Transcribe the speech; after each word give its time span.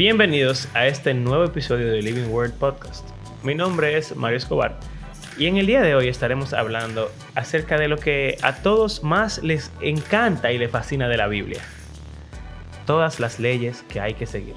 Bienvenidos 0.00 0.66
a 0.72 0.86
este 0.86 1.12
nuevo 1.12 1.44
episodio 1.44 1.92
de 1.92 2.00
Living 2.00 2.30
Word 2.30 2.52
Podcast. 2.52 3.06
Mi 3.42 3.54
nombre 3.54 3.98
es 3.98 4.16
Mario 4.16 4.38
Escobar 4.38 4.80
y 5.36 5.44
en 5.44 5.58
el 5.58 5.66
día 5.66 5.82
de 5.82 5.94
hoy 5.94 6.08
estaremos 6.08 6.54
hablando 6.54 7.12
acerca 7.34 7.76
de 7.76 7.86
lo 7.86 7.98
que 7.98 8.38
a 8.40 8.62
todos 8.62 9.02
más 9.02 9.42
les 9.42 9.70
encanta 9.82 10.52
y 10.52 10.56
les 10.56 10.70
fascina 10.70 11.06
de 11.06 11.18
la 11.18 11.26
Biblia. 11.26 11.60
Todas 12.86 13.20
las 13.20 13.38
leyes 13.38 13.84
que 13.90 14.00
hay 14.00 14.14
que 14.14 14.24
seguir. 14.24 14.54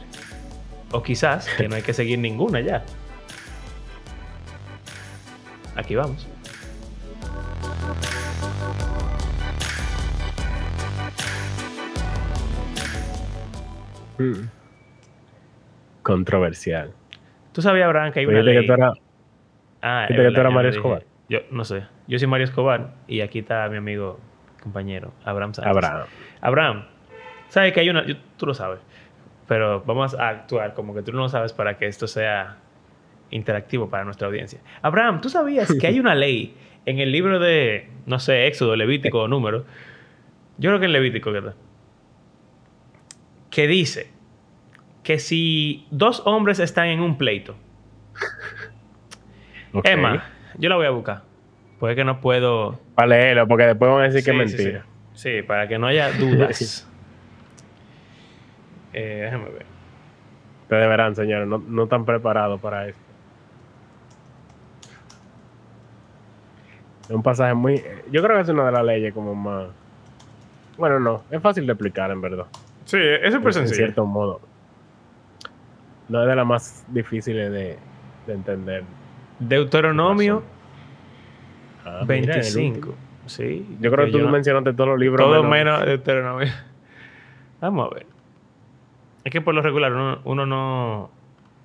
O 0.93 1.04
quizás 1.04 1.46
que 1.57 1.68
no 1.68 1.75
hay 1.75 1.82
que 1.82 1.94
seguir 1.94 2.20
ninguna 2.20 2.62
ya. 2.62 2.86
Aquí 5.75 5.94
vamos. 5.94 6.25
Mm. 14.18 14.53
Controversial. 16.04 16.92
¿Tú 17.52 17.62
sabías, 17.62 17.86
Abraham, 17.86 18.11
que 18.11 18.20
hay 18.21 18.25
una 18.25 18.42
ley? 18.42 18.61
que 18.61 18.68
tú 18.68 18.74
eras- 18.74 18.94
Ah, 19.82 20.06
que 20.07 20.14
tú 20.14 20.21
eras 20.21 20.34
yo 20.36 20.52
Mario. 20.52 20.70
Escobar. 20.71 21.04
Yo 21.30 21.39
no 21.52 21.66
sé. 21.66 21.84
Yo 22.07 22.20
soy 22.20 22.28
Mario 22.28 22.46
Escobar 22.46 22.94
y 23.07 23.21
aquí 23.21 23.39
está 23.39 23.68
mi 23.70 23.78
amigo, 23.78 24.20
compañero, 24.61 25.11
Abraham 25.25 25.54
Sánchez. 25.54 25.71
Abraham. 25.71 26.08
Abraham, 26.42 26.86
¿sabes 27.50 27.74
que 27.74 27.80
hay 27.80 27.89
una? 27.89 28.06
yo- 28.06 28.16
tú 28.38 28.46
lo 28.46 28.54
sabes. 28.54 28.80
Pero 29.47 29.82
vamos 29.86 30.14
a 30.18 30.30
actuar 30.30 30.74
como 30.74 30.94
que 30.94 31.02
tú 31.02 31.11
no 31.11 31.20
lo 31.20 31.30
sabes 31.30 31.52
para 31.54 31.78
que 31.78 31.86
esto 31.88 32.08
sea 32.08 32.58
interactivo 33.30 33.89
para 33.89 34.03
nuestra 34.06 34.28
audiencia. 34.28 34.59
Abraham, 34.81 35.20
¿tú 35.22 35.30
sabías 35.30 35.73
que 35.80 35.88
hay 35.88 36.00
una 36.00 36.16
ley 36.16 36.55
en 36.86 36.99
el 36.99 37.11
libro 37.11 37.39
de, 37.39 37.89
no 38.05 38.20
sé, 38.20 38.47
Éxodo, 38.47 38.75
Levítico 38.75 39.22
o 39.23 39.27
Número? 39.27 39.66
Yo 40.58 40.70
creo 40.70 40.80
que 40.80 40.86
en 40.86 40.94
Levítico, 40.94 41.31
¿verdad? 41.31 41.55
Que 43.49 43.67
dice 43.67 44.08
que 45.03 45.19
si 45.19 45.85
dos 45.91 46.21
hombres 46.25 46.59
están 46.59 46.87
en 46.87 47.01
un 47.01 47.17
pleito. 47.17 47.55
Emma, 49.83 50.25
yo 50.57 50.69
la 50.69 50.75
voy 50.75 50.85
a 50.85 50.91
buscar. 50.91 51.23
Porque 51.79 51.93
es 51.93 51.97
que 51.97 52.05
no 52.05 52.21
puedo. 52.21 52.79
Para 52.95 53.07
leerlo, 53.09 53.47
porque 53.47 53.65
después 53.65 53.91
van 53.91 54.01
a 54.01 54.03
decir 54.03 54.23
que 54.23 54.31
es 54.31 54.51
sí, 54.51 54.57
mentira. 54.57 54.81
Sí, 54.81 54.87
Sí, 55.13 55.41
para 55.43 55.67
que 55.67 55.77
no 55.77 55.87
haya 55.87 56.11
dudas. 56.11 56.87
Eh, 58.95 59.21
déjame 59.23 59.45
ver. 59.45 59.65
Ustedes 60.61 60.87
verán, 60.87 61.15
señores, 61.15 61.47
no, 61.47 61.57
no 61.57 61.85
están 61.85 62.05
preparados 62.05 62.61
para 62.61 62.87
esto. 62.87 63.01
Es 67.05 67.09
un 67.09 67.23
pasaje 67.23 67.55
muy... 67.55 67.83
Yo 68.11 68.21
creo 68.21 68.35
que 68.35 68.43
es 68.43 68.49
una 68.49 68.67
de 68.67 68.71
las 68.71 68.85
leyes 68.85 69.11
como 69.11 69.33
más... 69.33 69.69
Bueno, 70.77 70.99
no, 70.99 71.23
es 71.31 71.41
fácil 71.41 71.65
de 71.65 71.73
explicar 71.73 72.11
en 72.11 72.21
verdad. 72.21 72.45
Sí, 72.85 72.99
es 72.99 73.33
súper 73.33 73.57
en 73.57 73.67
cierto 73.67 74.05
modo. 74.05 74.41
No 76.14 76.22
es 76.22 76.28
de 76.28 76.36
las 76.36 76.45
más 76.45 76.86
difíciles 76.89 77.52
de, 77.52 77.78
de 78.28 78.33
entender. 78.33 78.83
Deuteronomio 79.39 80.44
Ah, 81.86 82.02
mira, 82.08 82.36
el 82.36 82.42
25. 82.53 82.75
último. 82.78 82.95
Sí. 83.25 83.66
Yo 83.81 83.92
creo 83.92 84.05
que 84.05 84.11
tú 84.11 84.20
no- 84.20 84.30
mencionaste 84.30 84.73
todos 84.73 84.89
los 84.92 85.00
libros. 85.00 85.25
Todo 85.25 85.44
menos 85.44 85.83
Deuteronomio. 85.86 86.47
Vamos 87.61 87.89
a 87.92 87.95
ver. 87.95 88.05
Es 89.23 89.31
que 89.31 89.42
por 89.42 89.55
lo 89.55 89.61
regular 89.61 89.92
uno, 89.92 90.20
uno 90.23 90.45
no 90.45 91.09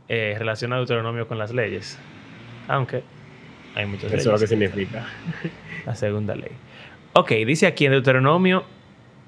eh, 0.09 0.35
relaciona 0.39 0.77
Deuteronomio 0.77 1.29
con 1.29 1.37
las 1.39 1.53
leyes. 1.53 1.99
Aunque 2.69 3.03
hay 3.75 3.85
muchas 3.87 4.05
Eso 4.13 4.17
es 4.17 4.25
lo 4.27 4.33
leyes. 4.33 4.41
que 4.41 4.47
significa. 4.49 5.07
La 5.87 5.95
segunda 5.95 6.35
ley. 6.35 6.53
Ok, 7.13 7.31
dice 7.47 7.67
aquí 7.67 7.85
en 7.87 7.93
Deuteronomio. 7.93 8.65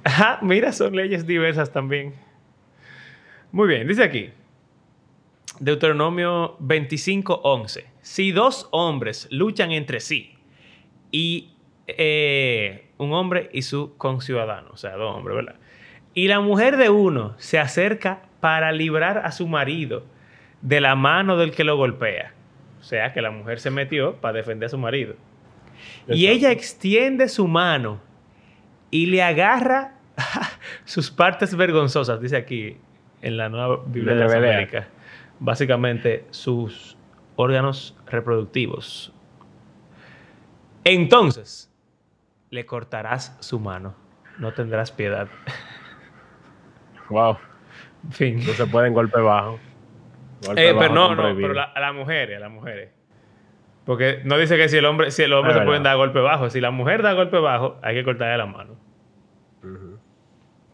Ajá, 0.05 0.39
mira, 0.43 0.73
son 0.73 0.97
leyes 0.97 1.27
diversas 1.27 1.71
también. 1.73 2.15
Muy 3.53 3.69
bien, 3.69 3.87
dice 3.87 4.03
aquí. 4.03 4.31
Deuteronomio 5.61 6.57
25:11. 6.59 7.85
Si 8.01 8.33
dos 8.33 8.69
hombres 8.73 9.29
luchan 9.31 9.73
entre 9.73 10.01
sí 10.01 10.35
y 11.13 11.51
eh, 11.87 12.89
un 12.97 13.13
hombre 13.13 13.51
y 13.53 13.63
su 13.63 13.97
conciudadano, 13.97 14.71
o 14.73 14.77
sea, 14.77 14.97
dos 14.97 15.15
hombres, 15.15 15.37
¿verdad? 15.37 15.57
Y 16.15 16.29
la 16.29 16.41
mujer 16.41 16.77
de 16.77 16.91
uno 16.91 17.35
se 17.39 17.59
acerca 17.59 18.23
para 18.41 18.73
librar 18.73 19.19
a 19.19 19.33
su 19.33 19.47
marido 19.47 20.03
de 20.63 20.81
la 20.81 20.97
mano 20.97 21.37
del 21.37 21.53
que 21.53 21.63
lo 21.65 21.77
golpea. 21.77 22.33
O 22.81 22.83
sea, 22.83 23.13
que 23.13 23.21
la 23.21 23.31
mujer 23.31 23.61
se 23.61 23.71
metió 23.71 24.17
para 24.17 24.39
defender 24.39 24.67
a 24.67 24.71
su 24.71 24.79
marido. 24.79 25.15
Y 26.09 26.27
ella 26.27 26.51
extiende 26.51 27.29
su 27.29 27.47
mano 27.47 28.01
y 28.91 29.07
le 29.07 29.23
agarra 29.23 29.95
sus 30.85 31.11
partes 31.11 31.55
vergonzosas, 31.55 32.21
dice 32.21 32.37
aquí 32.37 32.77
en 33.23 33.37
la 33.37 33.49
nueva 33.49 33.83
Biblia 33.87 34.15
de. 34.15 34.85
Básicamente 35.41 36.27
sus 36.31 36.97
órganos 37.37 37.97
reproductivos. 38.07 39.13
Entonces, 40.85 41.71
le 42.51 42.67
cortarás 42.67 43.37
su 43.41 43.59
mano. 43.59 43.95
No 44.39 44.53
tendrás 44.53 44.91
piedad. 44.93 45.29
Wow. 47.11 47.37
Fin. 48.11 48.37
No 48.47 48.53
se 48.53 48.67
pueden 48.67 48.95
golpe 48.95 49.21
bajo. 49.21 49.59
Golpe 50.47 50.69
Eh, 50.69 50.73
bajo 50.73 50.81
pero 50.81 50.95
no, 50.95 51.15
no, 51.15 51.37
pero 51.37 51.53
la- 51.55 51.65
a 51.65 51.81
las 51.81 51.95
mujeres, 51.95 52.37
a 52.37 52.41
las 52.41 52.51
mujeres. 52.51 52.91
Porque 53.85 54.23
no 54.25 54.39
dice 54.39 54.57
que 54.57 54.69
si 54.69 54.77
el 54.79 54.85
hombre, 54.87 55.11
si 55.11 55.23
el 55.23 55.33
hombre 55.33 55.53
Es 55.53 55.59
se 55.59 55.65
pueden 55.65 55.83
dar 55.83 55.97
golpe 55.97 56.21
bajo. 56.21 56.49
Si 56.51 56.61
la 56.61 56.71
mujer 56.71 57.03
da 57.03 57.13
golpe 57.13 57.39
bajo, 57.39 57.79
hay 57.83 57.95
que 57.95 58.05
cortarle 58.05 58.39
la 58.39 58.47
mano. 58.47 58.75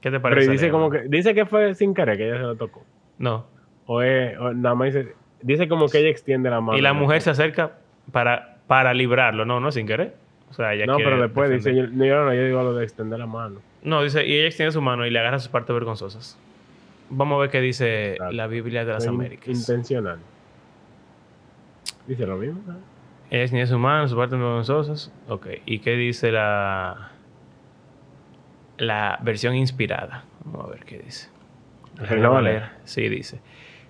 ¿Qué 0.01 0.11
te 0.11 0.21
Pero 0.21 0.23
parece? 0.23 0.49
y 0.49 0.53
dice 0.53 0.71
como 0.71 0.91
que 0.91 1.03
dice 1.09 1.35
que 1.35 1.47
fue 1.47 1.75
sin 1.75 1.95
querer 1.95 2.17
que 2.17 2.29
ella 2.29 2.37
se 2.37 2.43
lo 2.43 2.57
tocó. 2.57 2.85
No. 3.19 3.47
O, 3.87 4.03
es- 4.03 4.37
o 4.39 4.53
nada 4.53 4.75
más 4.75 4.93
dice 4.93 5.15
dice 5.43 5.69
como 5.69 5.89
que 5.89 5.99
ella 5.99 6.09
extiende 6.09 6.51
la 6.51 6.61
mano. 6.61 6.77
Y 6.79 6.81
la 6.81 6.93
mujer 6.93 7.23
se 7.23 7.31
acerca 7.31 7.73
para, 8.13 8.57
para 8.67 8.93
librarlo. 8.95 9.45
No, 9.45 9.61
no, 9.61 9.71
sin 9.71 9.87
querer. 9.87 10.15
O 10.51 10.55
sea, 10.55 10.75
ella 10.75 10.87
No, 10.87 10.97
pero 10.97 11.21
después 11.21 11.51
dice 11.51 11.75
yo, 11.75 11.87
no, 11.89 12.05
yo 12.05 12.25
no, 12.25 12.35
yo 12.35 12.45
digo 12.45 12.63
lo 12.63 12.75
de 12.75 12.85
extender 12.85 13.19
la 13.19 13.27
mano. 13.27 13.61
No, 13.83 14.03
dice, 14.03 14.27
y 14.27 14.35
ella 14.37 14.47
extiende 14.47 14.73
su 14.73 14.81
mano 14.81 15.07
y 15.07 15.11
le 15.11 15.19
agarra 15.19 15.39
sus 15.39 15.49
partes 15.49 15.73
vergonzosas. 15.75 16.39
Vamos 17.11 17.37
a 17.37 17.41
ver 17.43 17.51
qué 17.51 17.61
dice 17.61 18.13
Exacto. 18.13 18.33
la 18.35 18.47
Biblia 18.49 18.85
de 18.85 18.93
las 18.93 19.05
in- 19.05 19.11
Américas. 19.11 19.49
Intencional. 19.49 20.19
Dice 22.07 22.27
lo 22.27 22.37
mismo. 22.37 22.61
¿no? 22.67 22.75
Ella 23.31 23.43
extiende 23.43 23.67
su 23.67 23.79
mano, 23.79 24.07
sus 24.09 24.17
partes 24.17 24.39
vergonzosas. 24.39 25.13
Ok. 25.29 25.47
¿Y 25.67 25.81
qué 25.81 25.93
dice 25.97 26.33
la, 26.33 27.11
la 28.79 29.19
versión 29.23 29.55
inspirada? 29.55 30.25
Vamos 30.45 30.67
a 30.69 30.71
ver 30.71 30.85
qué 30.85 30.99
dice. 30.99 31.29
Déjame 32.01 32.21
leer. 32.21 32.43
leer. 32.43 32.71
Sí, 32.85 33.09
dice. 33.09 33.41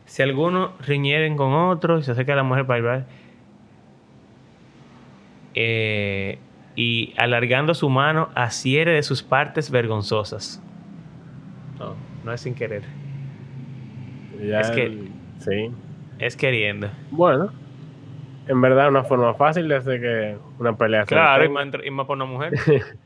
Si 0.07 0.23
algunos 0.23 0.71
riñeren 0.87 1.37
con 1.37 1.53
otro 1.53 1.99
y 1.99 2.03
se 2.03 2.13
acerca 2.13 2.33
a 2.33 2.37
la 2.37 2.43
mujer 2.43 2.67
para 2.67 2.79
librar, 2.79 3.07
eh, 5.55 6.39
y 6.75 7.15
alargando 7.17 7.75
su 7.75 7.89
mano 7.89 8.29
asiere 8.35 8.93
de 8.93 9.03
sus 9.03 9.23
partes 9.23 9.71
vergonzosas. 9.71 10.63
No, 11.79 11.95
no 12.25 12.33
es 12.33 12.41
sin 12.41 12.55
querer. 12.55 12.83
Ya 14.43 14.61
Es 14.61 14.71
que- 14.71 14.83
el- 14.85 15.11
sí. 15.39 15.71
Es 16.19 16.37
queriendo. 16.37 16.89
Bueno, 17.11 17.51
en 18.47 18.61
verdad 18.61 18.85
es 18.87 18.91
una 18.91 19.05
forma 19.05 19.35
fácil 19.35 19.69
de 19.69 19.77
hacer 19.77 20.01
que 20.01 20.37
una 20.59 20.77
pelea 20.77 21.03
se 21.05 21.09
Claro, 21.09 21.51
más, 21.51 21.67
y 21.85 21.91
más 21.91 22.07
por 22.07 22.17
una 22.17 22.25
mujer. 22.27 22.53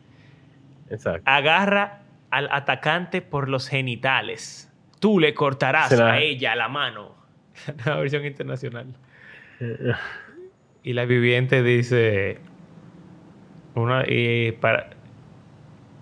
Exacto. 0.90 1.22
Agarra 1.24 2.00
al 2.30 2.48
atacante 2.52 3.22
por 3.22 3.48
los 3.48 3.68
genitales. 3.68 4.69
Tú 5.00 5.18
le 5.18 5.34
cortarás 5.34 5.90
la- 5.92 6.12
a 6.12 6.18
ella 6.20 6.54
la 6.54 6.68
mano. 6.68 7.14
Una 7.86 7.96
versión 7.96 8.24
internacional. 8.24 8.86
Y 10.82 10.92
la 10.92 11.04
viviente 11.04 11.62
dice. 11.62 12.38
Una, 13.74 14.04
y 14.06 14.52
para. 14.52 14.90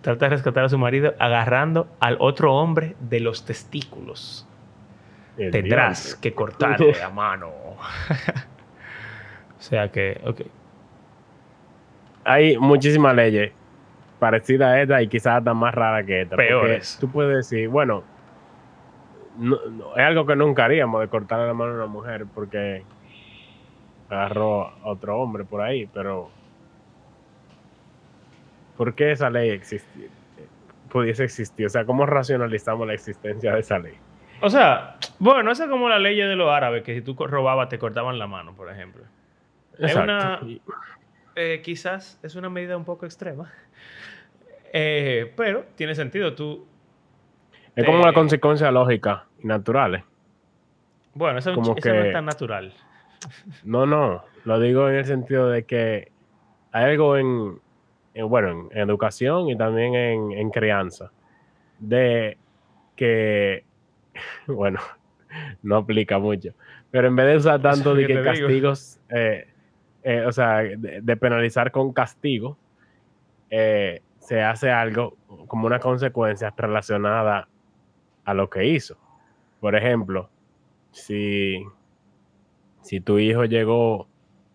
Trata 0.02 0.26
de 0.26 0.30
rescatar 0.30 0.64
a 0.64 0.68
su 0.68 0.78
marido 0.78 1.14
agarrando 1.18 1.88
al 1.98 2.16
otro 2.20 2.54
hombre 2.54 2.94
de 3.00 3.20
los 3.20 3.44
testículos. 3.44 4.46
El 5.36 5.50
Tendrás 5.50 6.14
que 6.14 6.32
cortarle 6.34 6.92
la 7.00 7.10
mano. 7.10 7.48
o 7.68 7.76
sea 9.60 9.90
que, 9.90 10.20
ok. 10.24 10.40
Hay 12.24 12.56
muchísimas 12.58 13.14
leyes 13.16 13.52
parecidas 14.18 14.68
a 14.68 14.82
esta 14.82 15.02
y 15.02 15.08
quizás 15.08 15.38
hasta 15.38 15.54
más 15.54 15.74
raras 15.74 16.04
que 16.06 16.22
esta. 16.22 16.36
Peores. 16.36 16.96
Tú 17.00 17.10
puedes 17.10 17.36
decir, 17.36 17.68
bueno, 17.68 18.04
no- 19.38 19.64
no, 19.70 19.96
es 19.96 20.02
algo 20.02 20.26
que 20.26 20.36
nunca 20.36 20.64
haríamos 20.66 21.00
de 21.00 21.08
cortarle 21.08 21.46
la 21.46 21.54
mano 21.54 21.72
a 21.72 21.76
una 21.76 21.86
mujer 21.86 22.26
porque 22.34 22.82
agarró 24.10 24.68
a 24.68 24.88
otro 24.88 25.18
hombre 25.18 25.44
por 25.44 25.60
ahí, 25.60 25.86
pero 25.92 26.30
¿por 28.76 28.94
qué 28.94 29.12
esa 29.12 29.30
ley 29.30 29.50
existe? 29.50 30.10
pudiese 30.90 31.24
existir? 31.24 31.66
O 31.66 31.68
sea, 31.68 31.84
¿cómo 31.84 32.06
racionalizamos 32.06 32.86
la 32.86 32.94
existencia 32.94 33.52
de 33.52 33.60
esa 33.60 33.78
ley? 33.78 33.92
O 34.40 34.48
sea, 34.48 34.96
bueno, 35.18 35.50
esa 35.50 35.64
es 35.64 35.70
como 35.70 35.88
la 35.88 35.98
ley 35.98 36.16
de 36.16 36.34
los 36.34 36.50
árabes, 36.50 36.82
que 36.82 36.94
si 36.94 37.02
tú 37.02 37.14
robabas 37.14 37.68
te 37.68 37.78
cortaban 37.78 38.18
la 38.18 38.26
mano, 38.26 38.54
por 38.54 38.70
ejemplo. 38.70 39.02
Es 39.78 39.94
una- 39.94 40.40
Eh, 41.36 41.60
quizás 41.62 42.18
es 42.22 42.34
una 42.36 42.48
medida 42.48 42.76
un 42.76 42.84
poco 42.84 43.04
extrema. 43.04 43.52
Eh, 44.72 45.32
pero 45.36 45.66
tiene 45.76 45.94
sentido. 45.94 46.34
Tú. 46.34 46.66
Es 47.78 47.86
como 47.86 48.00
una 48.00 48.12
consecuencia 48.12 48.72
lógica 48.72 49.26
y 49.40 49.46
naturales. 49.46 50.02
Bueno, 51.14 51.38
eso, 51.38 51.54
Como 51.54 51.76
eso 51.76 51.88
no 51.88 51.94
es 51.94 52.12
tan 52.12 52.24
natural. 52.24 52.72
No, 53.62 53.86
no, 53.86 54.24
lo 54.44 54.58
digo 54.58 54.88
en 54.88 54.96
el 54.96 55.04
sentido 55.04 55.48
de 55.48 55.62
que 55.62 56.10
hay 56.72 56.84
algo 56.84 57.16
en, 57.16 57.60
en, 58.14 58.28
bueno, 58.28 58.68
en 58.72 58.78
educación 58.78 59.48
y 59.48 59.56
también 59.56 59.94
en, 59.94 60.32
en 60.32 60.50
crianza, 60.50 61.12
de 61.78 62.36
que, 62.96 63.62
bueno, 64.48 64.80
no 65.62 65.76
aplica 65.76 66.18
mucho, 66.18 66.54
pero 66.90 67.06
en 67.06 67.14
vez 67.14 67.26
de 67.26 67.36
usar 67.36 67.62
tanto 67.62 67.94
de 67.94 68.08
que 68.08 68.24
castigos, 68.24 68.98
eh, 69.08 69.46
eh, 70.02 70.24
o 70.26 70.32
sea, 70.32 70.62
de, 70.62 71.00
de 71.00 71.16
penalizar 71.16 71.70
con 71.70 71.92
castigo, 71.92 72.58
eh, 73.50 74.02
se 74.18 74.42
hace 74.42 74.68
algo 74.68 75.16
como 75.46 75.68
una 75.68 75.78
consecuencia 75.78 76.52
relacionada 76.56 77.46
a 78.28 78.34
lo 78.34 78.50
que 78.50 78.66
hizo. 78.66 78.96
Por 79.60 79.74
ejemplo, 79.74 80.28
si, 80.90 81.64
si 82.82 83.00
tu 83.00 83.18
hijo 83.18 83.44
llegó 83.46 84.06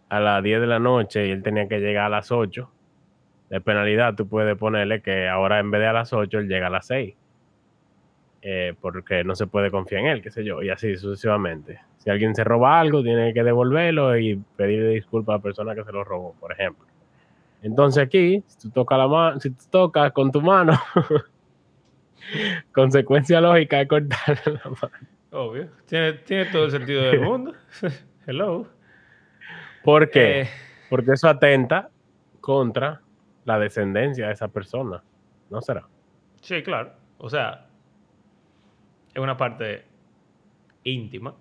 a 0.10 0.20
las 0.20 0.44
10 0.44 0.62
de 0.62 0.68
la 0.68 0.80
noche 0.80 1.28
y 1.28 1.32
él 1.32 1.42
tenía 1.44 1.68
que 1.68 1.80
llegar 1.80 2.06
a 2.06 2.10
las 2.10 2.32
8, 2.32 2.70
de 3.50 3.62
penalidad 3.62 4.16
tú 4.16 4.28
puedes 4.28 4.58
ponerle 4.58 5.02
que 5.02 5.28
ahora 5.28 5.60
en 5.60 5.72
vez 5.72 5.82
de 5.82 5.88
a 5.88 5.94
las 5.94 6.14
8 6.14 6.40
él 6.40 6.48
llega 6.48 6.68
a 6.68 6.70
las 6.70 6.88
6. 6.88 7.16
eh, 8.42 8.74
porque 8.82 9.24
no 9.24 9.36
se 9.36 9.48
puede 9.48 9.72
confiar 9.72 10.02
en 10.02 10.08
él, 10.08 10.22
qué 10.22 10.30
sé 10.32 10.44
yo, 10.44 10.62
y 10.62 10.70
así 10.70 10.98
sucesivamente. 10.98 11.80
Si 11.98 12.10
alguien 12.10 12.36
se 12.36 12.44
roba 12.44 12.80
algo, 12.80 13.02
tiene 13.02 13.34
que 13.34 13.44
devolverlo 13.44 14.18
y 14.18 14.36
pedirle 14.58 14.90
disculpas 14.90 15.36
a 15.36 15.38
la 15.38 15.44
persona 15.44 15.76
que 15.76 15.84
se 15.86 15.92
lo 15.94 16.04
robó, 16.04 16.36
por 16.40 16.52
ejemplo. 16.52 16.86
Entonces 17.62 18.04
aquí, 18.04 18.44
si 18.48 18.58
tú 18.60 18.72
tocas 18.72 18.98
la 19.00 19.08
mano, 19.08 19.40
si 19.40 19.50
tú 19.52 19.64
tocas 19.72 20.12
con 20.12 20.32
tu 20.32 20.42
mano, 20.42 20.74
consecuencia 22.72 23.42
lógica 23.42 23.82
es 23.82 23.88
cortarle 23.88 24.60
la 24.64 24.70
mano. 24.70 25.08
Obvio. 25.32 25.70
Tiene, 25.88 26.14
tiene 26.14 26.46
todo 26.46 26.66
el 26.66 26.72
sentido 26.72 27.02
del 27.04 27.22
mundo. 27.22 27.54
Hello. 28.28 28.68
¿Por 29.84 30.10
qué? 30.10 30.42
Eh, 30.42 30.50
Porque 30.90 31.12
eso 31.12 31.28
atenta 31.28 31.90
contra 32.40 33.02
la 33.46 33.60
descendencia 33.60 34.28
de 34.28 34.34
esa 34.34 34.48
persona. 34.48 35.04
¿No 35.50 35.62
será? 35.62 35.84
sí, 36.42 36.62
claro. 36.62 36.92
O 37.18 37.30
sea, 37.30 37.68
es 39.14 39.22
una 39.22 39.38
parte 39.38 39.86
íntima. 40.84 41.34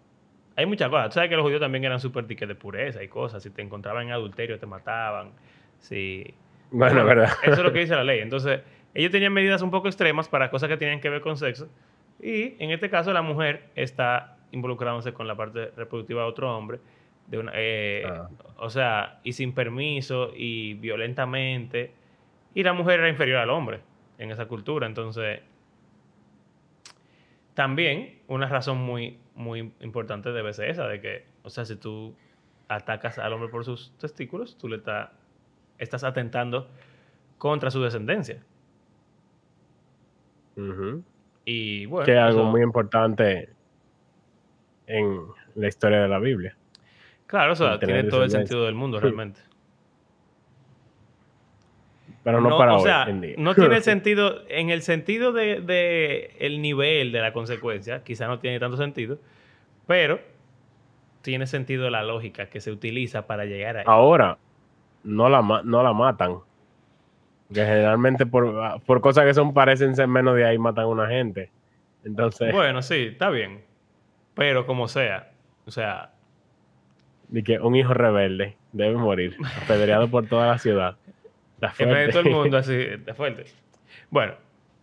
Hay 0.54 0.66
muchas 0.66 0.88
cosas. 0.90 1.08
Tú 1.08 1.14
sabes 1.14 1.28
que 1.30 1.36
los 1.36 1.44
judíos 1.44 1.60
también 1.60 1.84
eran 1.84 1.98
súper 1.98 2.26
tiques 2.26 2.46
de 2.46 2.54
pureza 2.54 3.02
y 3.02 3.08
cosas. 3.08 3.42
Si 3.42 3.50
te 3.50 3.62
encontraban 3.62 4.06
en 4.06 4.12
adulterio, 4.12 4.58
te 4.58 4.66
mataban. 4.66 5.32
Si... 5.78 6.32
Bueno, 6.70 7.04
¿verdad? 7.04 7.30
Eso 7.42 7.52
es 7.52 7.58
lo 7.58 7.72
que 7.72 7.80
dice 7.80 7.94
la 7.94 8.04
ley. 8.04 8.20
Entonces, 8.20 8.60
ellos 8.94 9.10
tenían 9.10 9.32
medidas 9.32 9.62
un 9.62 9.70
poco 9.70 9.88
extremas 9.88 10.28
para 10.28 10.50
cosas 10.50 10.68
que 10.68 10.76
tenían 10.76 11.00
que 11.00 11.08
ver 11.10 11.20
con 11.20 11.36
sexo. 11.36 11.68
Y 12.20 12.54
en 12.62 12.70
este 12.70 12.90
caso, 12.90 13.12
la 13.12 13.22
mujer 13.22 13.70
está 13.74 14.36
involucrándose 14.52 15.12
con 15.12 15.26
la 15.26 15.34
parte 15.34 15.72
reproductiva 15.76 16.22
de 16.22 16.28
otro 16.28 16.56
hombre. 16.56 16.78
De 17.26 17.38
una, 17.38 17.52
eh, 17.54 18.04
Ah. 18.06 18.28
O 18.58 18.70
sea, 18.70 19.20
y 19.24 19.32
sin 19.32 19.52
permiso 19.52 20.32
y 20.36 20.74
violentamente. 20.74 21.92
Y 22.54 22.62
la 22.62 22.72
mujer 22.72 23.00
era 23.00 23.08
inferior 23.08 23.38
al 23.38 23.50
hombre 23.50 23.80
en 24.18 24.30
esa 24.30 24.46
cultura. 24.46 24.86
Entonces, 24.86 25.40
también 27.54 28.20
una 28.28 28.48
razón 28.48 28.78
muy, 28.78 29.18
muy 29.34 29.72
importante 29.80 30.32
debe 30.32 30.52
ser 30.52 30.70
esa, 30.70 30.86
de 30.86 31.00
que, 31.00 31.24
o 31.42 31.50
sea, 31.50 31.64
si 31.64 31.76
tú 31.76 32.14
atacas 32.68 33.18
al 33.18 33.32
hombre 33.32 33.48
por 33.48 33.64
sus 33.64 33.96
testículos, 33.98 34.56
tú 34.58 34.68
le 34.68 34.76
estás 34.76 35.10
estás 35.78 36.04
atentando 36.04 36.68
contra 37.38 37.70
su 37.70 37.82
descendencia. 37.82 38.42
Y 41.44 41.86
bueno, 41.86 42.04
que 42.06 42.12
es 42.12 42.18
algo 42.18 42.40
eso- 42.42 42.50
muy 42.50 42.62
importante 42.62 43.48
en 44.86 45.20
la 45.54 45.68
historia 45.68 46.00
de 46.00 46.08
la 46.08 46.18
Biblia. 46.18 46.56
claro, 47.26 47.52
o 47.52 47.56
sea, 47.56 47.78
tiene 47.78 48.04
todo 48.04 48.24
el 48.24 48.30
sentido 48.30 48.64
del 48.66 48.74
mundo 48.74 49.00
realmente. 49.00 49.40
Pero 52.24 52.40
no, 52.40 52.56
para 52.56 52.74
o 52.74 52.76
hoy 52.78 52.82
sea, 52.84 53.04
en 53.08 53.20
día. 53.20 53.34
no 53.38 53.54
tiene 53.54 53.80
sentido, 53.80 54.42
en 54.48 54.70
el 54.70 54.82
sentido 54.82 55.32
de, 55.32 55.60
de 55.60 56.36
el 56.38 56.62
nivel 56.62 57.10
de 57.10 57.20
la 57.20 57.32
consecuencia, 57.32 58.04
quizá 58.04 58.28
no 58.28 58.38
tiene 58.38 58.60
tanto 58.60 58.76
sentido, 58.76 59.18
pero 59.86 60.20
tiene 61.22 61.46
sentido 61.46 61.90
la 61.90 62.02
lógica 62.04 62.46
que 62.46 62.60
se 62.60 62.70
utiliza 62.70 63.26
para 63.26 63.44
llegar 63.44 63.78
a 63.78 63.82
Ahora, 63.82 64.38
no 65.04 65.28
la, 65.28 65.42
no 65.64 65.82
la 65.82 65.92
matan. 65.92 66.38
Que 67.52 67.64
generalmente 67.64 68.26
por, 68.26 68.80
por 68.82 69.00
cosas 69.00 69.24
que 69.24 69.34
son 69.34 69.52
parecen 69.52 69.94
ser 69.94 70.08
menos 70.08 70.36
de 70.36 70.46
ahí 70.46 70.58
matan 70.58 70.84
a 70.84 70.88
una 70.88 71.08
gente. 71.08 71.50
Entonces, 72.04 72.52
Bueno, 72.52 72.82
sí, 72.82 73.08
está 73.12 73.30
bien. 73.30 73.62
Pero 74.34 74.66
como 74.66 74.88
sea, 74.88 75.32
o 75.66 75.70
sea, 75.70 76.12
de 77.28 77.42
que 77.42 77.58
un 77.58 77.74
hijo 77.74 77.94
rebelde 77.94 78.56
debe 78.72 78.96
morir, 78.96 79.36
apedreado 79.62 80.08
por 80.08 80.26
toda 80.26 80.48
la 80.48 80.58
ciudad. 80.58 80.96
Está 81.54 81.70
fuerte. 81.70 82.12
todo 82.12 82.22
el 82.22 82.30
mundo 82.30 82.56
así, 82.58 82.74
de 82.74 83.14
fuerte. 83.14 83.44
Bueno, 84.10 84.34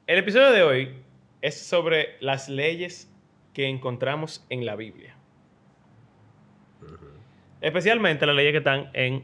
el 0.07 0.17
episodio 0.17 0.51
de 0.51 0.63
hoy 0.63 0.95
es 1.41 1.59
sobre 1.59 2.15
las 2.19 2.49
leyes 2.49 3.11
que 3.53 3.67
encontramos 3.67 4.45
en 4.49 4.65
la 4.65 4.75
Biblia. 4.75 5.15
Especialmente 7.61 8.25
las 8.25 8.35
leyes 8.35 8.53
que 8.53 8.57
están 8.59 8.89
en, 8.93 9.23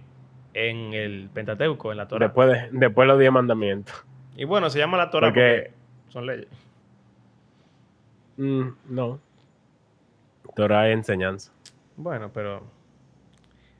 en 0.55 0.93
el 0.93 1.29
Pentateuco, 1.33 1.91
en 1.91 1.97
la 1.97 2.07
Torah. 2.07 2.27
después, 2.27 2.49
de, 2.49 2.69
después 2.71 3.07
los 3.07 3.19
diez 3.19 3.31
mandamientos. 3.31 3.93
Y 4.37 4.45
bueno, 4.45 4.69
se 4.69 4.79
llama 4.79 4.97
la 4.97 5.09
Torah 5.11 5.27
Porque- 5.27 5.71
porque 5.71 6.11
son 6.11 6.25
leyes. 6.25 6.47
Mm, 8.37 8.67
no. 8.89 9.19
Torah 10.55 10.89
es 10.89 10.93
enseñanza. 10.95 11.51
Bueno, 11.97 12.31
pero 12.33 12.63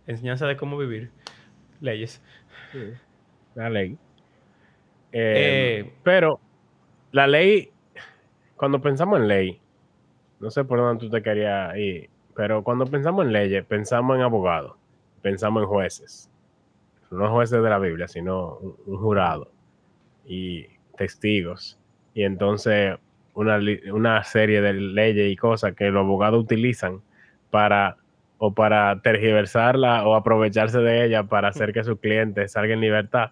enseñanza 0.07 0.45
de 0.48 0.57
cómo 0.57 0.77
vivir. 0.77 1.12
Leyes. 1.81 2.22
La 3.56 3.69
ley. 3.69 3.98
Eh, 5.12 5.80
Eh, 5.88 5.94
pero 6.04 6.39
la 7.12 7.28
ley, 7.28 7.71
cuando 8.57 8.81
pensamos 8.81 9.19
en 9.19 9.28
ley, 9.30 9.62
no 10.42 10.51
sé 10.51 10.63
por 10.66 10.80
dónde 10.80 11.00
tú 11.06 11.10
te 11.10 11.21
querías 11.21 11.75
ir, 11.78 12.10
pero 12.36 12.63
cuando 12.63 12.86
pensamos 12.86 13.25
en 13.25 13.31
leyes, 13.31 13.63
pensamos 13.66 14.18
en 14.18 14.24
abogados, 14.24 14.74
pensamos 15.21 15.63
en 15.63 15.69
jueces. 15.69 16.30
No 17.16 17.31
jueces 17.31 17.62
de 17.62 17.69
la 17.69 17.80
Biblia, 17.80 18.07
sino 18.07 18.57
un, 18.57 18.98
jurado 18.98 19.52
y 20.26 20.66
testigos. 20.98 21.80
Y 22.14 22.24
entonces 22.24 22.98
una, 23.34 23.60
una 23.92 24.24
serie 24.24 24.62
de 24.62 24.74
leyes 24.74 25.31
y 25.31 25.36
cosas 25.36 25.74
que 25.74 25.90
los 25.90 26.02
abogados 26.02 26.44
utilizan 26.44 27.02
para 27.50 27.98
o 28.38 28.54
para 28.54 29.02
tergiversarla 29.02 30.06
o 30.06 30.16
aprovecharse 30.16 30.80
de 30.80 31.06
ella 31.06 31.24
para 31.24 31.50
hacer 31.50 31.74
que 31.74 31.84
su 31.84 31.98
cliente 31.98 32.48
salga 32.48 32.74
en 32.74 32.81
libertad 32.81 33.31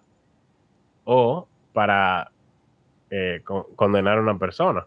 o 1.04 1.46
para 1.72 2.30
eh, 3.10 3.42
con- 3.44 3.64
condenar 3.76 4.18
a 4.18 4.22
una 4.22 4.38
persona. 4.38 4.86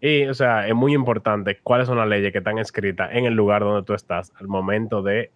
Y, 0.00 0.26
o 0.26 0.34
sea, 0.34 0.66
es 0.66 0.74
muy 0.74 0.94
importante 0.94 1.58
cuáles 1.62 1.86
son 1.86 1.98
las 1.98 2.08
leyes 2.08 2.32
que 2.32 2.38
están 2.38 2.58
escritas 2.58 3.10
en 3.12 3.26
el 3.26 3.34
lugar 3.34 3.62
donde 3.62 3.84
tú 3.84 3.92
estás 3.92 4.32
al 4.40 4.48
momento 4.48 5.02
de 5.02 5.30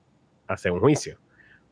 hacer 0.49 0.73
un 0.73 0.80
juicio. 0.80 1.18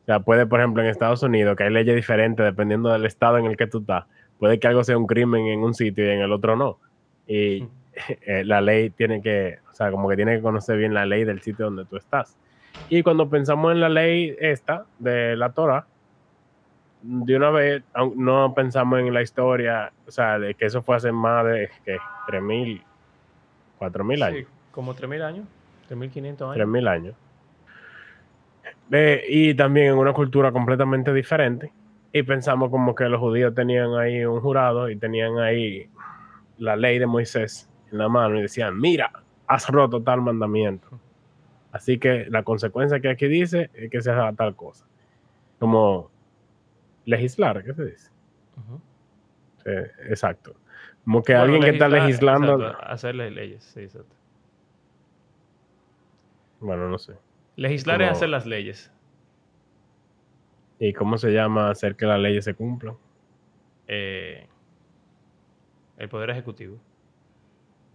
O 0.03 0.05
sea, 0.05 0.19
puede, 0.19 0.45
por 0.45 0.59
ejemplo, 0.59 0.83
en 0.83 0.89
Estados 0.89 1.23
Unidos, 1.23 1.55
que 1.55 1.63
hay 1.63 1.69
leyes 1.69 1.95
diferentes 1.95 2.45
dependiendo 2.45 2.89
del 2.89 3.05
estado 3.05 3.37
en 3.37 3.45
el 3.45 3.55
que 3.55 3.67
tú 3.67 3.79
estás. 3.79 4.05
Puede 4.37 4.59
que 4.59 4.67
algo 4.67 4.83
sea 4.83 4.97
un 4.97 5.07
crimen 5.07 5.47
en 5.47 5.63
un 5.63 5.73
sitio 5.73 6.05
y 6.05 6.09
en 6.09 6.19
el 6.19 6.31
otro 6.33 6.57
no. 6.57 6.77
Y 7.25 7.65
eh, 8.21 8.43
la 8.43 8.59
ley 8.59 8.89
tiene 8.89 9.21
que, 9.21 9.59
o 9.71 9.73
sea, 9.73 9.91
como 9.91 10.09
que 10.09 10.17
tiene 10.17 10.35
que 10.35 10.41
conocer 10.41 10.77
bien 10.77 10.93
la 10.93 11.05
ley 11.05 11.23
del 11.23 11.41
sitio 11.41 11.65
donde 11.65 11.85
tú 11.85 11.95
estás. 11.95 12.37
Y 12.89 13.01
cuando 13.01 13.29
pensamos 13.29 13.71
en 13.71 13.79
la 13.79 13.87
ley 13.87 14.35
esta 14.39 14.85
de 14.99 15.37
la 15.37 15.53
Torah, 15.53 15.85
de 17.01 17.35
una 17.35 17.49
vez 17.49 17.83
no 18.15 18.53
pensamos 18.53 18.99
en 18.99 19.13
la 19.13 19.21
historia, 19.21 19.93
o 20.05 20.11
sea, 20.11 20.37
de 20.37 20.53
que 20.55 20.65
eso 20.65 20.81
fue 20.81 20.97
hace 20.97 21.11
más 21.11 21.45
de 21.45 21.69
que 21.85 21.97
3.000, 22.27 22.81
4.000 23.79 24.23
años. 24.23 24.39
Sí, 24.39 24.47
como 24.71 24.95
3.000 24.95 25.23
años. 25.23 25.45
3.500 25.89 26.53
años. 26.53 26.57
3.000 26.57 26.87
años. 26.89 27.15
Y 29.27 29.53
también 29.55 29.87
en 29.87 29.97
una 29.97 30.13
cultura 30.13 30.51
completamente 30.51 31.13
diferente. 31.13 31.71
Y 32.11 32.23
pensamos 32.23 32.69
como 32.69 32.93
que 32.93 33.05
los 33.05 33.19
judíos 33.19 33.55
tenían 33.55 33.95
ahí 33.95 34.23
un 34.23 34.39
jurado 34.39 34.89
y 34.89 34.95
tenían 34.95 35.39
ahí 35.39 35.89
la 36.57 36.75
ley 36.75 36.99
de 36.99 37.07
Moisés 37.07 37.69
en 37.91 37.97
la 37.97 38.07
mano 38.07 38.37
y 38.37 38.43
decían, 38.43 38.79
mira, 38.79 39.11
has 39.47 39.67
roto 39.69 40.01
tal 40.01 40.21
mandamiento. 40.21 40.87
Así 41.71 41.97
que 41.97 42.27
la 42.29 42.43
consecuencia 42.43 42.99
que 42.99 43.09
aquí 43.09 43.27
dice 43.27 43.71
es 43.73 43.89
que 43.89 44.01
se 44.01 44.11
haga 44.11 44.31
tal 44.33 44.55
cosa. 44.55 44.85
Como 45.59 46.11
legislar, 47.05 47.63
¿qué 47.63 47.73
se 47.73 47.85
dice? 47.85 48.11
Exacto. 50.09 50.53
Como 51.03 51.23
que 51.23 51.33
Bueno, 51.33 51.45
alguien 51.45 51.63
que 51.63 51.69
está 51.71 51.89
legislando... 51.89 52.67
exacto, 52.67 52.85
hacer 52.85 53.15
le- 53.15 53.31
leyes, 53.31 53.63
sí, 53.63 53.81
exacto. 53.81 54.15
Bueno, 56.59 56.87
no 56.89 56.97
sé. 56.97 57.13
Legislar 57.55 57.97
Como- 57.97 58.09
es 58.11 58.17
hacer 58.17 58.29
las 58.29 58.45
leyes. 58.45 58.91
¿Y 60.79 60.91
cómo 60.93 61.17
se 61.17 61.31
llama 61.31 61.69
hacer 61.69 61.95
que 61.95 62.05
las 62.05 62.19
leyes 62.19 62.43
se 62.45 62.53
cumplan? 62.55 62.95
Eh, 63.87 64.47
el 65.97 66.09
Poder 66.09 66.29
Ejecutivo. 66.31 66.77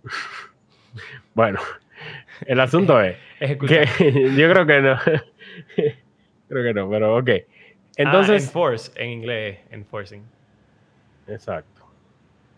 Bueno, 1.35 1.61
El 2.47 2.61
asunto 2.61 3.01
es 3.01 3.17
que 3.41 3.57
yo 4.37 4.51
creo 4.51 4.67
que 4.67 4.81
no. 4.81 4.97
creo 6.49 6.65
que 6.65 6.75
no, 6.75 6.89
pero 6.89 7.17
ok. 7.19 7.29
Ah, 7.31 7.43
Entonces, 7.97 8.45
enforce, 8.47 8.91
en 8.97 9.11
inglés, 9.11 9.59
enforcing. 9.71 10.23
exacto. 11.27 11.83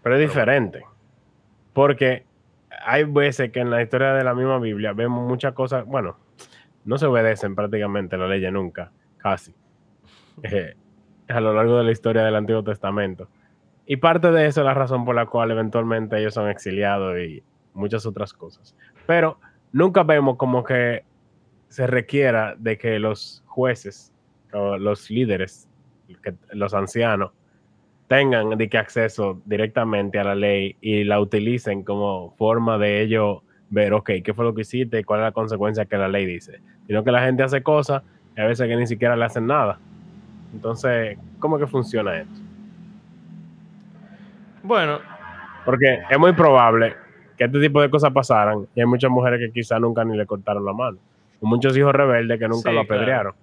Pero 0.03 0.15
es 0.17 0.21
diferente. 0.29 0.83
Porque 1.73 2.25
hay 2.85 3.05
veces 3.05 3.51
que 3.51 3.61
en 3.61 3.71
la 3.71 3.83
historia 3.83 4.13
de 4.15 4.25
la 4.25 4.35
misma 4.35 4.59
Biblia 4.59 4.93
vemos 4.93 5.27
muchas 5.29 5.53
cosas, 5.53 5.85
bueno, 5.87 6.17
no 6.85 6.99
se 6.99 7.07
obedecen 7.07 7.55
prácticamente 7.55 8.17
las 8.17 8.29
leyes 8.29 8.53
nunca, 8.53 8.91
casi, 9.19 9.55
eh, 10.43 10.75
a 11.29 11.41
lo 11.41 11.55
largo 11.55 11.79
de 11.79 11.85
la 11.85 11.93
historia 11.93 12.25
del 12.25 12.37
Antiguo 12.37 12.63
Testamento. 12.65 13.29
Y 13.87 13.97
parte 13.97 14.31
de 14.31 14.47
eso 14.47 14.61
es 14.61 14.65
la 14.65 14.75
razón 14.75 15.05
por 15.05 15.15
la 15.15 15.27
cual 15.27 15.51
eventualmente 15.51 16.19
ellos 16.19 16.35
son 16.35 16.49
exiliados 16.49 17.19
y 17.19 17.43
muchas 17.75 18.07
otras 18.07 18.33
cosas. 18.33 18.75
Pero 19.07 19.39
nunca 19.73 20.03
vemos 20.03 20.37
como 20.37 20.63
que 20.63 21.05
se 21.69 21.87
requiera 21.87 22.55
de 22.59 22.79
que 22.79 22.99
los 22.99 23.43
jueces 23.47 24.13
o 24.53 24.77
los 24.77 25.11
líderes, 25.11 25.69
que- 26.23 26.35
los 26.53 26.75
ancianos, 26.75 27.33
tengan 28.09 28.59
de 28.59 28.69
acceso 28.77 29.41
directamente 29.45 30.19
a 30.19 30.25
la 30.25 30.35
ley 30.35 30.77
y 30.81 31.05
la 31.05 31.21
utilicen 31.21 31.85
como 31.85 32.33
forma 32.37 32.77
de 32.77 33.03
ellos 33.03 33.39
ver, 33.71 33.93
ok, 33.95 34.11
qué 34.25 34.35
fue 34.35 34.45
lo 34.45 34.55
que 34.55 34.63
hiciste 34.63 34.99
y 35.01 35.05
cuál 35.05 35.21
es 35.21 35.25
la 35.25 35.33
consecuencia 35.33 35.85
que 35.87 35.97
la 35.97 36.09
ley 36.09 36.27
dice. 36.27 36.61
Sino 36.87 37.03
que 37.05 37.11
la 37.13 37.23
gente 37.23 37.43
hace 37.43 37.63
cosas 37.63 38.03
y 38.37 38.41
a 38.41 38.47
veces 38.47 38.67
que 38.69 38.77
ni 38.77 38.87
siquiera 38.87 39.17
le 39.17 39.25
hacen 39.25 39.47
nada. 39.47 39.79
Entonces, 40.53 41.17
¿cómo 41.39 41.59
que 41.59 41.67
funciona 41.67 42.19
esto? 42.19 42.35
Bueno, 44.63 44.99
Porque 45.65 46.01
es 46.11 46.19
muy 46.19 46.33
probable 46.33 46.95
que 47.37 47.45
este 47.45 47.61
tipo 47.61 47.81
de 47.81 47.89
cosas 47.91 48.13
pasaran 48.13 48.67
y 48.75 48.81
hay 48.81 48.87
muchas 48.87 49.11
mujeres 49.11 49.41
que 49.41 49.53
quizás 49.53 49.81
nunca 49.81 50.05
ni 50.05 50.17
le 50.17 50.27
cortaron 50.27 50.65
la 50.65 50.73
mano. 50.73 50.99
O 51.41 51.47
muchos 51.47 51.77
hijos 51.77 51.93
rebeldes 51.95 52.39
que 52.39 52.49
nunca 52.49 52.71
Sí, 52.71 52.75
lo 52.77 52.85
claro. 52.85 53.01
apedrearon. 53.01 53.35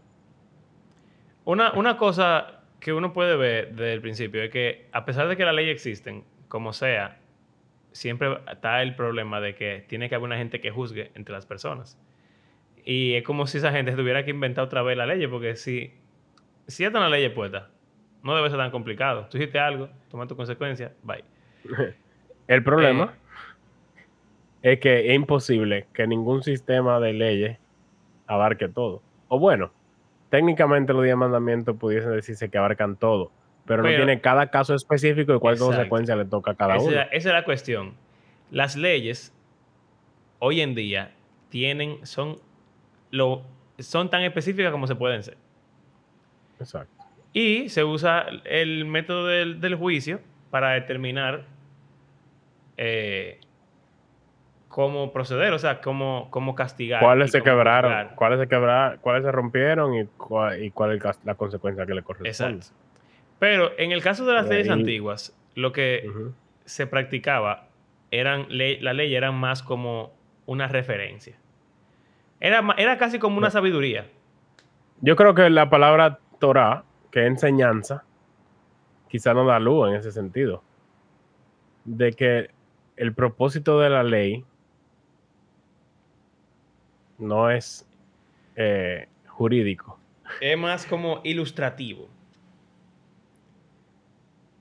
una, 1.46 1.72
una 1.74 1.98
cosa 1.98 2.62
que 2.80 2.94
uno 2.94 3.14
puede 3.14 3.36
ver 3.36 3.70
desde 3.72 3.94
el 3.94 4.02
principio 4.02 4.44
es 4.44 4.52
que 4.52 4.88
a 4.92 5.04
pesar 5.06 5.28
de 5.28 5.36
que 5.36 5.46
las 5.46 5.56
leyes 5.56 5.74
existen, 5.74 6.24
como 6.48 6.74
sea, 6.74 7.18
siempre 7.98 8.38
está 8.52 8.82
el 8.82 8.96
problema 8.96 9.42
de 9.42 9.56
que 9.56 9.84
tiene 9.88 10.08
que 10.10 10.16
haber 10.16 10.26
una 10.26 10.38
gente 10.38 10.62
que 10.62 10.72
juzgue 10.72 11.12
entre 11.16 11.34
las 11.34 11.46
personas. 11.46 12.00
Y 12.86 13.16
es 13.16 13.24
como 13.24 13.48
si 13.48 13.58
esa 13.58 13.72
gente 13.72 13.92
tuviera 13.94 14.24
que 14.24 14.32
inventar 14.32 14.64
otra 14.64 14.82
vez 14.82 14.96
la 14.98 15.06
ley, 15.06 15.26
porque 15.28 15.56
si, 15.56 15.94
si 16.68 16.84
ya 16.84 16.88
están 16.88 17.02
las 17.02 17.12
leyes 17.12 17.32
puestas, 17.32 17.66
no 18.24 18.36
debe 18.36 18.50
ser 18.50 18.60
tan 18.60 18.72
complicado. 18.72 19.28
Tú 19.30 19.38
hiciste 19.38 19.60
algo, 19.60 19.90
toma 20.10 20.28
tu 20.28 20.36
consecuencia, 20.36 20.94
bye. 21.04 21.24
El 22.48 22.64
problema 22.64 23.14
Eh. 24.62 24.74
es 24.74 24.80
que 24.80 25.10
es 25.10 25.16
imposible 25.16 25.86
que 25.94 26.08
ningún 26.08 26.44
sistema 26.44 27.00
de 27.00 27.14
leyes 27.14 27.58
abarque 28.26 28.68
todo. 28.70 29.02
O 29.28 29.40
bueno, 29.40 29.72
técnicamente 30.30 30.94
los 30.94 31.04
diez 31.04 31.16
mandamientos 31.18 31.76
pudiesen 31.78 32.12
decirse 32.12 32.50
que 32.50 32.58
abarcan 32.58 32.96
todo, 32.96 33.32
pero, 33.68 33.84
no 33.84 33.90
tiene 33.90 34.22
cada 34.22 34.48
caso 34.48 34.74
específico 34.74 35.36
y 35.36 35.40
cuál 35.40 35.56
Exacto. 35.56 35.74
consecuencia 35.74 36.16
le 36.16 36.26
toca 36.26 36.52
a 36.52 36.56
cada 36.56 36.78
esa, 36.78 36.86
uno. 36.86 37.02
Esa 37.02 37.10
es 37.12 37.26
la 37.26 37.44
cuestión. 37.44 37.94
Las 38.50 38.76
leyes 38.76 39.34
hoy 40.40 40.62
en 40.62 40.74
día 40.74 41.12
tienen, 41.50 42.06
son, 42.06 42.38
lo, 43.12 43.44
son 43.78 44.10
tan 44.10 44.24
específicas 44.24 44.72
como 44.72 44.88
se 44.88 44.96
pueden 44.96 45.22
ser. 45.22 45.38
Exacto. 46.60 46.94
Y 47.34 47.70
se 47.70 47.84
usa 47.84 48.26
el 48.46 48.86
método 48.86 49.28
del, 49.28 49.60
del 49.60 49.76
juicio 49.76 50.22
para 50.50 50.72
determinar 50.72 51.44
eh, 52.78 53.40
cómo 54.68 55.12
proceder, 55.12 55.54
o 55.54 55.60
sea, 55.60 55.82
cómo, 55.82 56.28
cómo 56.30 56.56
castigar. 56.56 57.02
¿Cuáles 57.02 57.32
se 57.32 57.42
quebraron? 57.42 58.10
¿Cuáles 58.16 58.40
se 58.40 58.48
quebraron? 58.48 59.00
¿Cuáles 59.00 59.24
se 59.24 59.32
rompieron? 59.32 59.96
¿Y 59.96 60.06
cuál, 60.06 60.64
y 60.64 60.72
cuál 60.72 60.96
es 60.96 61.04
la 61.26 61.36
consecuencia 61.36 61.86
que 61.86 61.94
le 61.94 62.04
corresponde? 62.04 62.30
Exacto. 62.30 62.87
Pero 63.40 63.72
en 63.78 63.92
el 63.92 64.02
caso 64.02 64.26
de 64.26 64.34
las 64.34 64.48
leyes 64.48 64.70
antiguas, 64.70 65.38
lo 65.56 65.72
que 65.72 66.10
se 66.66 66.88
practicaba 66.88 67.68
eran 68.12 68.48
la 68.50 68.94
ley 68.94 69.16
era 69.16 69.32
más 69.32 69.62
como 69.64 70.14
una 70.46 70.68
referencia. 70.68 71.38
Era, 72.40 72.64
era 72.78 72.98
casi 72.98 73.20
como 73.20 73.38
una 73.38 73.50
sabiduría. 73.50 74.08
Yo 75.02 75.16
creo 75.16 75.34
que 75.36 75.50
la 75.50 75.70
palabra 75.70 76.20
Torah, 76.40 76.84
que 77.12 77.22
es 77.22 77.28
enseñanza, 77.28 78.04
quizá 79.10 79.34
no 79.34 79.46
da 79.46 79.60
luz 79.60 79.90
en 79.90 79.96
ese 79.96 80.12
sentido. 80.12 80.64
De 81.86 82.14
que 82.14 82.50
el 82.96 83.14
propósito 83.14 83.80
de 83.80 83.90
la 83.90 84.04
ley 84.04 84.44
no 87.18 87.50
es 87.50 87.88
eh, 88.56 89.08
jurídico. 89.28 90.00
Es 90.42 90.58
más 90.58 90.86
como 90.86 91.22
ilustrativo. 91.24 92.10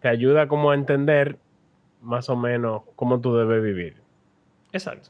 Te 0.07 0.11
ayuda 0.11 0.47
como 0.47 0.71
a 0.71 0.77
entender 0.77 1.37
más 2.01 2.31
o 2.31 2.37
menos 2.37 2.83
cómo 2.95 3.21
tú 3.21 3.35
debes 3.37 3.61
vivir. 3.61 3.97
Exacto. 4.73 5.09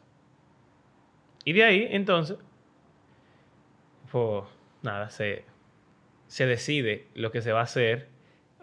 Y 1.44 1.52
de 1.52 1.64
ahí, 1.64 1.86
entonces, 1.90 2.38
pues 4.10 4.44
nada, 4.80 5.10
se, 5.10 5.44
se 6.28 6.46
decide 6.46 7.08
lo 7.14 7.30
que 7.30 7.42
se 7.42 7.52
va 7.52 7.60
a 7.60 7.64
hacer. 7.64 8.08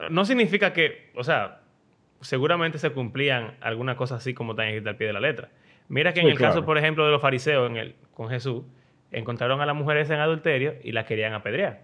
No 0.10 0.26
significa 0.26 0.74
que, 0.74 1.12
o 1.14 1.24
sea, 1.24 1.62
seguramente 2.22 2.80
se 2.80 2.90
cumplían 2.90 3.56
algunas 3.62 3.96
cosas 3.96 4.18
así 4.18 4.34
como 4.34 4.54
están 4.54 4.70
escritas 4.70 4.94
al 4.94 4.98
pie 4.98 5.06
de 5.06 5.14
la 5.14 5.20
letra. 5.20 5.52
Mira 5.88 6.14
que 6.14 6.22
en 6.22 6.26
Sí, 6.26 6.32
el 6.32 6.40
caso, 6.40 6.66
por 6.66 6.80
ejemplo, 6.80 7.06
de 7.06 7.12
los 7.12 7.22
fariseos 7.22 7.70
en 7.70 7.78
el, 7.78 7.96
con 8.16 8.28
Jesús, 8.28 8.64
encontraron 9.12 9.62
a 9.62 9.68
las 9.68 9.76
mujeres 9.76 10.10
en 10.10 10.20
adulterio 10.20 10.74
y 10.82 10.94
las 10.94 11.06
querían 11.06 11.34
apedrear. 11.34 11.82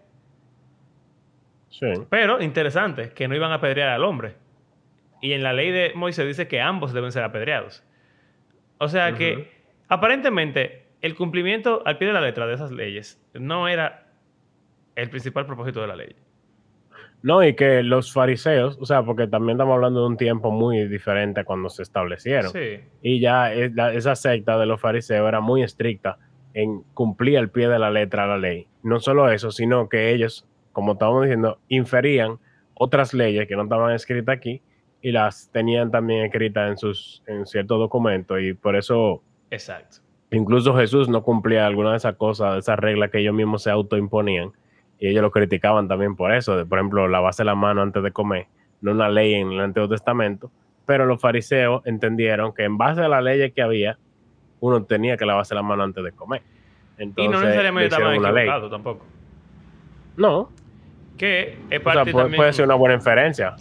Sí. 1.69 1.87
Pero, 2.09 2.41
interesante, 2.41 3.11
que 3.11 3.27
no 3.27 3.35
iban 3.35 3.51
a 3.51 3.55
apedrear 3.55 3.89
al 3.89 4.03
hombre. 4.03 4.35
Y 5.21 5.33
en 5.33 5.43
la 5.43 5.53
ley 5.53 5.71
de 5.71 5.91
Moisés 5.95 6.25
dice 6.27 6.47
que 6.47 6.61
ambos 6.61 6.93
deben 6.93 7.11
ser 7.11 7.23
apedreados. 7.23 7.83
O 8.77 8.87
sea 8.87 9.13
que, 9.13 9.51
aparentemente, 9.87 10.85
el 11.01 11.15
cumplimiento 11.15 11.83
al 11.85 11.97
pie 11.97 12.07
de 12.07 12.13
la 12.13 12.21
letra 12.21 12.47
de 12.47 12.53
esas 12.53 12.71
leyes 12.71 13.21
no 13.33 13.67
era 13.67 14.07
el 14.95 15.09
principal 15.09 15.45
propósito 15.45 15.81
de 15.81 15.87
la 15.87 15.95
ley. 15.95 16.15
No, 17.21 17.43
y 17.43 17.53
que 17.53 17.83
los 17.83 18.13
fariseos, 18.13 18.77
o 18.79 18.85
sea, 18.85 19.03
porque 19.03 19.27
también 19.27 19.57
estamos 19.57 19.75
hablando 19.75 20.01
de 20.01 20.07
un 20.07 20.17
tiempo 20.17 20.51
muy 20.51 20.87
diferente 20.87 21.43
cuando 21.43 21.69
se 21.69 21.83
establecieron. 21.83 22.51
Sí. 22.51 22.79
Y 23.01 23.19
ya 23.19 23.53
esa 23.53 24.15
secta 24.15 24.57
de 24.57 24.65
los 24.65 24.79
fariseos 24.79 25.27
era 25.27 25.41
muy 25.41 25.61
estricta 25.61 26.17
en 26.53 26.81
cumplir 26.93 27.37
al 27.37 27.49
pie 27.49 27.67
de 27.67 27.77
la 27.77 27.91
letra 27.91 28.25
la 28.25 28.37
ley. 28.37 28.67
No 28.83 29.01
solo 29.01 29.29
eso, 29.29 29.51
sino 29.51 29.89
que 29.89 30.13
ellos, 30.13 30.47
como 30.71 30.93
estábamos 30.93 31.23
diciendo, 31.23 31.59
inferían 31.67 32.39
otras 32.73 33.13
leyes 33.13 33.47
que 33.47 33.55
no 33.55 33.63
estaban 33.63 33.93
escritas 33.93 34.37
aquí 34.37 34.61
y 35.01 35.11
las 35.11 35.49
tenían 35.51 35.91
también 35.91 36.25
escritas 36.25 36.69
en 36.69 36.77
sus 36.77 37.23
en 37.27 37.45
ciertos 37.45 37.79
documentos 37.79 38.39
y 38.41 38.53
por 38.53 38.75
eso 38.75 39.21
Exacto. 39.51 39.97
incluso 40.31 40.75
Jesús 40.75 41.09
no 41.09 41.23
cumplía 41.23 41.65
alguna 41.65 41.91
de 41.91 41.97
esas 41.97 42.15
cosas, 42.15 42.53
de 42.53 42.59
esas 42.59 42.79
reglas 42.79 43.09
que 43.09 43.19
ellos 43.19 43.33
mismos 43.33 43.63
se 43.63 43.71
autoimponían 43.71 44.51
y 44.99 45.07
ellos 45.07 45.21
lo 45.21 45.31
criticaban 45.31 45.87
también 45.87 46.15
por 46.15 46.33
eso, 46.33 46.57
de, 46.57 46.65
por 46.65 46.77
ejemplo, 46.77 47.07
lavarse 47.07 47.43
la 47.43 47.55
mano 47.55 47.81
antes 47.81 48.03
de 48.03 48.11
comer, 48.11 48.47
no 48.81 48.91
una 48.91 49.09
ley 49.09 49.35
en 49.35 49.51
el 49.53 49.59
Antiguo 49.61 49.87
Testamento, 49.87 50.51
pero 50.85 51.05
los 51.05 51.21
fariseos 51.21 51.85
entendieron 51.85 52.53
que 52.53 52.63
en 52.63 52.77
base 52.77 53.01
a 53.01 53.07
las 53.07 53.23
leyes 53.23 53.53
que 53.53 53.61
había, 53.61 53.97
uno 54.59 54.83
tenía 54.83 55.15
que 55.15 55.25
lavarse 55.25 55.55
la 55.55 55.63
mano 55.63 55.83
antes 55.83 56.03
de 56.03 56.11
comer. 56.11 56.41
Entonces, 56.97 57.25
y 57.25 57.27
no 57.33 57.41
necesariamente 57.41 57.95
estaban 57.95 58.15
equivocados 58.15 58.69
tampoco. 58.69 59.05
No, 60.17 60.49
Que 61.17 61.57
es 61.69 61.79
o 61.79 61.83
parte 61.83 62.03
sea, 62.05 62.11
puede, 62.11 62.23
también... 62.25 62.39
puede 62.39 62.53
ser 62.53 62.65
una 62.65 62.75
buena 62.75 62.95
inferencia. 62.95 63.55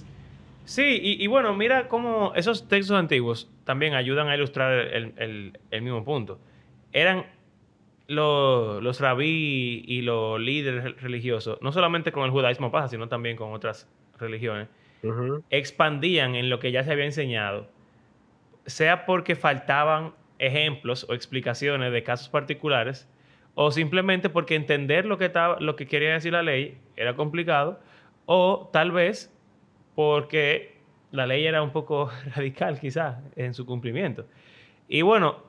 Sí, 0.64 1.00
y, 1.02 1.23
y 1.23 1.26
bueno, 1.28 1.55
mira 1.55 1.88
cómo 1.88 2.33
esos 2.37 2.69
textos 2.69 2.97
antiguos 2.97 3.50
también 3.64 3.95
ayudan 3.95 4.28
a 4.28 4.37
ilustrar 4.37 4.73
el, 4.73 5.14
el- 5.17 5.59
el 5.71 5.83
mismo 5.83 6.05
punto. 6.05 6.38
Eran 6.93 7.25
los, 8.07 8.83
los 8.83 9.00
rabí 9.00 9.83
y 9.87 10.02
los 10.02 10.38
líderes 10.40 11.00
religiosos, 11.00 11.59
no 11.62 11.73
solamente 11.73 12.12
con 12.12 12.25
el 12.25 12.31
judaísmo 12.31 12.71
pasa, 12.71 12.88
sino 12.88 13.09
también 13.09 13.37
con 13.37 13.52
otras 13.52 13.88
religiones, 14.19 14.69
expandían 15.50 16.35
en 16.35 16.50
lo 16.50 16.59
que 16.59 16.73
ya 16.73 16.83
se 16.85 16.93
había 16.93 17.05
enseñado, 17.05 17.67
sea 18.67 19.07
porque 19.07 19.37
faltaban 19.37 20.12
ejemplos 20.38 21.07
o 21.09 21.14
explicaciones 21.14 21.93
de 21.93 22.02
casos 22.02 22.28
particulares, 22.28 23.09
o 23.61 23.73
simplemente 23.73 24.29
porque 24.29 24.55
entender 24.55 25.05
lo 25.05 25.19
que, 25.19 25.25
estaba, 25.25 25.59
lo 25.59 25.75
que 25.75 25.87
quería 25.88 26.12
decir 26.12 26.33
la 26.33 26.45
ley 26.45 26.79
era 26.97 27.17
complicado, 27.17 27.81
o 28.25 28.71
tal 28.73 28.93
vez 28.93 29.35
porque 29.97 30.77
la 31.11 31.27
ley 31.27 31.45
era 31.45 31.61
un 31.61 31.71
poco 31.73 32.09
radical 32.37 32.79
quizás 32.79 33.17
en 33.35 33.55
su 33.55 33.67
cumplimiento. 33.67 34.27
Y 34.87 35.03
bueno, 35.03 35.43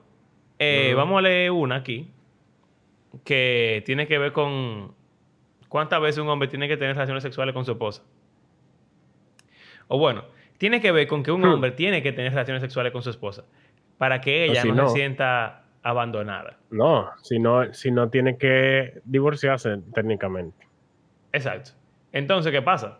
eh, 0.57 0.93
vamos 0.97 1.19
a 1.19 1.21
leer 1.21 1.51
una 1.51 1.75
aquí 1.75 2.09
que 3.23 3.83
tiene 3.85 4.07
que 4.07 4.17
ver 4.17 4.31
con 4.31 4.95
cuántas 5.67 6.01
veces 6.01 6.17
un 6.17 6.29
hombre 6.29 6.47
tiene 6.47 6.67
que 6.67 6.77
tener 6.77 6.95
relaciones 6.95 7.21
sexuales 7.21 7.53
con 7.53 7.63
su 7.63 7.71
esposa. 7.73 8.01
O 9.87 9.99
bueno, 9.99 10.23
tiene 10.57 10.81
que 10.81 10.91
ver 10.91 11.07
con 11.07 11.21
que 11.21 11.31
un 11.31 11.41
Hmm. 11.41 11.53
hombre 11.53 11.71
tiene 11.71 12.01
que 12.01 12.11
tener 12.11 12.31
relaciones 12.31 12.61
sexuales 12.63 12.91
con 12.91 13.03
su 13.03 13.11
esposa 13.11 13.43
para 13.99 14.19
que 14.19 14.45
ella 14.45 14.63
si 14.63 14.69
no, 14.69 14.75
no- 14.75 14.89
se 14.89 14.95
sienta 14.95 15.63
abandonada. 15.83 16.57
No, 16.71 17.09
si 17.21 17.39
no, 17.39 17.73
si 17.73 17.91
no 17.91 18.09
tiene 18.09 18.37
que 18.37 19.01
divorciarse 19.05 19.77
técnicamente. 19.93 20.67
Exacto. 21.31 21.71
Entonces, 22.11 22.51
¿qué 22.51 22.61
pasa? 22.61 22.99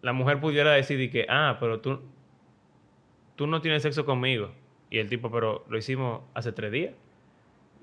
La 0.00 0.12
mujer 0.12 0.40
pudiera 0.40 0.72
decir 0.72 1.10
que, 1.10 1.26
ah, 1.28 1.56
pero 1.60 1.80
tú, 1.80 2.00
tú 3.36 3.46
no 3.46 3.60
tienes 3.60 3.82
sexo 3.82 4.04
conmigo. 4.04 4.52
Y 4.90 4.98
el 4.98 5.08
tipo, 5.08 5.30
pero 5.30 5.64
lo 5.68 5.78
hicimos 5.78 6.22
hace 6.34 6.52
tres 6.52 6.72
días. 6.72 6.94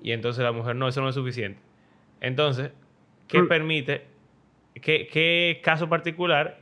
Y 0.02 0.12
entonces 0.12 0.42
la 0.42 0.52
mujer, 0.52 0.76
no, 0.76 0.88
eso 0.88 1.00
no 1.00 1.08
es 1.08 1.14
suficiente. 1.14 1.60
Entonces, 2.20 2.72
¿qué 3.28 3.42
Mm. 3.42 3.48
permite, 3.48 4.06
qué, 4.74 5.06
qué 5.10 5.60
caso 5.62 5.88
particular 5.88 6.58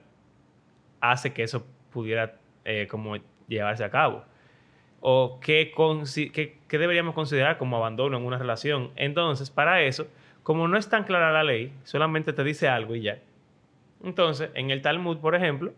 hace 1.00 1.32
que 1.32 1.42
eso 1.42 1.66
pudiera 1.92 2.36
eh, 2.64 2.86
como 2.88 3.16
llevarse 3.46 3.84
a 3.84 3.90
cabo? 3.90 4.24
¿O 5.00 5.38
qué, 5.40 5.72
qué 6.68 6.78
deberíamos 6.78 7.14
considerar 7.14 7.58
como 7.58 7.76
abandono 7.76 8.16
en 8.16 8.24
una 8.24 8.38
relación? 8.38 8.90
Entonces, 8.96 9.50
para 9.50 9.82
eso, 9.82 10.08
como 10.42 10.66
no 10.66 10.76
es 10.76 10.88
tan 10.88 11.04
clara 11.04 11.32
la 11.32 11.44
ley, 11.44 11.72
solamente 11.84 12.32
te 12.32 12.42
dice 12.42 12.68
algo 12.68 12.96
y 12.96 13.02
ya. 13.02 13.18
Entonces, 14.02 14.50
en 14.54 14.70
el 14.70 14.82
Talmud, 14.82 15.18
por 15.18 15.34
ejemplo, 15.34 15.72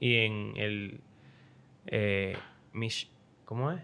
y 0.00 0.16
en 0.16 0.54
el 0.56 1.00
eh, 1.86 2.36
Mish, 2.72 3.10
¿cómo 3.44 3.70
es? 3.70 3.80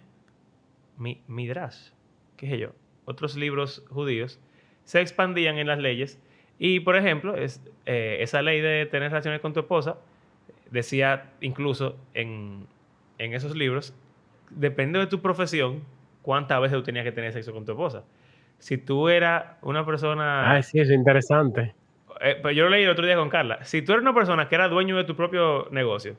Mi, 0.97 1.23
Midrash, 1.29 1.91
qué 2.37 2.49
sé 2.49 2.59
yo, 2.59 2.71
otros 3.05 3.37
libros 3.37 3.85
judíos, 3.91 4.41
se 4.85 5.01
expandían 5.01 5.59
en 5.59 5.67
las 5.67 5.79
leyes. 5.79 6.21
Y, 6.59 6.81
por 6.81 6.97
ejemplo, 6.97 7.37
es, 7.37 7.63
eh, 7.87 8.19
esa 8.21 8.43
ley 8.43 8.61
de 8.61 8.87
tener 8.87 9.11
relaciones 9.11 9.41
con 9.41 9.53
tu 9.53 9.61
esposa 9.61 9.99
decía 10.71 11.33
incluso 11.41 11.97
en, 12.15 12.67
en 13.19 13.35
esos 13.35 13.57
libros, 13.57 13.95
depende 14.50 14.99
de 14.99 15.07
tu 15.07 15.21
profesión, 15.21 15.83
cuántas 16.23 16.61
veces 16.61 16.76
tú 16.78 16.83
tenías 16.85 17.04
que 17.04 17.12
tener 17.12 17.33
sexo 17.33 17.52
con 17.52 17.64
tu 17.64 17.73
esposa. 17.73 18.04
Si 18.59 18.76
tú 18.76 19.09
eras 19.09 19.57
una 19.62 19.87
persona... 19.87 20.50
Ay, 20.52 20.62
sí, 20.62 20.78
es 20.80 20.90
interesante. 20.90 21.75
Eh, 22.21 22.38
pero 22.42 22.50
yo 22.50 22.64
lo 22.64 22.71
leí 22.71 22.85
el 22.85 22.90
otro 22.90 23.07
día 23.07 23.16
con 23.16 23.30
Carla. 23.30 23.64
Si 23.64 23.80
tú 23.83 23.92
eres 23.92 24.02
una 24.02 24.12
persona 24.14 24.49
que 24.49 24.54
era 24.54 24.69
dueño 24.69 24.97
de 24.97 25.04
tu 25.04 25.16
propio 25.16 25.69
negocio, 25.71 26.16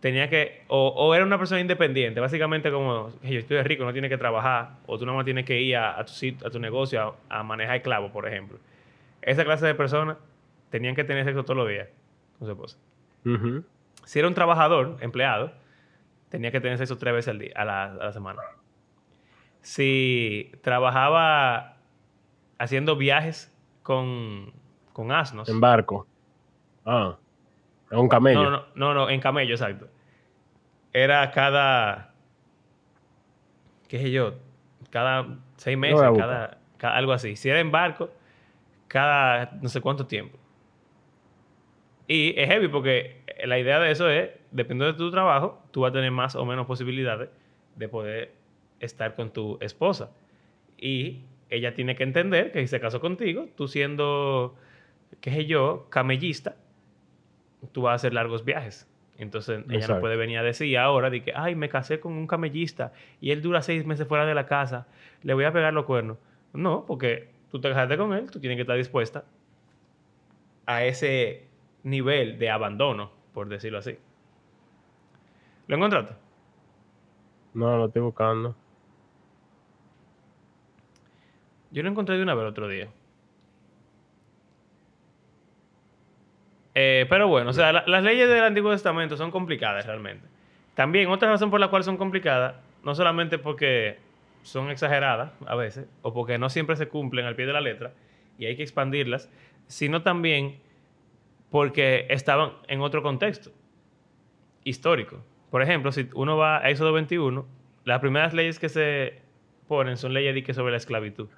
tenía 0.00 0.28
que. 0.28 0.64
O, 0.68 0.88
o 0.88 1.14
era 1.14 1.24
una 1.24 1.38
persona 1.38 1.60
independiente, 1.60 2.20
básicamente 2.20 2.70
como. 2.70 3.10
"Hey, 3.22 3.32
yo 3.34 3.38
estoy 3.38 3.62
rico, 3.62 3.84
no 3.84 3.92
tienes 3.92 4.10
que 4.10 4.18
trabajar. 4.18 4.72
O 4.86 4.98
tú 4.98 5.06
nada 5.06 5.16
más 5.16 5.24
tienes 5.24 5.46
que 5.46 5.60
ir 5.60 5.76
a, 5.76 5.98
a 5.98 6.04
tu, 6.04 6.12
a 6.44 6.50
tu 6.50 6.58
negocio 6.58 7.16
a, 7.30 7.38
a 7.38 7.42
manejar 7.42 7.76
esclavos, 7.76 8.10
por 8.10 8.28
ejemplo. 8.28 8.58
Esa 9.22 9.44
clase 9.44 9.66
de 9.66 9.74
personas 9.74 10.18
tenían 10.70 10.94
que 10.94 11.04
tener 11.04 11.24
sexo 11.24 11.44
todos 11.44 11.56
los 11.56 11.68
días 11.68 11.88
con 12.38 12.46
su 12.46 12.52
esposa. 12.52 12.78
Si 14.04 14.18
era 14.18 14.26
un 14.28 14.34
trabajador, 14.34 14.96
empleado, 15.00 15.52
tenía 16.32 16.50
que 16.50 16.62
tener 16.62 16.78
sexo 16.78 16.96
tres 16.96 17.12
veces 17.12 17.28
al 17.28 17.38
día, 17.38 17.52
a 17.54 17.64
la, 17.66 17.84
a 17.84 17.88
la 18.06 18.12
semana. 18.12 18.40
Si 19.60 20.50
trabajaba 20.62 21.76
haciendo 22.58 22.96
viajes 22.96 23.54
con, 23.82 24.50
con 24.94 25.12
asnos. 25.12 25.46
En 25.50 25.60
barco. 25.60 26.06
Ah, 26.86 27.18
es 27.90 27.98
un 27.98 28.08
camello. 28.08 28.42
No, 28.44 28.50
no, 28.50 28.64
no, 28.74 28.94
no, 28.94 29.10
en 29.10 29.20
camello, 29.20 29.52
exacto. 29.54 29.88
Era 30.94 31.30
cada. 31.32 32.14
¿Qué 33.88 33.98
sé 33.98 34.10
yo? 34.10 34.34
Cada 34.90 35.36
seis 35.56 35.76
meses, 35.76 36.00
cada- 36.16 36.58
algo 36.80 37.12
así. 37.12 37.36
Si 37.36 37.50
era 37.50 37.60
en 37.60 37.70
barco, 37.70 38.10
cada 38.88 39.50
no 39.60 39.68
sé 39.68 39.82
cuánto 39.82 40.06
tiempo. 40.06 40.38
Y 42.08 42.32
es 42.40 42.48
heavy 42.48 42.68
porque 42.68 43.22
la 43.44 43.58
idea 43.58 43.78
de 43.78 43.90
eso 43.90 44.08
es, 44.08 44.30
dependiendo 44.52 44.92
de 44.92 44.98
tu 44.98 45.10
trabajo, 45.10 45.62
tú 45.70 45.80
vas 45.80 45.90
a 45.90 45.94
tener 45.94 46.10
más 46.10 46.36
o 46.36 46.44
menos 46.44 46.66
posibilidades 46.66 47.30
de 47.76 47.88
poder 47.88 48.32
estar 48.80 49.14
con 49.14 49.32
tu 49.32 49.58
esposa. 49.60 50.10
Y 50.78 51.22
ella 51.50 51.74
tiene 51.74 51.96
que 51.96 52.02
entender 52.02 52.52
que 52.52 52.60
si 52.60 52.68
se 52.68 52.80
casó 52.80 53.00
contigo, 53.00 53.48
tú 53.56 53.68
siendo, 53.68 54.54
qué 55.20 55.30
sé 55.30 55.46
yo, 55.46 55.86
camellista, 55.90 56.56
tú 57.72 57.82
vas 57.82 57.92
a 57.92 57.94
hacer 57.96 58.14
largos 58.14 58.44
viajes. 58.44 58.88
Entonces 59.18 59.64
ella 59.68 59.86
no 59.86 60.00
puede 60.00 60.16
venir 60.16 60.38
a 60.38 60.42
decir 60.42 60.76
ahora 60.78 61.10
de 61.10 61.22
que, 61.22 61.32
ay, 61.34 61.54
me 61.54 61.68
casé 61.68 62.00
con 62.00 62.12
un 62.14 62.26
camellista 62.26 62.92
y 63.20 63.30
él 63.30 63.42
dura 63.42 63.62
seis 63.62 63.86
meses 63.86 64.08
fuera 64.08 64.26
de 64.26 64.34
la 64.34 64.46
casa, 64.46 64.86
le 65.22 65.34
voy 65.34 65.44
a 65.44 65.52
pegar 65.52 65.72
los 65.72 65.84
cuernos. 65.84 66.18
No, 66.52 66.84
porque 66.86 67.28
tú 67.50 67.60
te 67.60 67.68
casaste 67.68 67.96
con 67.96 68.12
él, 68.14 68.30
tú 68.30 68.40
tienes 68.40 68.56
que 68.56 68.62
estar 68.62 68.76
dispuesta 68.76 69.24
a 70.66 70.84
ese 70.84 71.44
nivel 71.82 72.38
de 72.38 72.50
abandono, 72.50 73.12
por 73.32 73.48
decirlo 73.48 73.78
así. 73.78 73.96
¿Lo 75.66 75.76
encontraste? 75.76 76.14
No, 77.54 77.76
lo 77.76 77.86
estoy 77.86 78.02
buscando. 78.02 78.54
Yo 81.70 81.82
lo 81.82 81.88
encontré 81.88 82.16
de 82.16 82.22
una 82.22 82.34
vez 82.34 82.42
el 82.42 82.48
otro 82.48 82.68
día. 82.68 82.88
Eh, 86.74 87.06
pero 87.08 87.28
bueno, 87.28 87.50
o 87.50 87.52
sea, 87.52 87.72
la- 87.72 87.84
las 87.86 88.02
leyes 88.02 88.28
del 88.28 88.42
Antiguo 88.44 88.70
Testamento 88.70 89.16
son 89.16 89.30
complicadas 89.30 89.86
realmente. 89.86 90.26
También 90.74 91.08
otra 91.10 91.28
razón 91.30 91.50
por 91.50 91.60
la 91.60 91.68
cual 91.68 91.84
son 91.84 91.98
complicadas, 91.98 92.54
no 92.82 92.94
solamente 92.94 93.38
porque 93.38 93.98
son 94.42 94.70
exageradas 94.70 95.32
a 95.46 95.54
veces, 95.54 95.86
o 96.00 96.14
porque 96.14 96.38
no 96.38 96.48
siempre 96.48 96.76
se 96.76 96.88
cumplen 96.88 97.26
al 97.26 97.36
pie 97.36 97.46
de 97.46 97.52
la 97.52 97.60
letra 97.60 97.92
y 98.38 98.46
hay 98.46 98.56
que 98.56 98.62
expandirlas, 98.62 99.30
sino 99.66 100.02
también 100.02 100.60
porque 101.50 102.06
estaban 102.08 102.52
en 102.68 102.80
otro 102.80 103.02
contexto 103.02 103.50
histórico. 104.64 105.18
Por 105.52 105.60
ejemplo, 105.60 105.92
si 105.92 106.08
uno 106.14 106.38
va 106.38 106.64
a 106.64 106.70
Éxodo 106.70 106.94
21, 106.94 107.44
las 107.84 108.00
primeras 108.00 108.32
leyes 108.32 108.58
que 108.58 108.70
se 108.70 109.20
ponen 109.68 109.98
son 109.98 110.14
leyes 110.14 110.34
de 110.34 110.42
que 110.42 110.54
sobre 110.54 110.70
la 110.70 110.78
esclavitud. 110.78 111.28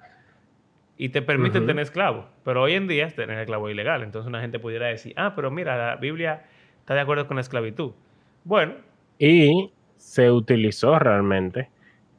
Y 0.97 1.09
te 1.09 1.21
permiten 1.21 1.65
tener 1.65 1.83
esclavos. 1.83 2.25
Pero 2.45 2.61
hoy 2.61 2.75
en 2.75 2.87
día 2.87 3.09
tener 3.09 3.37
esclavo 3.39 3.67
es 3.67 3.73
ilegal. 3.73 4.03
Entonces 4.03 4.29
una 4.29 4.39
gente 4.39 4.57
pudiera 4.57 4.87
decir, 4.87 5.13
ah, 5.17 5.33
pero 5.35 5.51
mira, 5.51 5.75
la 5.75 5.95
Biblia 5.97 6.45
está 6.79 6.93
de 6.93 7.01
acuerdo 7.01 7.27
con 7.27 7.35
la 7.35 7.41
esclavitud. 7.41 7.91
Bueno, 8.45 8.75
Y 9.19 9.73
se 9.97 10.31
utilizó 10.31 10.97
realmente 10.97 11.69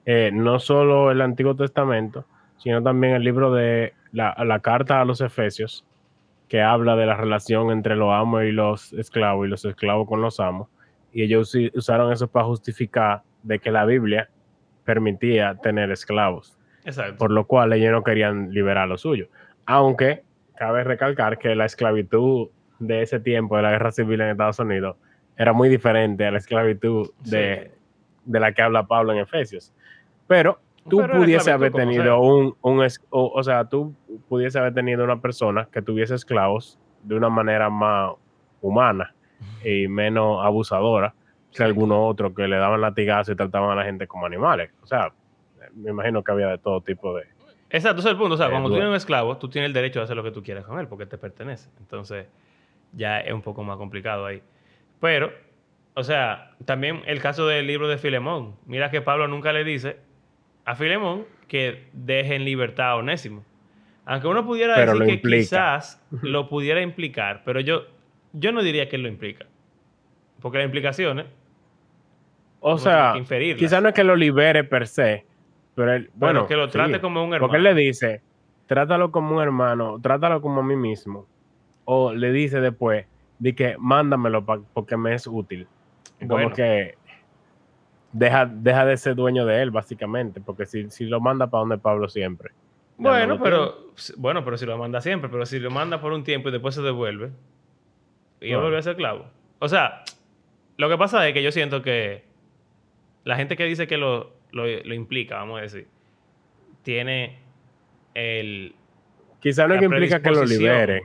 eh, 0.04 0.30
no 0.34 0.58
solo 0.58 1.10
el 1.10 1.22
Antiguo 1.22 1.56
Testamento, 1.56 2.26
sino 2.58 2.82
también 2.82 3.14
el 3.14 3.24
libro 3.24 3.54
de 3.54 3.94
la, 4.12 4.36
la 4.44 4.60
carta 4.60 5.00
a 5.00 5.06
los 5.06 5.22
Efesios, 5.22 5.86
que 6.48 6.60
habla 6.60 6.94
de 6.94 7.06
la 7.06 7.16
relación 7.16 7.70
entre 7.70 7.96
los 7.96 8.12
amos 8.12 8.44
y 8.44 8.52
los 8.52 8.92
esclavos 8.92 9.46
y 9.46 9.48
los 9.48 9.64
esclavos 9.64 10.06
con 10.06 10.20
los 10.20 10.40
amos. 10.40 10.68
Y 11.16 11.22
ellos 11.22 11.56
usaron 11.72 12.12
eso 12.12 12.28
para 12.28 12.44
justificar 12.44 13.22
de 13.42 13.58
que 13.58 13.70
la 13.70 13.86
Biblia 13.86 14.28
permitía 14.84 15.54
tener 15.54 15.90
esclavos, 15.90 16.58
exacto. 16.84 17.16
por 17.16 17.30
lo 17.30 17.46
cual 17.46 17.72
ellos 17.72 17.90
no 17.90 18.04
querían 18.04 18.50
liberar 18.52 18.86
lo 18.86 18.98
suyo. 18.98 19.28
Aunque 19.64 20.24
cabe 20.58 20.84
recalcar 20.84 21.38
que 21.38 21.54
la 21.54 21.64
esclavitud 21.64 22.48
de 22.80 23.00
ese 23.00 23.18
tiempo 23.18 23.56
de 23.56 23.62
la 23.62 23.70
guerra 23.70 23.92
civil 23.92 24.20
en 24.20 24.28
Estados 24.28 24.58
Unidos 24.58 24.96
era 25.38 25.54
muy 25.54 25.70
diferente 25.70 26.26
a 26.26 26.32
la 26.32 26.36
esclavitud 26.36 27.08
de, 27.24 27.70
de 28.26 28.40
la 28.40 28.52
que 28.52 28.60
habla 28.60 28.86
Pablo 28.86 29.14
en 29.14 29.20
Efesios. 29.20 29.72
Pero 30.26 30.60
tú 30.86 30.98
Pero 30.98 31.16
pudiese 31.16 31.50
haber 31.50 31.72
tenido 31.72 32.20
un, 32.20 32.54
un 32.60 32.86
o, 33.08 33.32
o 33.34 33.42
sea, 33.42 33.64
tú 33.70 33.96
pudiese 34.28 34.58
haber 34.58 34.74
tenido 34.74 35.02
una 35.02 35.18
persona 35.22 35.66
que 35.72 35.80
tuviese 35.80 36.14
esclavos 36.14 36.78
de 37.04 37.14
una 37.14 37.30
manera 37.30 37.70
más 37.70 38.12
humana 38.60 39.14
y 39.64 39.88
menos 39.88 40.44
abusadora 40.44 41.14
que 41.54 41.62
algunos 41.62 41.98
otros 42.00 42.34
que 42.34 42.46
le 42.46 42.56
daban 42.56 42.80
latigazos 42.80 43.32
y 43.32 43.36
trataban 43.36 43.70
a 43.70 43.74
la 43.74 43.84
gente 43.84 44.06
como 44.06 44.26
animales. 44.26 44.70
O 44.82 44.86
sea, 44.86 45.12
me 45.74 45.90
imagino 45.90 46.22
que 46.22 46.32
había 46.32 46.48
de 46.48 46.58
todo 46.58 46.80
tipo 46.82 47.14
de... 47.16 47.24
Exacto, 47.70 48.00
ese 48.00 48.08
es 48.08 48.12
el 48.12 48.18
punto. 48.18 48.34
O 48.34 48.36
sea, 48.36 48.46
Eh, 48.46 48.50
cuando 48.50 48.68
tú 48.68 48.74
tienes 48.74 48.90
un 48.90 48.94
esclavo, 48.96 49.36
tú 49.38 49.48
tienes 49.48 49.66
el 49.68 49.72
derecho 49.72 50.00
de 50.00 50.04
hacer 50.04 50.16
lo 50.16 50.22
que 50.22 50.30
tú 50.30 50.42
quieras 50.42 50.64
con 50.64 50.78
él 50.78 50.86
porque 50.86 51.06
te 51.06 51.16
pertenece. 51.18 51.68
Entonces, 51.80 52.26
ya 52.92 53.20
es 53.20 53.32
un 53.32 53.42
poco 53.42 53.64
más 53.64 53.76
complicado 53.78 54.26
ahí. 54.26 54.42
Pero, 55.00 55.32
o 55.94 56.02
sea, 56.04 56.52
también 56.64 57.02
el 57.06 57.20
caso 57.20 57.46
del 57.46 57.66
libro 57.66 57.88
de 57.88 57.98
Filemón. 57.98 58.54
Mira 58.66 58.90
que 58.90 59.00
Pablo 59.00 59.26
nunca 59.26 59.52
le 59.52 59.64
dice 59.64 59.96
a 60.64 60.74
Filemón 60.76 61.24
que 61.48 61.88
deje 61.92 62.34
en 62.36 62.44
libertad 62.44 62.90
a 62.90 62.96
Onésimo. 62.96 63.44
Aunque 64.04 64.28
uno 64.28 64.44
pudiera 64.46 64.74
Pero 64.76 64.92
decir 64.92 65.06
que 65.06 65.12
implica. 65.14 65.38
quizás 65.40 66.06
lo 66.22 66.48
pudiera 66.48 66.80
implicar, 66.82 67.42
pero 67.44 67.60
yo, 67.60 67.82
yo 68.38 68.52
no 68.52 68.62
diría 68.62 68.88
que 68.88 68.96
él 68.96 69.02
lo 69.02 69.08
implica. 69.08 69.46
Porque 70.40 70.58
las 70.58 70.66
implicaciones, 70.66 71.26
O 72.60 72.70
Uno 72.70 72.78
sea, 72.78 73.14
quizás 73.56 73.82
no 73.82 73.88
es 73.88 73.94
que 73.94 74.02
lo 74.04 74.16
libere 74.16 74.64
per 74.64 74.86
se, 74.86 75.24
pero 75.74 75.92
él, 75.92 76.10
bueno, 76.14 76.40
bueno, 76.40 76.46
que 76.48 76.56
lo 76.56 76.68
trate 76.68 76.94
sí. 76.94 77.00
como 77.00 77.20
un 77.22 77.26
hermano. 77.34 77.40
Porque 77.40 77.56
él 77.58 77.62
le 77.62 77.74
dice, 77.74 78.22
trátalo 78.66 79.10
como 79.12 79.36
un 79.36 79.42
hermano, 79.42 79.98
trátalo 80.00 80.40
como 80.40 80.60
a 80.60 80.64
mí 80.64 80.74
mismo. 80.76 81.26
O 81.84 82.12
le 82.12 82.32
dice 82.32 82.60
después, 82.60 83.06
de 83.38 83.54
que 83.54 83.76
mándamelo 83.78 84.44
pa- 84.44 84.60
porque 84.72 84.96
me 84.96 85.14
es 85.14 85.26
útil. 85.26 85.68
Como 86.18 86.30
Bueno. 86.34 86.50
que 86.56 86.94
deja, 88.12 88.46
deja 88.46 88.84
de 88.86 88.96
ser 88.96 89.14
dueño 89.14 89.44
de 89.46 89.62
él, 89.62 89.70
básicamente, 89.70 90.40
porque 90.40 90.66
si, 90.66 90.90
si 90.90 91.04
lo 91.04 91.20
manda 91.20 91.46
para 91.48 91.60
donde 91.60 91.78
Pablo 91.78 92.08
siempre. 92.08 92.50
Bueno, 92.98 93.38
pero 93.42 93.92
bueno, 94.16 94.42
pero 94.44 94.56
si 94.56 94.64
lo 94.66 94.78
manda 94.78 95.00
siempre, 95.02 95.28
pero 95.28 95.44
si 95.44 95.58
lo 95.58 95.70
manda 95.70 96.00
por 96.00 96.12
un 96.12 96.24
tiempo 96.24 96.48
y 96.48 96.52
después 96.52 96.74
se 96.74 96.82
devuelve, 96.82 97.30
y 98.40 98.48
Bueno. 98.48 98.62
vuelve 98.62 98.78
a 98.78 98.82
ser 98.82 98.96
clavo. 98.96 99.26
O 99.58 99.68
sea, 99.68 100.02
lo 100.76 100.88
que 100.88 100.96
pasa 100.98 101.26
es 101.26 101.34
que 101.34 101.42
yo 101.42 101.52
siento 101.52 101.82
que 101.82 102.24
la 103.24 103.36
gente 103.36 103.56
que 103.56 103.64
dice 103.64 103.86
que 103.86 103.96
lo 103.96 104.34
lo, 104.52 104.64
lo 104.66 104.94
implica, 104.94 105.36
vamos 105.36 105.58
a 105.58 105.62
decir, 105.62 105.86
tiene 106.82 107.38
el... 108.14 108.74
Quizá 109.40 109.66
la 109.68 109.78
que 109.78 109.84
implica 109.84 110.22
que 110.22 110.30
lo 110.30 110.36
predisposición. 110.36 110.72
libere. 110.74 111.02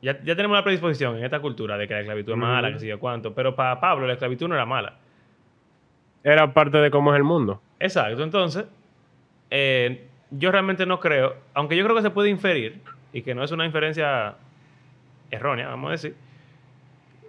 Ya, 0.00 0.20
ya 0.24 0.34
tenemos 0.34 0.56
la 0.56 0.64
predisposición 0.64 1.16
en 1.18 1.24
esta 1.24 1.38
cultura 1.40 1.76
de 1.78 1.86
que 1.86 1.94
la 1.94 2.00
esclavitud 2.00 2.32
es 2.32 2.38
mala, 2.38 2.72
que 2.72 2.80
sé 2.80 2.88
yo 2.88 2.98
cuánto, 2.98 3.34
pero 3.34 3.54
para 3.54 3.78
Pablo 3.78 4.06
la 4.06 4.14
esclavitud 4.14 4.48
no 4.48 4.54
era 4.56 4.66
mala. 4.66 4.98
Era 6.24 6.52
parte 6.52 6.78
de 6.78 6.90
cómo 6.90 7.12
es 7.12 7.18
el 7.18 7.24
mundo. 7.24 7.62
Exacto, 7.78 8.22
entonces, 8.24 8.64
eh, 9.50 10.06
yo 10.30 10.50
realmente 10.50 10.86
no 10.86 10.98
creo, 10.98 11.36
aunque 11.54 11.76
yo 11.76 11.84
creo 11.84 11.94
que 11.94 12.02
se 12.02 12.10
puede 12.10 12.30
inferir, 12.30 12.80
y 13.12 13.22
que 13.22 13.34
no 13.34 13.44
es 13.44 13.52
una 13.52 13.64
inferencia 13.64 14.34
errónea, 15.30 15.68
vamos 15.68 15.88
a 15.88 15.92
decir, 15.92 16.16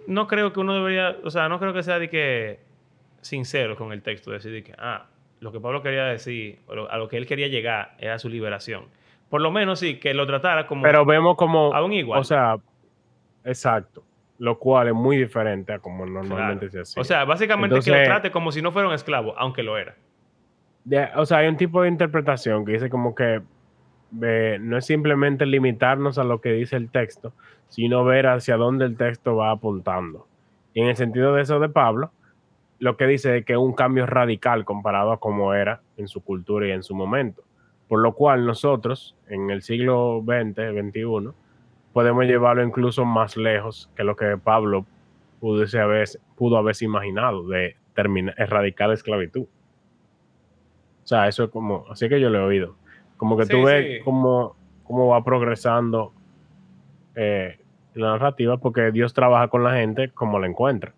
no 0.06 0.26
creo 0.26 0.52
que 0.52 0.60
uno 0.60 0.74
debería, 0.74 1.16
o 1.24 1.30
sea, 1.30 1.48
no 1.48 1.58
creo 1.58 1.72
que 1.72 1.82
sea 1.82 1.98
de 1.98 2.08
que 2.10 2.60
sincero 3.20 3.76
con 3.76 3.92
el 3.92 4.02
texto, 4.02 4.30
decir 4.30 4.52
de 4.52 4.62
que, 4.62 4.74
ah, 4.78 5.06
lo 5.40 5.52
que 5.52 5.60
Pablo 5.60 5.82
quería 5.82 6.04
decir, 6.04 6.60
a 6.90 6.96
lo 6.98 7.08
que 7.08 7.16
él 7.16 7.26
quería 7.26 7.48
llegar 7.48 7.94
era 7.98 8.18
su 8.18 8.28
liberación. 8.28 8.84
Por 9.30 9.40
lo 9.40 9.50
menos 9.50 9.78
sí, 9.80 9.98
que 9.98 10.14
lo 10.14 10.26
tratara 10.26 10.66
como... 10.66 10.82
Pero 10.82 11.04
vemos 11.04 11.36
como. 11.36 11.74
Aún 11.74 11.92
igual. 11.92 12.20
O 12.20 12.24
sea, 12.24 12.56
exacto. 13.44 14.02
Lo 14.38 14.58
cual 14.58 14.88
es 14.88 14.94
muy 14.94 15.16
diferente 15.16 15.72
a 15.72 15.78
como 15.78 16.04
normalmente 16.06 16.68
Claro. 16.68 16.84
se 16.84 16.92
hacía. 16.92 17.00
O 17.00 17.04
sea, 17.04 17.24
básicamente 17.24 17.78
que 17.80 17.90
lo 17.90 18.02
trate 18.04 18.30
como 18.30 18.52
si 18.52 18.62
no 18.62 18.72
fuera 18.72 18.88
un 18.88 18.94
esclavo, 18.94 19.34
aunque 19.38 19.62
lo 19.62 19.78
era. 19.78 19.94
De- 20.84 21.08
o 21.16 21.24
sea, 21.24 21.38
hay 21.38 21.48
un 21.48 21.56
tipo 21.56 21.82
de 21.82 21.88
interpretación 21.88 22.64
que 22.64 22.72
dice 22.72 22.90
como 22.90 23.14
que 23.14 23.40
eh, 24.22 24.58
no 24.60 24.76
es 24.78 24.86
simplemente 24.86 25.46
limitarnos 25.46 26.18
a 26.18 26.24
lo 26.24 26.40
que 26.40 26.52
dice 26.52 26.76
el 26.76 26.90
texto, 26.90 27.32
sino 27.68 28.04
ver 28.04 28.26
hacia 28.26 28.56
dónde 28.56 28.84
el 28.84 28.96
texto 28.96 29.36
va 29.36 29.50
apuntando. 29.50 30.26
Y 30.74 30.80
en 30.80 30.88
el 30.88 30.96
sentido 30.96 31.34
de 31.34 31.42
eso 31.42 31.58
de 31.60 31.68
Pablo, 31.68 32.10
lo 32.78 32.96
que 32.96 33.06
dice 33.06 33.38
es 33.38 33.44
que 33.44 33.54
es 33.54 33.58
un 33.58 33.72
cambio 33.72 34.06
radical 34.06 34.64
comparado 34.64 35.12
a 35.12 35.20
cómo 35.20 35.54
era 35.54 35.80
en 35.96 36.08
su 36.08 36.22
cultura 36.22 36.66
y 36.68 36.72
en 36.72 36.82
su 36.82 36.94
momento. 36.94 37.42
Por 37.88 38.00
lo 38.00 38.12
cual 38.12 38.46
nosotros, 38.46 39.16
en 39.28 39.50
el 39.50 39.62
siglo 39.62 40.22
XX, 40.24 40.72
XXI, 40.72 41.30
podemos 41.92 42.24
llevarlo 42.24 42.62
incluso 42.62 43.04
más 43.04 43.36
lejos 43.36 43.90
que 43.94 44.04
lo 44.04 44.16
que 44.16 44.36
Pablo 44.36 44.84
pudo 45.40 46.56
haberse 46.56 46.84
imaginado 46.84 47.46
de 47.46 47.76
terminar, 47.94 48.34
erradicar 48.38 48.88
la 48.88 48.94
esclavitud. 48.94 49.46
O 51.04 51.06
sea, 51.06 51.28
eso 51.28 51.44
es 51.44 51.50
como, 51.50 51.84
así 51.90 52.08
que 52.08 52.20
yo 52.20 52.30
lo 52.30 52.38
he 52.38 52.42
oído. 52.42 52.76
Como 53.16 53.36
que 53.36 53.44
Sí, 53.44 53.50
tú 53.52 53.62
ves 53.64 53.98
sí. 53.98 54.04
cómo, 54.04 54.56
cómo 54.84 55.08
va 55.08 55.22
progresando 55.24 56.12
eh, 57.14 57.58
la 57.94 58.08
narrativa, 58.12 58.56
porque 58.58 58.90
Dios 58.90 59.14
trabaja 59.14 59.48
con 59.48 59.62
la 59.62 59.74
gente 59.74 60.10
como 60.10 60.38
la 60.38 60.46
encuentra. 60.46 60.92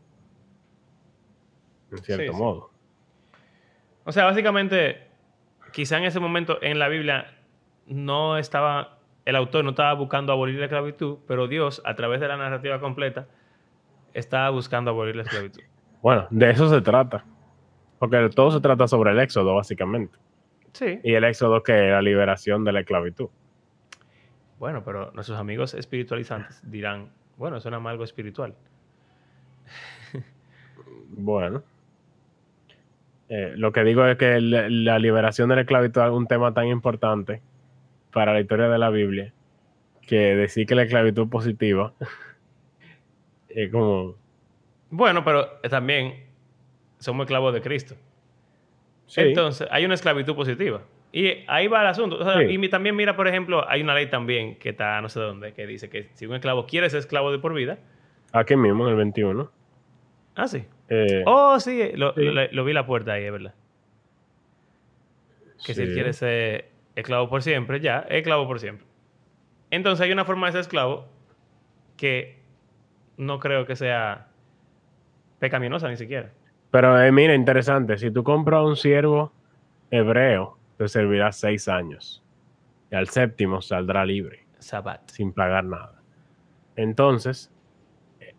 En 1.93 1.99
cierto 1.99 2.33
Sí, 2.33 2.39
modo. 2.39 2.71
O 4.05 4.13
sea, 4.13 4.25
básicamente, 4.25 5.07
quizá 5.73 5.99
en 5.99 6.05
ese 6.05 6.21
momento 6.21 6.59
en 6.63 6.79
la 6.79 6.89
Biblia 6.89 7.35
no 7.87 8.39
estaba, 8.39 8.99
el 9.25 9.37
autor 9.37 9.65
no 9.65 9.71
estaba 9.71 9.93
buscando 9.95 10.33
abolir 10.33 10.59
la 10.59 10.67
esclavitud, 10.67 11.19
pero 11.27 11.49
Dios, 11.49 11.83
a 11.85 11.95
través 11.95 12.21
de 12.21 12.29
la 12.29 12.37
narrativa 12.37 12.81
completa, 12.81 13.27
estaba 14.15 14.51
buscando 14.51 14.91
abolir 14.91 15.17
la 15.17 15.23
esclavitud. 15.23 15.63
Bueno, 16.03 16.27
de 16.31 16.51
eso 16.51 16.69
se 16.69 16.81
trata. 16.81 17.25
Porque 17.99 18.29
todo 18.35 18.51
se 18.51 18.61
trata 18.61 18.87
sobre 18.87 19.13
el 19.13 19.19
éxodo, 19.19 19.55
básicamente. 19.55 20.19
Sí. 20.77 21.01
Y 21.03 21.15
el 21.15 21.25
éxodo 21.25 21.63
que 21.63 21.87
es 21.87 21.91
la 21.91 22.03
liberación 22.03 22.65
de 22.65 22.73
la 22.73 22.81
esclavitud. 22.81 23.29
Bueno, 24.59 24.85
pero 24.85 25.11
nuestros 25.13 25.39
amigos 25.39 25.73
espiritualizantes 25.73 26.61
dirán, 26.71 27.11
bueno, 27.39 27.61
suena 27.61 27.81
más 27.81 27.93
algo 27.93 28.05
espiritual. 28.05 28.55
Bueno. 31.09 31.63
Eh, 33.31 33.55
lo 33.57 33.73
que 33.73 33.85
digo 33.85 34.05
es 34.07 34.19
que 34.19 34.39
la, 34.41 34.69
la 34.69 34.99
liberación 34.99 35.49
de 35.49 35.55
la 35.55 35.61
esclavitud 35.63 36.03
es 36.03 36.11
un 36.11 36.27
tema 36.27 36.53
tan 36.53 36.67
importante 36.67 37.41
para 38.13 38.35
la 38.35 38.41
historia 38.41 38.69
de 38.69 38.79
la 38.79 38.91
Biblia 38.91 39.33
que 40.07 40.37
decir 40.37 40.67
que 40.67 40.75
la 40.75 40.83
esclavitud 40.83 41.23
es 41.23 41.31
positiva 41.31 41.95
es 43.49 43.73
como... 43.73 44.15
Bueno, 44.91 45.25
pero 45.25 45.59
también 45.71 46.27
somos 46.99 47.25
esclavos 47.25 47.55
de 47.55 47.63
Cristo. 47.63 47.97
Sí, 49.07 49.21
Entonces, 49.21 49.67
hay 49.71 49.85
una 49.85 49.95
esclavitud 49.95 50.35
positiva. 50.35 50.83
Y 51.13 51.45
ahí 51.47 51.69
va 51.69 51.81
el 51.83 51.87
asunto. 51.87 52.17
O 52.19 52.25
sea, 52.25 52.39
Sí. 52.41 52.47
Y 52.63 52.69
también, 52.69 52.95
mira, 52.97 53.17
por 53.17 53.27
ejemplo, 53.29 53.65
hay 53.69 53.81
una 53.83 53.95
ley 53.95 54.09
también 54.11 54.57
que 54.59 54.71
está 54.71 55.01
no 55.01 55.09
sé 55.09 55.21
dónde, 55.21 55.53
que 55.55 55.67
dice 55.67 55.89
que 55.89 56.11
si 56.15 56.27
un 56.27 56.35
esclavo 56.35 56.67
quiere 56.67 56.91
ser 56.91 56.99
esclavo 57.01 57.31
de 57.33 57.39
por 57.39 57.55
vida. 57.55 57.79
aquí 58.33 58.55
mismo 58.57 58.85
en 58.85 58.91
el 58.91 58.97
21. 58.97 59.51
Ah, 60.35 60.49
sí. 60.49 60.65
eh, 60.89 61.23
Oh, 61.27 61.59
sí, 61.59 61.91
lo, 61.95 62.13
Sí. 62.15 62.23
lo- 62.23 62.51
lo 62.53 62.65
vi 62.65 62.73
la 62.73 62.85
puerta 62.87 63.13
ahí, 63.15 63.25
es 63.25 63.33
verdad. 63.33 63.55
Que 65.65 65.75
si 65.75 65.83
él 65.83 65.95
quiere 65.95 66.13
ser 66.13 66.69
esclavo 66.95 67.29
por 67.29 67.43
siempre, 67.43 67.81
ya, 67.81 68.01
es 68.09 68.19
esclavo 68.19 68.47
por 68.47 68.61
siempre. 68.61 68.87
Entonces 69.71 70.05
hay 70.05 70.13
una 70.13 70.25
forma 70.25 70.47
de 70.47 70.53
ser 70.53 70.61
esclavo 70.61 71.07
que 71.97 72.39
no 73.17 73.39
creo 73.41 73.67
que 73.67 73.75
sea 73.77 74.29
pecaminosa 75.39 75.89
ni 75.89 75.97
siquiera. 75.97 76.31
Pero 76.77 77.01
eh, 77.01 77.11
mira, 77.11 77.35
interesante, 77.35 77.97
si 77.97 78.11
tú 78.11 78.23
compras 78.23 78.63
un 78.63 78.77
siervo 78.77 79.33
hebreo, 79.91 80.59
te 80.77 80.87
servirá 80.89 81.33
seis 81.33 81.69
años. 81.69 82.23
Y 82.93 82.97
al 82.97 83.09
séptimo 83.09 83.63
saldrá 83.63 84.05
libre. 84.05 84.45
Sabbat. 84.59 85.09
sin 85.09 85.33
pagar 85.33 85.65
nada. 85.65 86.03
Entonces, 86.77 87.51
eh, 88.21 88.35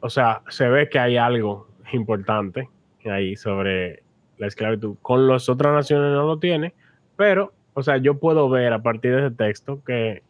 o 0.00 0.08
sea, 0.08 0.40
se 0.48 0.70
ve 0.70 0.88
que 0.88 0.98
hay 0.98 1.18
algo 1.18 1.68
importante 1.92 2.70
ahí 3.04 3.36
sobre 3.36 4.04
la 4.38 4.46
esclavitud. 4.46 4.96
Con 5.02 5.28
las 5.28 5.50
otras 5.50 5.74
naciones 5.74 6.12
no 6.12 6.24
lo 6.24 6.38
tiene, 6.38 6.72
pero, 7.16 7.52
o 7.74 7.82
sea, 7.82 7.98
yo 7.98 8.18
puedo 8.18 8.48
ver 8.48 8.72
a 8.72 8.82
partir 8.82 9.14
de 9.14 9.26
ese 9.26 9.36
texto 9.36 9.84
que 9.84 10.22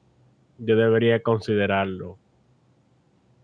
yo 0.59 0.75
debería 0.75 1.23
considerarlo 1.23 2.19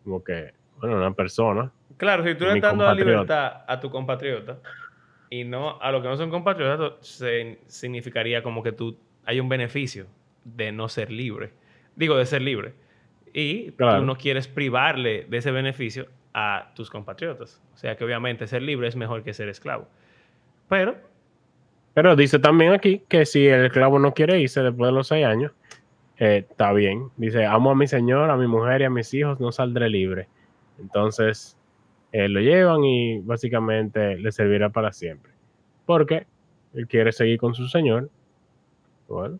como 0.03 0.25
que, 0.25 0.55
bueno, 0.81 0.97
una 0.97 1.15
persona. 1.15 1.71
Claro, 1.97 2.25
si 2.25 2.35
tú 2.35 2.45
le 2.45 2.55
estás 2.55 2.77
dando 2.77 2.95
libertad 2.95 3.65
a 3.67 3.81
tu 3.81 3.91
compatriota 3.91 4.59
y 5.31 5.45
no 5.45 5.81
a 5.81 5.91
los 5.93 6.03
que 6.03 6.09
no 6.09 6.17
son 6.17 6.31
compatriotas, 6.31 6.93
se- 7.07 7.59
significaría 7.67 8.43
como 8.43 8.63
que 8.63 8.73
tú 8.73 8.97
hay 9.25 9.41
un 9.41 9.49
beneficio 9.49 10.07
de 10.45 10.73
no 10.73 10.89
ser 10.89 11.11
libre. 11.11 11.53
Digo, 11.97 12.17
de 12.17 12.27
ser 12.27 12.43
libre. 12.43 12.75
Y 13.33 13.73
Claro. 13.73 14.01
tú 14.01 14.05
no 14.07 14.17
quieres 14.17 14.47
privarle 14.47 15.27
de 15.29 15.37
ese 15.39 15.51
beneficio 15.51 16.07
a 16.33 16.71
tus 16.75 16.91
compatriotas. 16.91 17.63
O 17.75 17.77
sea 17.79 17.97
que 17.97 18.05
obviamente 18.05 18.47
ser 18.47 18.63
libre 18.63 18.89
es 18.89 18.97
mejor 18.97 19.23
que 19.25 19.33
ser 19.33 19.49
esclavo. 19.49 19.89
Pero, 20.69 20.97
Pero 21.95 22.15
dice 22.15 22.39
también 22.39 22.73
aquí 22.75 23.03
que 23.09 23.25
si 23.25 23.47
el 23.49 23.65
esclavo 23.67 23.99
no 23.99 24.13
quiere 24.13 24.39
irse 24.39 24.61
después 24.63 24.89
de 24.89 24.93
los 24.93 25.09
seis 25.09 25.25
años, 25.25 25.53
eh, 26.19 26.45
está 26.49 26.73
bien. 26.75 27.09
Dice, 27.17 27.47
amo 27.47 27.71
a 27.71 27.75
mi 27.75 27.87
señor, 27.87 28.31
a 28.31 28.37
mi 28.37 28.47
mujer 28.47 28.83
y 28.83 28.85
a 28.85 28.91
mis 28.91 29.13
hijos, 29.15 29.41
no 29.41 29.51
saldré 29.51 29.89
libre. 29.89 30.29
Entonces, 30.79 31.56
eh, 32.17 32.31
lo 32.31 32.41
llevan 32.41 32.83
y 32.83 33.19
básicamente 33.19 34.17
le 34.17 34.33
servirá 34.33 34.71
para 34.71 34.91
siempre. 34.91 35.33
Porque 35.85 36.27
él 36.73 36.87
quiere 36.89 37.13
seguir 37.13 37.39
con 37.39 37.55
su 37.55 37.69
señor. 37.69 38.09
Bueno, 39.07 39.39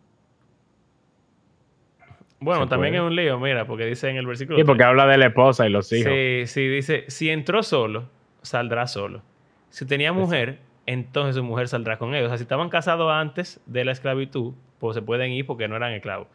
bueno, 2.39 2.65
Se 2.65 2.69
también 2.69 2.93
puede. 2.93 3.03
es 3.03 3.09
un 3.09 3.15
lío, 3.15 3.39
mira, 3.39 3.65
porque 3.65 3.85
dice 3.87 4.09
en 4.09 4.17
el 4.17 4.27
versículo 4.27 4.59
y 4.59 4.63
porque 4.63 4.83
habla 4.83 5.07
de 5.07 5.17
la 5.17 5.25
esposa 5.25 5.65
y 5.65 5.71
los 5.71 5.91
hijos. 5.91 6.13
Sí, 6.13 6.43
sí, 6.45 6.67
dice, 6.67 7.05
si 7.07 7.31
entró 7.31 7.63
solo, 7.63 8.09
saldrá 8.43 8.85
solo. 8.85 9.23
Si 9.71 9.87
tenía 9.87 10.13
mujer, 10.13 10.59
entonces 10.85 11.35
su 11.35 11.43
mujer 11.43 11.67
saldrá 11.67 11.97
con 11.97 12.13
él. 12.13 12.25
O 12.25 12.27
sea, 12.27 12.37
si 12.37 12.43
estaban 12.43 12.69
casados 12.69 13.11
antes 13.11 13.59
de 13.65 13.85
la 13.85 13.91
esclavitud, 13.91 14.53
pues 14.77 14.93
se 14.93 15.01
pueden 15.01 15.31
ir 15.31 15.47
porque 15.47 15.67
no 15.67 15.75
eran 15.75 15.93
esclavos. 15.93 16.27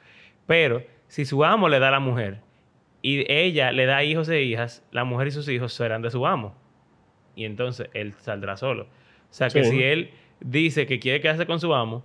Pero 0.49 0.83
si 1.07 1.25
su 1.25 1.45
amo 1.45 1.69
le 1.69 1.79
da 1.79 1.87
a 1.87 1.93
la 1.93 2.01
mujer 2.01 2.41
y 3.03 3.31
ella 3.31 3.73
le 3.73 3.87
da 3.87 4.05
hijos 4.05 4.29
e 4.29 4.43
hijas, 4.43 4.85
la 4.93 5.05
mujer 5.05 5.29
y 5.29 5.31
sus 5.33 5.49
hijos 5.49 5.73
serán 5.73 6.03
de 6.03 6.11
su 6.11 6.27
amo. 6.27 6.55
Y 7.35 7.45
entonces 7.45 7.89
él 7.95 8.15
saldrá 8.19 8.57
solo. 8.57 8.85
O 8.85 8.89
sea, 9.31 9.49
que 9.49 9.65
Sí. 9.65 9.71
si 9.71 9.83
él 9.83 10.11
dice 10.41 10.87
que 10.87 10.99
quiere 10.99 11.21
quedarse 11.21 11.47
con 11.47 11.59
su 11.61 11.75
amo 11.75 12.05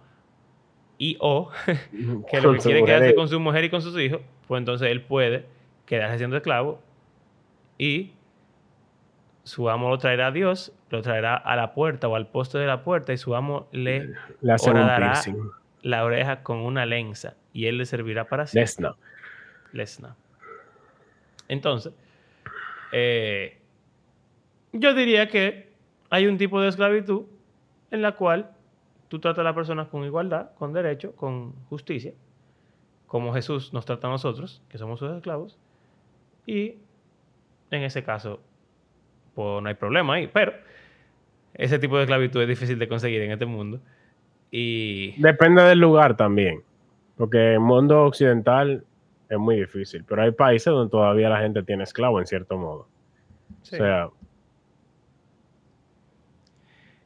y 0.98 1.18
o 1.20 1.52
que 2.32 2.42
lo 2.42 2.54
que 2.54 2.60
quiere 2.60 2.84
quedarse 2.84 3.14
con 3.16 3.28
su 3.30 3.40
mujer 3.40 3.64
y 3.66 3.70
con 3.70 3.82
sus 3.82 3.98
hijos, 4.00 4.22
pues 4.48 4.60
entonces 4.60 4.90
él 4.90 5.02
puede 5.02 5.46
quedarse 5.86 6.18
siendo 6.18 6.38
esclavo 6.38 6.82
y 7.78 8.14
su 9.44 9.70
amo 9.70 9.90
lo 9.90 9.98
traerá 9.98 10.28
a 10.28 10.32
Dios, 10.32 10.74
lo 10.90 11.02
traerá 11.02 11.36
a 11.36 11.56
la 11.56 11.74
puerta 11.74 12.08
o 12.08 12.16
al 12.16 12.28
poste 12.28 12.58
de 12.58 12.66
la 12.66 12.84
puerta 12.84 13.14
y 13.14 13.18
su 13.18 13.36
amo 13.36 13.68
le 13.72 14.14
Le 14.42 14.54
la 15.84 16.04
oreja 16.04 16.44
con 16.44 16.58
una 16.58 16.86
lenza 16.86 17.36
y 17.54 17.68
él 17.68 17.78
le 17.78 17.86
servirá 17.86 18.28
para 18.28 18.46
siempre. 18.48 18.62
Lesna. 18.62 18.96
Lesna. 19.72 20.16
Entonces, 21.48 21.94
eh, 22.92 23.58
yo 24.74 24.94
diría 24.94 25.28
que 25.28 25.70
hay 26.10 26.28
un 26.28 26.38
tipo 26.38 26.62
de 26.62 26.70
esclavitud 26.70 27.26
en 27.92 28.02
la 28.02 28.14
cual 28.14 28.52
tú 29.08 29.20
tratas 29.20 29.40
a 29.40 29.44
las 29.44 29.56
personas 29.56 29.88
con 29.88 30.04
igualdad, 30.04 30.54
con 30.56 30.74
derecho, 30.74 31.16
con 31.16 31.54
justicia, 31.70 32.14
como 33.08 33.34
Jesús 33.34 33.74
nos 33.74 33.86
trata 33.86 34.08
a 34.08 34.12
nosotros, 34.12 34.62
que 34.70 34.78
somos 34.78 35.00
sus 35.00 35.12
esclavos, 35.12 35.58
y 36.46 36.76
en 37.72 37.84
ese 37.84 38.04
caso, 38.04 38.40
pues 39.36 39.62
no 39.62 39.68
hay 39.68 39.76
problema 39.76 40.16
ahí. 40.16 40.28
Pero 40.32 40.54
ese 41.54 41.80
tipo 41.80 41.98
de 41.98 42.04
esclavitud 42.04 42.42
es 42.42 42.48
difícil 42.48 42.80
de 42.80 42.88
conseguir 42.88 43.22
en 43.22 43.32
este 43.32 43.46
mundo. 43.46 43.80
Y 44.50 45.20
Depende 45.22 45.64
del 45.64 45.80
lugar 45.80 46.16
también. 46.16 46.64
Porque 47.18 47.54
el 47.54 47.60
mundo 47.60 48.04
occidental 48.04 48.86
es 49.30 49.38
muy 49.38 49.56
difícil. 49.58 50.04
Pero 50.08 50.22
hay 50.24 50.32
países 50.32 50.68
donde 50.68 50.90
todavía 50.92 51.30
la 51.30 51.40
gente 51.40 51.64
tiene 51.64 51.84
esclavo 51.84 52.20
en 52.20 52.28
cierto 52.28 52.58
modo. 52.58 52.88
sí. 53.64 53.76
O 53.76 53.80
sea, 53.80 54.10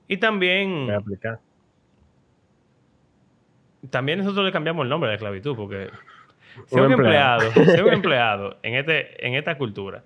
y 0.08 0.18
también, 0.18 0.92
aplicar. 0.92 1.40
también 3.90 4.20
nosotros 4.20 4.46
le 4.46 4.52
cambiamos 4.52 4.84
el 4.84 4.90
nombre 4.90 5.08
a 5.08 5.12
la 5.12 5.16
esclavitud, 5.16 5.56
porque 5.56 5.90
Un 6.58 6.68
ser 6.68 6.82
un 6.82 6.92
empleado. 6.92 7.48
empleado, 7.56 7.88
un 7.88 7.94
empleado 7.94 8.58
en, 8.62 8.76
este, 8.76 9.26
en 9.26 9.36
esta 9.36 9.58
cultura 9.58 10.04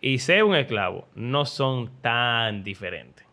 y 0.00 0.18
ser 0.20 0.44
un 0.44 0.54
esclavo 0.56 1.06
no 1.14 1.44
son 1.44 1.90
tan 2.00 2.64
diferentes. 2.64 3.26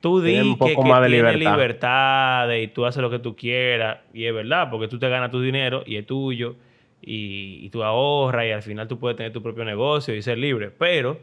Tú 0.00 0.20
Tienen 0.20 0.42
di 0.42 0.50
un 0.50 0.58
que, 0.58 0.74
que 0.74 0.82
tienes 0.82 1.10
libertad. 1.10 1.52
libertades 1.52 2.64
y 2.64 2.68
tú 2.68 2.84
haces 2.84 3.00
lo 3.00 3.10
que 3.10 3.20
tú 3.20 3.36
quieras, 3.36 3.98
y 4.12 4.24
es 4.26 4.34
verdad, 4.34 4.68
porque 4.70 4.88
tú 4.88 4.98
te 4.98 5.08
ganas 5.08 5.30
tu 5.30 5.40
dinero 5.40 5.84
y 5.86 5.96
es 5.96 6.06
tuyo, 6.06 6.56
y, 7.02 7.58
y 7.64 7.70
tú 7.70 7.82
ahorras, 7.82 8.46
y 8.46 8.50
al 8.50 8.62
final 8.62 8.88
tú 8.88 8.98
puedes 8.98 9.16
tener 9.16 9.32
tu 9.32 9.42
propio 9.42 9.64
negocio 9.64 10.14
y 10.14 10.22
ser 10.22 10.38
libre, 10.38 10.70
pero 10.70 11.18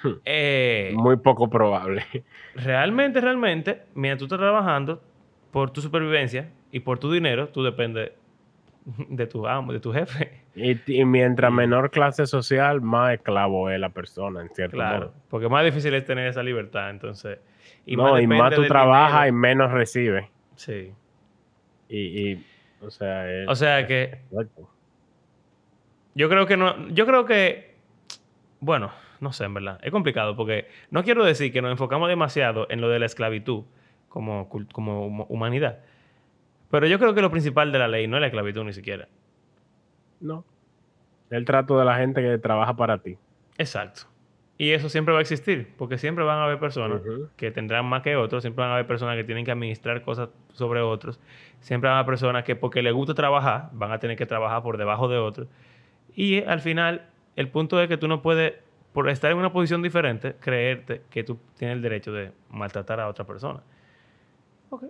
Hmm. 0.00 0.12
eh, 0.24 0.92
Muy 0.94 1.16
poco 1.16 1.50
probable. 1.50 2.04
realmente, 2.54 3.20
realmente, 3.20 3.82
mientras 3.94 4.18
tú 4.20 4.24
estás 4.26 4.38
trabajando 4.38 5.02
por 5.50 5.72
tu 5.72 5.80
supervivencia 5.80 6.50
y 6.70 6.78
por 6.80 7.00
tu 7.00 7.10
dinero, 7.10 7.48
tú 7.48 7.64
dependes 7.64 8.12
de 9.08 9.26
tu 9.26 9.44
amo, 9.48 9.72
de 9.72 9.80
tu 9.80 9.92
jefe. 9.92 10.42
Y, 10.54 10.78
y 10.86 11.04
mientras 11.04 11.50
menor 11.52 11.90
clase 11.90 12.26
social, 12.26 12.80
más 12.80 13.14
esclavo 13.14 13.70
es 13.70 13.80
la 13.80 13.88
persona, 13.90 14.40
en 14.40 14.48
cierto 14.50 14.76
Claro, 14.76 14.98
modo. 15.06 15.14
porque 15.30 15.48
más 15.48 15.64
difícil 15.64 15.92
es 15.94 16.04
tener 16.04 16.28
esa 16.28 16.44
libertad, 16.44 16.90
entonces. 16.90 17.40
no, 17.86 18.18
y 18.18 18.22
depende 18.22 18.36
más 18.36 18.54
tú 18.54 18.66
trabajas 18.68 19.28
y 19.28 19.32
menos 19.32 19.72
recibes. 19.72 20.26
Sí. 20.54 20.92
Y, 21.88 21.98
y, 22.30 22.44
o 22.80 22.90
sea, 22.90 23.30
es- 23.30 23.48
O 23.48 23.54
sea 23.54 23.86
que 23.86 24.04
Exacto. 24.30 24.68
yo 26.14 26.28
creo 26.28 26.46
que 26.46 26.56
no, 26.56 26.88
yo 26.88 27.06
creo 27.06 27.24
que, 27.24 27.74
bueno, 28.60 28.90
no 29.20 29.32
sé, 29.32 29.44
en 29.44 29.54
verdad, 29.54 29.78
es 29.82 29.90
complicado 29.92 30.36
porque 30.36 30.68
no 30.90 31.02
quiero 31.04 31.24
decir 31.24 31.52
que 31.52 31.62
nos 31.62 31.70
enfocamos 31.70 32.08
demasiado 32.08 32.66
en 32.70 32.80
lo 32.80 32.88
de 32.88 32.98
la 32.98 33.06
esclavitud 33.06 33.64
como, 34.08 34.48
como 34.72 35.06
hum- 35.06 35.26
humanidad, 35.28 35.78
pero 36.70 36.86
yo 36.86 36.98
creo 36.98 37.14
que 37.14 37.22
lo 37.22 37.30
principal 37.30 37.72
de 37.72 37.78
la 37.78 37.88
ley 37.88 38.06
no 38.08 38.16
es 38.16 38.20
la 38.20 38.26
esclavitud 38.28 38.64
ni 38.64 38.72
siquiera. 38.72 39.08
No. 40.20 40.44
El 41.30 41.44
trato 41.44 41.78
de 41.78 41.84
la 41.84 41.96
gente 41.96 42.20
que 42.22 42.38
trabaja 42.38 42.74
para 42.74 42.98
ti. 42.98 43.16
Exacto. 43.58 44.02
Y 44.60 44.72
eso 44.72 44.88
siempre 44.88 45.12
va 45.12 45.20
a 45.20 45.22
existir, 45.22 45.72
porque 45.78 45.98
siempre 45.98 46.24
van 46.24 46.38
a 46.38 46.44
haber 46.44 46.58
personas 46.58 47.00
que 47.36 47.52
tendrán 47.52 47.86
más 47.86 48.02
que 48.02 48.16
otros, 48.16 48.42
siempre 48.42 48.62
van 48.62 48.72
a 48.72 48.74
haber 48.74 48.88
personas 48.88 49.16
que 49.16 49.22
tienen 49.22 49.44
que 49.44 49.52
administrar 49.52 50.02
cosas 50.02 50.30
sobre 50.52 50.80
otros, 50.80 51.20
siempre 51.60 51.88
van 51.88 51.96
a 51.96 52.00
haber 52.00 52.10
personas 52.10 52.42
que 52.42 52.56
porque 52.56 52.82
les 52.82 52.92
gusta 52.92 53.14
trabajar, 53.14 53.70
van 53.72 53.92
a 53.92 54.00
tener 54.00 54.16
que 54.16 54.26
trabajar 54.26 54.64
por 54.64 54.76
debajo 54.76 55.06
de 55.06 55.16
otros. 55.16 55.46
Y 56.12 56.42
al 56.42 56.58
final, 56.58 57.06
el 57.36 57.48
punto 57.48 57.80
es 57.80 57.88
que 57.88 57.96
tú 57.96 58.08
no 58.08 58.20
puedes, 58.20 58.54
por 58.92 59.08
estar 59.08 59.30
en 59.30 59.38
una 59.38 59.52
posición 59.52 59.80
diferente, 59.80 60.34
creerte 60.40 61.02
que 61.08 61.22
tú 61.22 61.38
tienes 61.56 61.76
el 61.76 61.82
derecho 61.82 62.10
de 62.10 62.32
maltratar 62.50 62.98
a 62.98 63.06
otra 63.06 63.24
persona. 63.24 63.60
Ok. 64.70 64.86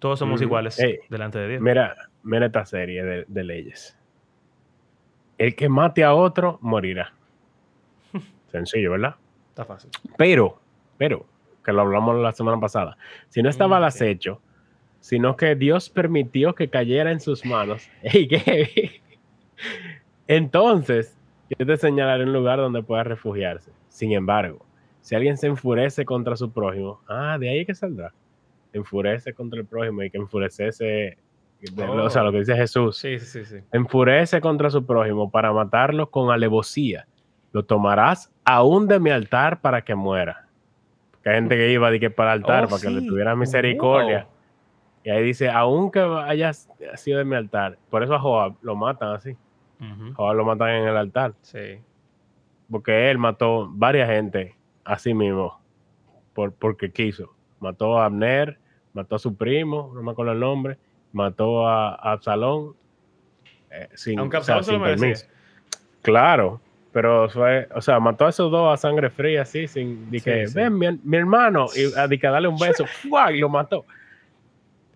Todos 0.00 0.18
somos 0.18 0.42
iguales 0.42 0.80
Ey, 0.80 0.98
delante 1.08 1.38
de 1.38 1.46
Dios. 1.46 1.62
Mira, 1.62 1.94
mira 2.24 2.46
esta 2.46 2.66
serie 2.66 3.04
de, 3.04 3.24
de 3.28 3.44
leyes. 3.44 3.96
El 5.38 5.54
que 5.54 5.68
mate 5.68 6.02
a 6.02 6.12
otro 6.12 6.58
morirá. 6.60 7.12
Sencillo, 8.50 8.92
¿verdad? 8.92 9.14
Está 9.50 9.64
fácil. 9.64 9.90
Pero, 10.16 10.58
pero, 10.98 11.26
que 11.64 11.72
lo 11.72 11.82
hablamos 11.82 12.16
la 12.20 12.32
semana 12.32 12.58
pasada, 12.60 12.96
si 13.28 13.42
no 13.42 13.48
estaba 13.50 13.76
al 13.76 13.82
Mm, 13.82 13.86
acecho, 13.86 14.40
sino 15.00 15.36
que 15.36 15.54
Dios 15.54 15.88
permitió 15.90 16.54
que 16.54 16.68
cayera 16.68 17.10
en 17.12 17.20
sus 17.20 17.44
manos, 17.44 17.88
entonces 20.26 21.16
yo 21.58 21.66
te 21.66 21.76
señalaré 21.76 22.24
un 22.24 22.32
lugar 22.32 22.58
donde 22.58 22.82
pueda 22.82 23.04
refugiarse. 23.04 23.72
Sin 23.88 24.12
embargo, 24.12 24.64
si 25.00 25.14
alguien 25.14 25.36
se 25.36 25.48
enfurece 25.48 26.04
contra 26.04 26.36
su 26.36 26.52
prójimo, 26.52 27.00
ah, 27.08 27.36
de 27.38 27.48
ahí 27.48 27.58
es 27.60 27.66
que 27.66 27.74
saldrá. 27.74 28.12
Enfurece 28.72 29.32
contra 29.34 29.58
el 29.60 29.66
prójimo 29.66 30.02
y 30.02 30.10
que 30.10 30.18
enfurecerse, 30.18 30.84
de- 30.84 31.84
Oh. 31.84 32.04
o 32.04 32.10
sea, 32.10 32.22
lo 32.22 32.30
que 32.32 32.38
dice 32.38 32.54
Jesús, 32.56 32.96
Sí, 32.96 33.18
sí, 33.18 33.26
sí. 33.26 33.44
sí. 33.44 33.56
enfurece 33.72 34.40
contra 34.40 34.70
su 34.70 34.86
prójimo 34.86 35.30
para 35.30 35.52
matarlo 35.52 36.08
con 36.10 36.30
alevosía. 36.30 37.06
Lo 37.52 37.64
tomarás 37.64 38.32
aún 38.44 38.86
de 38.88 39.00
mi 39.00 39.10
altar 39.10 39.60
para 39.60 39.82
que 39.82 39.94
muera. 39.94 40.46
Porque 41.10 41.30
hay 41.30 41.34
gente 41.36 41.56
que 41.56 41.70
iba 41.72 41.90
de 41.90 42.00
que 42.00 42.10
para 42.10 42.32
el 42.34 42.40
altar, 42.40 42.64
Oh, 42.64 42.68
para 42.68 42.82
que 42.82 42.90
le 42.90 43.02
tuviera 43.06 43.34
misericordia. 43.36 44.24
Wow. 44.24 44.32
Y 45.04 45.10
ahí 45.10 45.22
dice, 45.24 45.48
aunque 45.50 46.00
haya 46.00 46.52
sido 46.52 47.18
de 47.18 47.24
mi 47.24 47.34
altar. 47.34 47.78
Por 47.90 48.02
eso 48.02 48.14
a 48.14 48.18
Joab 48.20 48.54
lo 48.62 48.76
matan 48.76 49.14
así. 49.14 49.36
Joab 50.14 50.36
lo 50.36 50.44
matan 50.44 50.70
en 50.70 50.88
el 50.88 50.96
altar. 50.96 51.32
Sí. 51.42 51.78
Porque 52.70 53.10
él 53.10 53.18
mató 53.18 53.68
varias 53.72 54.08
gente 54.08 54.54
a 54.84 54.98
sí 54.98 55.14
mismo. 55.14 55.58
Por, 56.34 56.52
porque 56.52 56.90
quiso. 56.92 57.34
Mató 57.58 57.98
a 57.98 58.04
Abner, 58.06 58.58
mató 58.92 59.16
a 59.16 59.18
su 59.18 59.34
primo, 59.36 59.90
no 59.94 60.02
me 60.02 60.12
acuerdo 60.12 60.32
el 60.32 60.40
nombre. 60.40 60.78
Mató 61.12 61.66
a, 61.66 61.90
a 61.94 62.12
Absalón. 62.12 62.74
eh, 63.70 63.88
sin, 63.94 64.18
Aunque 64.18 64.36
o 64.36 64.42
sea, 64.42 64.56
Absalón 64.56 64.64
se 64.64 64.72
lo 64.72 64.78
merecía. 65.00 65.26
permiso. 65.26 65.26
Claro, 66.02 66.60
pero 66.92 67.28
fue, 67.30 67.68
o 67.74 67.80
sea, 67.80 68.00
mató 68.00 68.26
a 68.26 68.30
esos 68.30 68.50
dos 68.50 68.72
a 68.72 68.76
sangre 68.76 69.10
fría, 69.10 69.42
así, 69.42 69.66
sin, 69.68 70.10
de 70.10 70.18
Sí, 70.18 70.24
que, 70.24 70.46
sí. 70.48 70.54
ven, 70.54 70.76
mi, 70.78 70.86
mi 71.04 71.16
hermano, 71.16 71.66
y 71.74 71.96
a, 71.98 72.06
de 72.08 72.18
que 72.18 72.26
darle 72.26 72.48
un 72.48 72.58
beso, 72.58 72.84
y 73.32 73.38
lo 73.38 73.48
mató. 73.48 73.84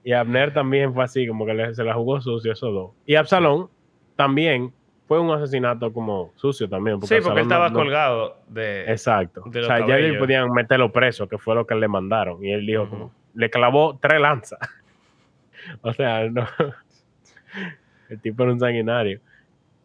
Y 0.02 0.12
Abner 0.12 0.52
también 0.52 0.92
fue 0.92 1.04
así, 1.04 1.26
como 1.26 1.46
que 1.46 1.54
le- 1.54 1.74
se 1.74 1.82
la 1.84 1.94
jugó 1.94 2.20
sucio 2.20 2.52
esos 2.52 2.72
dos. 2.74 2.90
Y 3.06 3.14
Absalón 3.14 3.68
también 4.16 4.72
fue 5.08 5.18
un 5.20 5.30
asesinato 5.30 5.92
como 5.92 6.32
sucio 6.36 6.68
también. 6.68 7.00
Sí, 7.02 7.16
porque 7.22 7.40
él 7.40 7.44
estaba 7.46 7.68
no- 7.68 7.74
no- 7.74 7.80
colgado 7.80 8.36
de... 8.48 8.90
Exacto. 8.90 9.42
de 9.46 9.60
O 9.60 9.64
sea, 9.64 9.86
ya 9.86 9.96
le 9.96 10.18
podían 10.18 10.50
meterlo 10.52 10.90
preso, 10.92 11.28
que 11.28 11.38
fue 11.38 11.54
lo 11.54 11.66
que 11.66 11.74
le 11.74 11.88
mandaron. 11.88 12.44
Y 12.44 12.52
él 12.52 12.66
dijo, 12.66 12.88
como, 12.88 13.12
le 13.34 13.48
clavó 13.50 13.98
tres 14.00 14.20
lanzas. 14.20 14.58
o 15.82 15.92
sea, 15.92 16.28
no. 16.28 16.46
el 18.10 18.20
tipo 18.20 18.42
era 18.42 18.52
un 18.52 18.60
sanguinario. 18.60 19.20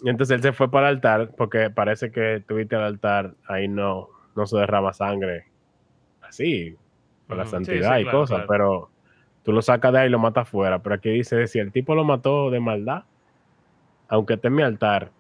Entonces 0.04 0.36
él 0.36 0.42
se 0.42 0.54
fue 0.54 0.72
para 0.72 0.90
el 0.90 0.96
altar, 0.96 1.32
porque 1.36 1.70
parece 1.70 2.12
que 2.12 2.44
tuviste 2.48 2.76
el 2.76 2.84
altar, 2.84 3.34
ahí 3.48 3.68
no, 3.68 4.10
no 4.36 4.46
se 4.46 4.58
derrama 4.58 4.94
sangre 4.94 5.46
así, 6.22 6.76
por 7.28 7.38
la 7.38 7.46
santidad 7.46 7.96
sí, 7.96 8.02
y 8.02 8.04
claro, 8.04 8.20
cosas, 8.20 8.46
claro. 8.46 8.48
pero 8.48 8.90
tú 9.44 9.52
lo 9.52 9.62
sacas 9.62 9.92
de 9.94 10.00
ahí 10.00 10.08
y 10.08 10.12
lo 10.12 10.20
matas 10.20 10.48
fuera. 10.48 10.80
Pero 10.80 10.96
aquí 10.96 11.10
dice, 11.10 11.48
si 11.48 11.60
el 11.60 11.72
tipo 11.72 11.96
lo 11.96 12.04
mató 12.04 12.50
de 12.50 12.60
maldad, 12.60 13.04
aunque 14.08 14.36
esté 14.36 14.48
en 14.48 14.56
mi 14.56 14.64
altar, 14.64 15.12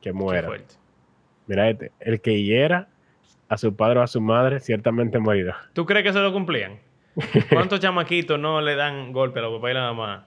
que 0.00 0.12
muera. 0.12 0.50
Mira 1.46 1.70
este, 1.70 1.92
el 2.00 2.20
que 2.20 2.42
hiera 2.42 2.88
a 3.48 3.58
su 3.58 3.74
padre 3.74 4.00
o 4.00 4.02
a 4.02 4.06
su 4.06 4.20
madre 4.20 4.60
ciertamente 4.60 5.18
morirá. 5.18 5.56
¿Tú 5.72 5.84
crees 5.84 6.04
que 6.04 6.12
se 6.12 6.20
lo 6.20 6.32
cumplían? 6.32 6.78
¿Cuántos 7.50 7.80
chamaquitos 7.80 8.38
no 8.38 8.60
le 8.60 8.74
dan 8.74 9.12
golpe 9.12 9.40
a 9.40 9.42
los 9.42 9.54
papás 9.56 9.72
y 9.72 9.74
la 9.74 9.92
mamá? 9.92 10.26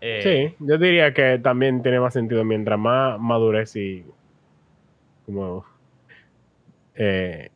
Eh, 0.00 0.54
Sí, 0.58 0.64
yo 0.64 0.78
diría 0.78 1.12
que 1.14 1.38
también 1.38 1.82
tiene 1.82 2.00
más 2.00 2.12
sentido 2.12 2.44
mientras 2.44 2.78
más 2.78 3.18
madurez 3.18 3.74
y 3.76 4.04
como 5.24 5.64
eh, 6.94 7.50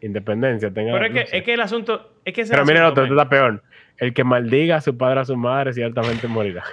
independencia 0.00 0.70
tenga. 0.70 0.92
Pero 0.92 1.06
es 1.06 1.12
que, 1.12 1.26
sé. 1.26 1.38
es 1.38 1.44
que 1.44 1.54
el 1.54 1.60
asunto... 1.60 2.12
Es 2.24 2.34
que 2.34 2.44
Pero 2.44 2.64
mira 2.64 2.80
el 2.80 2.86
otro, 2.86 3.04
está 3.04 3.28
peor. 3.28 3.62
El 3.96 4.14
que 4.14 4.24
maldiga 4.24 4.76
a 4.76 4.80
su 4.80 4.96
padre 4.96 5.20
a 5.20 5.24
su 5.24 5.36
madre 5.36 5.72
ciertamente 5.72 6.26
morirá. 6.28 6.64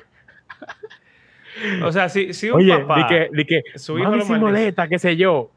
O 1.83 1.91
sea, 1.91 2.07
si, 2.09 2.33
si 2.33 2.49
un 2.49 2.57
Oye, 2.57 2.77
papá... 2.79 2.95
di 2.97 3.05
que, 3.07 3.29
di 3.33 3.45
que 3.45 3.63
su 3.75 3.97
hijo 3.97 4.15
lo 4.15 4.23
si 4.23 4.33
molesta, 4.33 4.87
qué 4.87 4.99
sé 4.99 5.15
yo. 5.17 5.51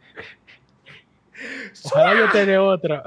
Ojalá 1.85 2.19
yo 2.19 2.31
tener 2.31 2.59
otra. 2.59 3.03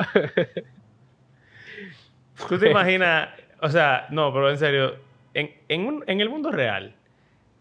Tú 2.50 2.58
te 2.58 2.70
imaginas, 2.70 3.30
o 3.62 3.70
sea, 3.70 4.08
no, 4.10 4.34
pero 4.34 4.50
en 4.50 4.58
serio, 4.58 4.96
en, 5.34 5.52
en, 5.68 5.86
un- 5.86 6.04
en 6.08 6.22
el 6.22 6.30
mundo 6.30 6.52
real, 6.52 6.96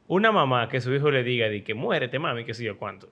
una 0.08 0.30
mamá 0.32 0.68
que 0.68 0.80
su 0.80 0.92
hijo 0.94 1.10
le 1.10 1.22
diga 1.22 1.48
de 1.48 1.62
que 1.64 1.74
muérete, 1.74 2.18
mami, 2.18 2.44
que 2.44 2.54
sé 2.54 2.64
yo 2.64 2.78
cuánto. 2.78 3.08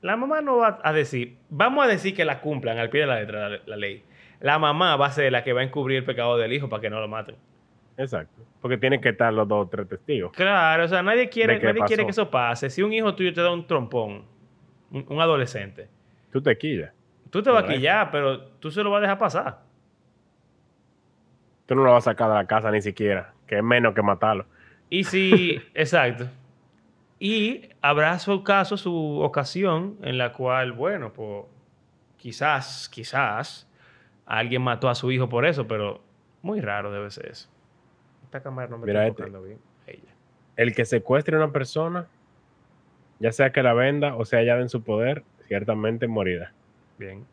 La 0.00 0.16
mamá 0.16 0.40
no 0.42 0.58
va 0.58 0.80
a 0.82 0.92
decir, 0.92 1.36
vamos 1.48 1.84
a 1.84 1.88
decir 1.88 2.14
que 2.14 2.24
la 2.24 2.40
cumplan 2.40 2.78
al 2.78 2.90
pie 2.90 3.00
de 3.02 3.06
la 3.06 3.20
letra 3.20 3.48
la, 3.48 3.58
la 3.64 3.76
ley. 3.76 4.04
La 4.40 4.58
mamá 4.58 4.96
va 4.96 5.06
a 5.06 5.10
ser 5.10 5.32
la 5.32 5.42
que 5.42 5.52
va 5.54 5.62
a 5.62 5.64
encubrir 5.64 5.98
el 5.98 6.04
pecado 6.04 6.36
del 6.36 6.52
hijo 6.52 6.68
para 6.68 6.82
que 6.82 6.90
no 6.90 7.00
lo 7.00 7.08
maten. 7.08 7.36
Exacto. 7.96 8.42
Porque 8.60 8.76
tienen 8.76 9.00
que 9.00 9.10
estar 9.10 9.32
los 9.32 9.46
dos 9.48 9.66
o 9.66 9.68
tres 9.68 9.88
testigos. 9.88 10.32
Claro, 10.32 10.84
o 10.84 10.88
sea, 10.88 11.02
nadie 11.02 11.28
quiere, 11.28 11.54
¿De 11.54 11.60
qué 11.60 11.66
nadie 11.68 11.82
quiere 11.86 12.04
que 12.04 12.10
eso 12.10 12.30
pase. 12.30 12.68
Si 12.68 12.82
un 12.82 12.92
hijo 12.92 13.14
tuyo 13.14 13.32
te 13.32 13.40
da 13.40 13.52
un 13.52 13.66
trompón, 13.66 14.24
un, 14.90 15.06
un 15.08 15.20
adolescente, 15.20 15.88
Tú 16.32 16.42
te 16.42 16.56
quillas. 16.58 16.92
tú 17.30 17.42
te 17.42 17.50
vas 17.50 17.64
a 17.64 17.66
quillar, 17.68 18.10
pero 18.10 18.42
tú 18.58 18.70
se 18.70 18.82
lo 18.82 18.90
vas 18.90 18.98
a 18.98 19.02
dejar 19.02 19.18
pasar. 19.18 19.60
Tú 21.66 21.74
no 21.74 21.82
lo 21.84 21.92
vas 21.92 22.06
a 22.06 22.10
sacar 22.10 22.28
de 22.28 22.34
la 22.34 22.46
casa 22.46 22.70
ni 22.70 22.82
siquiera, 22.82 23.32
que 23.46 23.58
es 23.58 23.62
menos 23.62 23.94
que 23.94 24.02
matarlo. 24.02 24.46
Y 24.90 25.04
si, 25.04 25.60
exacto. 25.74 26.28
Y 27.18 27.68
habrá 27.80 28.18
su 28.18 28.42
caso, 28.42 28.76
su 28.76 29.20
ocasión 29.20 29.96
en 30.02 30.18
la 30.18 30.32
cual, 30.32 30.72
bueno, 30.72 31.12
pues 31.12 31.44
quizás, 32.16 32.88
quizás, 32.88 33.68
alguien 34.26 34.62
mató 34.62 34.88
a 34.88 34.94
su 34.94 35.10
hijo 35.10 35.28
por 35.28 35.46
eso, 35.46 35.66
pero 35.66 36.00
muy 36.42 36.60
raro 36.60 36.90
debe 36.90 37.10
ser 37.10 37.28
eso. 37.30 37.48
Esta 38.24 38.42
cámara 38.42 38.68
no 38.68 38.78
me 38.78 38.86
Mira 38.86 39.06
está 39.06 39.24
este. 39.26 39.38
bien. 39.38 39.58
Ella. 39.86 40.12
El 40.56 40.74
que 40.74 40.84
secuestre 40.84 41.36
a 41.36 41.38
una 41.38 41.52
persona, 41.52 42.06
ya 43.20 43.32
sea 43.32 43.52
que 43.52 43.62
la 43.62 43.74
venda 43.74 44.16
o 44.16 44.24
sea 44.24 44.40
hallada 44.40 44.60
en 44.60 44.68
su 44.68 44.82
poder, 44.82 45.22
ciertamente 45.46 46.08
morirá. 46.08 46.52
Bien. 46.98 47.24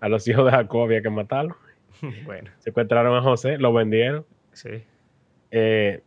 A 0.00 0.08
los 0.08 0.26
hijos 0.28 0.44
de 0.46 0.52
Jacob 0.52 0.82
había 0.84 1.02
que 1.02 1.10
matarlos. 1.10 1.56
bueno, 2.24 2.50
Secuestraron 2.58 3.16
a 3.16 3.22
José, 3.22 3.58
lo 3.58 3.72
vendieron. 3.72 4.24
sí. 4.52 4.84
Eh, 5.50 6.02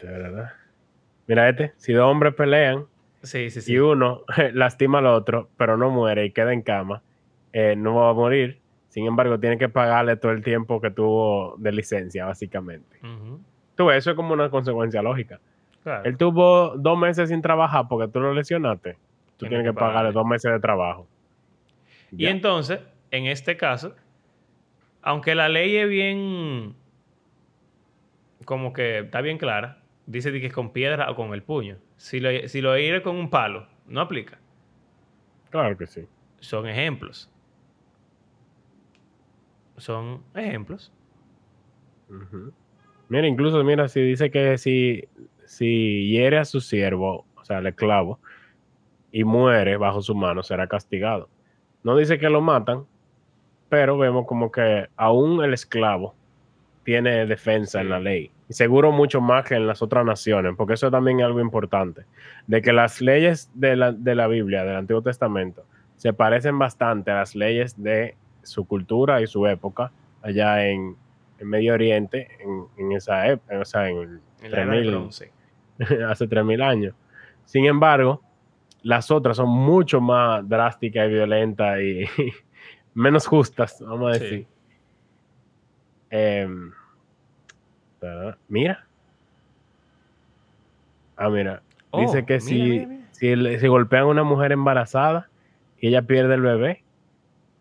de 0.00 0.06
verdad. 0.08 0.52
Mira 1.26 1.48
este, 1.48 1.72
si 1.76 1.92
dos 1.92 2.10
hombres 2.10 2.34
pelean 2.34 2.86
Sí, 3.22 3.50
sí, 3.50 3.60
sí. 3.60 3.72
y 3.74 3.78
uno 3.78 4.22
lastima 4.54 4.98
al 4.98 5.06
otro, 5.06 5.48
pero 5.56 5.76
no 5.76 5.90
muere 5.90 6.24
y 6.24 6.30
queda 6.32 6.52
en 6.52 6.62
cama, 6.62 7.02
eh, 7.52 7.74
no 7.76 7.94
va 7.96 8.10
a 8.10 8.14
morir. 8.14 8.58
Sin 8.88 9.06
embargo, 9.06 9.38
tiene 9.38 9.56
que 9.58 9.68
pagarle 9.68 10.16
todo 10.16 10.32
el 10.32 10.42
tiempo 10.42 10.80
que 10.80 10.90
tuvo 10.90 11.54
de 11.58 11.70
licencia, 11.70 12.24
básicamente. 12.26 12.98
Tú 13.76 13.86
ves, 13.86 13.98
eso 13.98 14.10
es 14.10 14.16
como 14.16 14.32
una 14.32 14.50
consecuencia 14.50 15.00
lógica. 15.02 15.38
Claro. 15.84 16.04
Él 16.04 16.16
tuvo 16.16 16.76
dos 16.76 16.98
meses 16.98 17.28
sin 17.28 17.40
trabajar 17.40 17.86
porque 17.88 18.10
tú 18.10 18.20
lo 18.20 18.34
lesionaste. 18.34 18.94
Tú 19.36 19.46
Tiene 19.46 19.56
tienes 19.56 19.64
que 19.66 19.70
que 19.70 19.74
pagarle 19.78 19.94
pagarle. 19.94 20.12
dos 20.12 20.26
meses 20.26 20.50
de 20.52 20.60
trabajo. 20.60 21.06
Y 22.10 22.24
Ya. 22.24 22.30
entonces, 22.30 22.80
en 23.12 23.26
este 23.26 23.56
caso, 23.56 23.94
aunque 25.02 25.34
la 25.36 25.48
ley 25.48 25.76
es 25.76 25.88
bien, 25.88 26.74
como 28.44 28.72
que 28.72 29.00
está 29.00 29.20
bien 29.20 29.38
clara, 29.38 29.82
dice 30.06 30.32
que 30.32 30.46
es 30.46 30.52
con 30.52 30.72
piedra 30.72 31.10
o 31.10 31.14
con 31.14 31.32
el 31.34 31.42
puño. 31.42 31.78
Si 31.96 32.20
lo, 32.20 32.30
si 32.48 32.60
lo 32.60 32.76
hiere 32.76 33.02
con 33.02 33.16
un 33.16 33.30
palo, 33.30 33.66
no 33.86 34.00
aplica. 34.00 34.38
Claro 35.50 35.76
que 35.76 35.86
sí. 35.86 36.06
Son 36.40 36.66
ejemplos. 36.66 37.30
Son 39.76 40.22
ejemplos. 40.34 40.92
Mira, 43.08 43.26
incluso, 43.26 43.62
mira, 43.64 43.88
si 43.88 44.00
dice 44.00 44.30
que 44.30 44.58
si, 44.58 45.04
si 45.44 46.08
hiere 46.10 46.38
a 46.38 46.44
su 46.44 46.60
siervo, 46.60 47.26
o 47.36 47.44
sea, 47.44 47.58
al 47.58 47.66
esclavo, 47.66 48.20
y 49.12 49.24
muere 49.24 49.76
bajo 49.76 50.02
su 50.02 50.14
mano, 50.14 50.42
será 50.42 50.66
castigado. 50.66 51.28
No 51.82 51.96
dice 51.96 52.18
que 52.18 52.28
lo 52.28 52.40
matan, 52.40 52.84
pero 53.68 53.98
vemos 53.98 54.26
como 54.26 54.52
que 54.52 54.88
aún 54.96 55.42
el 55.42 55.54
esclavo 55.54 56.14
tiene 56.84 57.26
defensa 57.26 57.80
en 57.80 57.86
Sí. 57.86 57.90
la 57.90 58.00
ley. 58.00 58.30
Y 58.48 58.52
seguro 58.54 58.90
mucho 58.90 59.20
más 59.20 59.44
que 59.44 59.54
en 59.54 59.66
las 59.66 59.80
otras 59.82 60.04
naciones, 60.04 60.54
porque 60.56 60.74
eso 60.74 60.90
también 60.90 61.20
es 61.20 61.26
algo 61.26 61.40
importante, 61.40 62.02
de 62.46 62.62
que 62.62 62.72
las 62.72 63.00
leyes 63.00 63.50
de 63.54 63.76
la, 63.76 63.92
de 63.92 64.14
la 64.14 64.26
Biblia, 64.26 64.64
del 64.64 64.76
Antiguo 64.76 65.02
Testamento, 65.02 65.64
se 65.96 66.12
parecen 66.12 66.58
bastante 66.58 67.10
a 67.10 67.16
las 67.16 67.34
leyes 67.36 67.80
de 67.80 68.16
su 68.42 68.64
cultura 68.66 69.20
y 69.20 69.26
su 69.26 69.46
época 69.46 69.92
allá 70.22 70.66
en, 70.66 70.96
en 71.38 71.48
Medio 71.48 71.74
Oriente, 71.74 72.28
en, 72.40 72.64
en 72.86 72.92
esa 72.92 73.26
época, 73.28 73.58
o 73.60 73.64
sea, 73.64 73.88
en 73.88 74.20
En 74.42 74.50
la 74.50 74.62
era 74.62 74.72
del 74.72 74.82
3000, 74.82 74.90
bronce. 74.90 75.30
hace 76.08 76.26
3000 76.26 76.62
años. 76.62 76.94
Sin 77.44 77.66
embargo, 77.66 78.22
las 78.82 79.10
otras 79.10 79.36
son 79.36 79.48
mucho 79.50 80.00
más 80.00 80.48
drásticas 80.48 81.06
y 81.08 81.12
violentas 81.12 81.78
y 81.80 82.04
menos 82.94 83.26
justas, 83.26 83.76
vamos 83.86 84.10
a 84.10 84.14
Sí. 84.14 84.20
decir. 84.24 84.38
Em, 84.38 84.46
¿verdad? 88.00 88.36
mira. 88.48 88.86
Ah, 91.16 91.28
mira. 91.28 91.62
Oh, 91.90 92.00
Dice 92.00 92.24
que 92.24 92.34
mira, 92.34 92.40
si, 92.40 92.54
mira, 92.54 92.86
mira. 92.88 93.06
Si, 93.12 93.36
le- 93.36 93.58
si 93.60 93.66
golpean 93.68 94.02
a 94.04 94.06
una 94.06 94.22
mujer 94.22 94.52
embarazada 94.52 95.28
y 95.78 95.88
ella 95.88 96.02
pierde 96.02 96.34
el 96.34 96.40
bebé, 96.42 96.82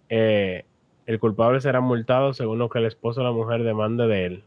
eh, 0.10 0.66
el 1.06 1.20
culpable 1.20 1.60
será 1.60 1.82
multado 1.82 2.34
según 2.34 2.60
lo 2.60 2.70
que 2.70 2.80
el 2.80 2.86
esposo 2.86 3.22
o 3.22 3.24
la 3.24 3.32
mujer 3.32 3.64
demande 3.64 4.08
de 4.08 4.26
él. 4.26 4.44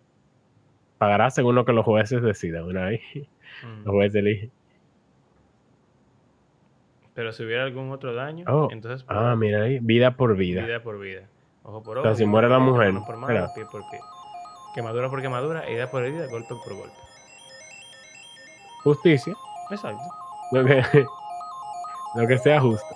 Pagará 0.98 1.30
según 1.30 1.56
lo 1.56 1.64
que 1.64 1.72
los 1.72 1.84
jueces 1.84 2.22
decidan. 2.22 2.74
Ahí, 2.76 3.00
Mm. 3.62 3.84
los 3.84 3.92
jueces 3.94 4.14
eligen. 4.16 4.50
Pero 7.14 7.32
si 7.32 7.44
hubiera 7.44 7.64
algún 7.64 7.90
otro 7.90 8.14
daño, 8.14 8.44
Oh, 8.48 8.68
entonces 8.72 9.04
Ah, 9.08 9.36
mira 9.36 9.62
ahí, 9.64 9.78
vida 9.80 10.16
por 10.16 10.34
vida. 10.36 10.64
vida 10.64 10.82
por 10.82 10.98
vida. 10.98 11.22
Ojo 11.64 11.82
por 11.82 11.98
O 11.98 12.00
ojo. 12.00 12.08
sea, 12.08 12.16
si 12.16 12.24
muere 12.26 12.48
la 12.48 12.58
mano 12.58 12.72
mujer, 12.72 12.94
por 13.06 13.16
mano, 13.16 13.48
pie 13.54 13.64
por 13.66 13.88
pie. 13.90 14.00
Quemadura 14.74 15.08
por 15.10 15.20
quemadura, 15.22 15.64
herida 15.66 15.90
por 15.90 16.02
herida, 16.04 16.26
golpe 16.28 16.54
por 16.64 16.74
golpe. 16.74 16.96
Justicia, 18.84 19.34
Exacto. 19.70 20.02
lo 20.52 20.64
que, 20.64 20.82
lo 22.16 22.26
que 22.26 22.38
sea 22.38 22.60
justo. 22.60 22.86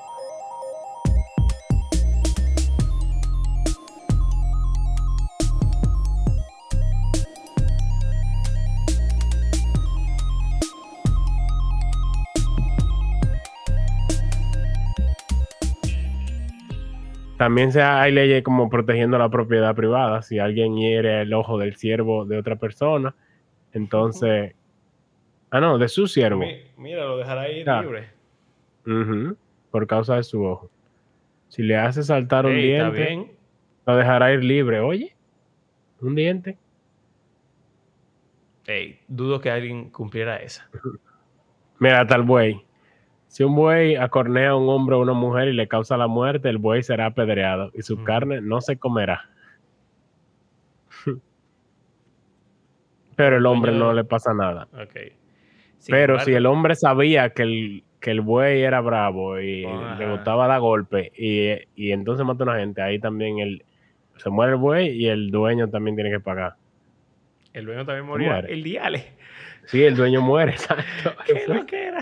También 17.36 17.70
se 17.70 17.82
hay 17.82 18.12
leyes 18.12 18.42
como 18.42 18.70
protegiendo 18.70 19.18
la 19.18 19.28
propiedad 19.28 19.74
privada. 19.74 20.22
Si 20.22 20.38
alguien 20.38 20.76
hiere 20.76 21.22
el 21.22 21.34
ojo 21.34 21.58
del 21.58 21.76
siervo 21.76 22.24
de 22.24 22.38
otra 22.38 22.56
persona, 22.56 23.14
entonces. 23.72 24.54
Ah, 25.50 25.60
no, 25.60 25.78
de 25.78 25.88
su 25.88 26.06
siervo. 26.06 26.40
Mi- 26.40 26.62
Mira, 26.76 27.04
lo 27.04 27.18
dejará 27.18 27.46
Ya. 27.50 27.82
libre. 27.82 28.08
Por 29.70 29.86
causa 29.86 30.16
de 30.16 30.22
su 30.22 30.42
ojo. 30.44 30.70
Si 31.48 31.62
le 31.62 31.76
hace 31.76 32.02
saltar 32.02 32.46
un 32.46 32.52
Ey, 32.52 32.62
diente, 32.68 32.98
bien. 33.04 33.32
lo 33.86 33.96
dejará 33.96 34.32
ir 34.32 34.42
libre. 34.42 34.80
Oye, 34.80 35.14
un 36.00 36.14
diente. 36.14 36.56
Ey, 38.66 38.98
dudo 39.06 39.40
que 39.40 39.50
alguien 39.50 39.90
cumpliera 39.90 40.36
esa. 40.38 40.68
Mira, 41.78 42.06
tal 42.06 42.22
buey. 42.22 42.64
Si 43.36 43.44
un 43.44 43.54
buey 43.54 43.96
acornea 43.96 44.52
a 44.52 44.56
un 44.56 44.66
hombre 44.70 44.96
o 44.96 45.00
una 45.00 45.12
mujer 45.12 45.48
y 45.48 45.52
le 45.52 45.68
causa 45.68 45.98
la 45.98 46.06
muerte, 46.06 46.48
el 46.48 46.56
buey 46.56 46.82
será 46.82 47.04
apedreado 47.04 47.70
y 47.74 47.82
su 47.82 47.96
Ujú. 47.96 48.04
carne 48.04 48.40
no 48.40 48.62
se 48.62 48.78
comerá. 48.78 49.28
Pero 53.14 53.36
el 53.36 53.44
hombre 53.44 53.72
no 53.72 53.92
le 53.92 54.04
pasa 54.04 54.32
nada. 54.32 54.68
Ok. 54.72 55.12
Sin 55.76 55.92
Pero 55.92 56.18
si 56.20 56.32
el 56.32 56.46
hombre 56.46 56.76
sabía 56.76 57.28
que 57.28 57.42
el, 57.42 57.84
que 58.00 58.10
el 58.12 58.22
buey 58.22 58.62
era 58.62 58.80
bravo 58.80 59.38
y 59.38 59.66
le 59.98 60.10
gustaba 60.10 60.46
dar 60.46 60.60
golpe 60.60 61.12
y, 61.14 61.50
y 61.74 61.92
entonces 61.92 62.24
mata 62.24 62.42
a 62.42 62.46
una 62.46 62.58
gente, 62.58 62.80
ahí 62.80 62.98
también 62.98 63.40
el, 63.40 63.66
se 64.16 64.30
muere 64.30 64.52
el 64.52 64.58
buey 64.58 64.88
y 64.96 65.08
el 65.08 65.30
dueño 65.30 65.68
también 65.68 65.94
tiene 65.94 66.10
que 66.10 66.20
pagar. 66.20 66.54
El 67.52 67.66
dueño 67.66 67.84
también 67.84 68.06
moría. 68.06 68.30
Muere. 68.30 68.50
El 68.54 68.62
diale. 68.62 69.12
Sí, 69.66 69.84
el 69.84 69.94
dueño 69.94 70.22
muere, 70.22 70.52
exacto. 70.52 71.12
¿Qué 71.66 71.86
era? 71.88 72.00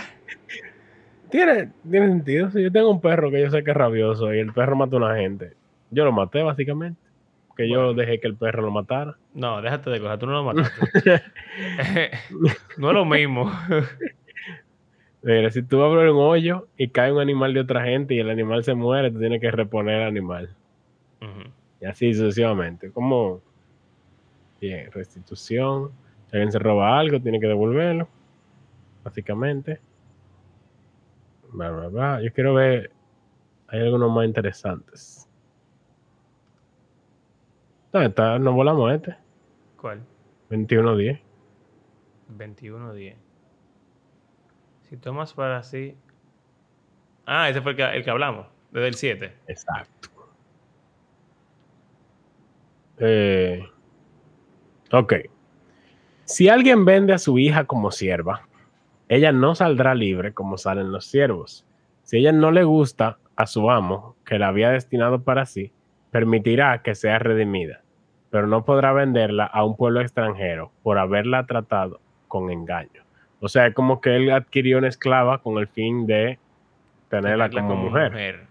Tiene, 1.34 1.72
tiene 1.90 2.06
sentido. 2.06 2.48
Si 2.52 2.62
yo 2.62 2.70
tengo 2.70 2.88
un 2.88 3.00
perro 3.00 3.28
que 3.28 3.40
yo 3.40 3.50
sé 3.50 3.64
que 3.64 3.72
es 3.72 3.76
rabioso 3.76 4.32
y 4.32 4.38
el 4.38 4.52
perro 4.52 4.76
mata 4.76 4.94
a 4.94 4.98
una 4.98 5.16
gente, 5.16 5.54
yo 5.90 6.04
lo 6.04 6.12
maté 6.12 6.44
básicamente. 6.44 7.00
Que 7.56 7.68
yo 7.68 7.92
dejé 7.92 8.20
que 8.20 8.28
el 8.28 8.36
perro 8.36 8.62
lo 8.62 8.70
matara. 8.70 9.16
No, 9.34 9.60
déjate 9.60 9.90
de 9.90 9.98
cosas, 9.98 10.20
tú 10.20 10.26
no 10.26 10.32
lo 10.34 10.44
mataste. 10.44 11.22
no 12.78 12.88
es 12.88 12.94
lo 12.94 13.04
mismo. 13.04 13.50
Mira, 15.22 15.50
si 15.50 15.64
tú 15.64 15.82
abres 15.82 16.12
un 16.12 16.20
hoyo 16.20 16.68
y 16.76 16.86
cae 16.90 17.10
un 17.10 17.18
animal 17.18 17.52
de 17.52 17.60
otra 17.62 17.82
gente 17.82 18.14
y 18.14 18.20
el 18.20 18.30
animal 18.30 18.62
se 18.62 18.74
muere, 18.74 19.10
tú 19.10 19.18
tienes 19.18 19.40
que 19.40 19.50
reponer 19.50 20.02
el 20.02 20.06
animal. 20.06 20.54
Y 21.80 21.86
así 21.86 22.14
sucesivamente. 22.14 22.92
Como 22.92 23.40
bien, 24.60 24.88
restitución. 24.92 25.90
Si 26.30 26.36
alguien 26.36 26.52
se 26.52 26.60
roba 26.60 26.96
algo, 26.96 27.18
tiene 27.18 27.40
que 27.40 27.48
devolverlo. 27.48 28.06
Básicamente. 29.02 29.80
Bla, 31.54 31.70
bla, 31.70 31.88
bla. 31.88 32.20
Yo 32.20 32.32
quiero 32.32 32.54
ver. 32.54 32.90
Hay 33.68 33.80
algunos 33.80 34.12
más 34.12 34.26
interesantes. 34.26 35.28
¿Dónde 37.92 38.08
está? 38.08 38.38
Nos 38.40 38.54
volamos 38.54 38.92
este. 38.92 39.16
¿Cuál? 39.80 40.04
21-10. 40.50 41.20
21-10. 42.36 43.14
Si 44.82 44.96
tomas 44.96 45.32
para 45.32 45.62
sí. 45.62 45.96
Ah, 47.24 47.48
ese 47.48 47.62
fue 47.62 47.72
el 47.72 47.76
que, 47.76 47.84
el 47.84 48.04
que 48.04 48.10
hablamos, 48.10 48.46
desde 48.72 48.88
el 48.88 48.94
7. 48.94 49.36
Exacto. 49.46 50.08
Eh, 52.98 53.62
ok. 54.92 55.14
Si 56.24 56.48
alguien 56.48 56.84
vende 56.84 57.12
a 57.12 57.18
su 57.18 57.38
hija 57.38 57.64
como 57.64 57.92
sierva, 57.92 58.46
ella 59.08 59.32
no 59.32 59.54
saldrá 59.54 59.94
libre 59.94 60.32
como 60.32 60.58
salen 60.58 60.92
los 60.92 61.06
siervos. 61.06 61.66
Si 62.02 62.18
ella 62.18 62.32
no 62.32 62.50
le 62.50 62.64
gusta 62.64 63.18
a 63.36 63.46
su 63.46 63.70
amo, 63.70 64.16
que 64.24 64.38
la 64.38 64.48
había 64.48 64.70
destinado 64.70 65.22
para 65.22 65.46
sí, 65.46 65.72
permitirá 66.10 66.82
que 66.82 66.94
sea 66.94 67.18
redimida, 67.18 67.80
pero 68.30 68.46
no 68.46 68.64
podrá 68.64 68.92
venderla 68.92 69.44
a 69.44 69.64
un 69.64 69.76
pueblo 69.76 70.00
extranjero 70.00 70.70
por 70.82 70.98
haberla 70.98 71.44
tratado 71.46 72.00
con 72.28 72.50
engaño. 72.50 73.02
O 73.40 73.48
sea, 73.48 73.66
es 73.66 73.74
como 73.74 74.00
que 74.00 74.16
él 74.16 74.30
adquirió 74.30 74.78
una 74.78 74.88
esclava 74.88 75.38
con 75.38 75.58
el 75.58 75.66
fin 75.68 76.06
de 76.06 76.38
tenerla 77.10 77.50
como, 77.50 77.76
mujer. 77.76 78.46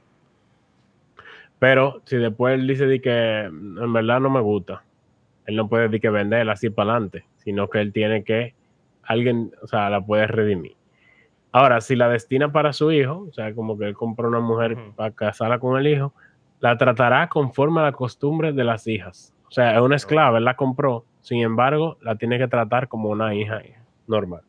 Pero 1.60 2.02
si 2.06 2.18
después 2.18 2.56
él 2.56 2.68
dice 2.68 2.86
de 2.86 3.02
que 3.02 3.40
en 3.42 3.94
verdad 3.94 4.20
no 4.20 4.30
me 4.30 4.42
gusta, 4.42 4.84
él 5.46 5.56
no 5.56 5.68
puede 5.68 5.84
decir 5.84 6.02
que 6.02 6.10
venderla 6.10 6.54
así 6.54 6.70
para 6.70 6.92
adelante, 6.92 7.26
sino 7.38 7.70
que 7.70 7.80
él 7.80 7.94
tiene 7.94 8.24
que, 8.24 8.54
alguien, 9.06 9.52
o 9.62 9.68
sea, 9.68 9.90
la 9.90 10.02
puede 10.02 10.28
redimir. 10.28 10.76
Ahora, 11.52 11.82
si 11.82 11.96
la 11.96 12.10
destina 12.10 12.52
para 12.52 12.74
su 12.74 12.92
hijo, 12.92 13.28
o 13.30 13.34
sea, 13.34 13.54
como 13.54 13.78
que 13.78 13.86
él 13.86 13.94
compró 13.94 14.28
una 14.28 14.40
mujer 14.40 14.78
para 14.96 15.12
casarla 15.12 15.60
con 15.60 15.80
el 15.80 15.88
hijo, 15.88 16.14
la 16.60 16.78
tratará 16.78 17.30
conforme 17.30 17.82
a 17.82 17.84
la 17.84 17.92
costumbre 17.92 18.54
de 18.54 18.64
las 18.64 18.88
hijas. 18.88 19.34
O 19.48 19.52
sea, 19.52 19.76
es 19.76 19.82
una 19.82 19.96
esclava, 19.96 20.40
él 20.40 20.46
la 20.46 20.56
compró, 20.56 21.06
sin 21.22 21.42
embargo, 21.42 21.98
la 22.02 22.16
tiene 22.16 22.40
que 22.40 22.48
tratar 22.48 22.88
como 22.88 23.10
una 23.10 23.36
hija 23.36 23.62
normal. 24.08 24.42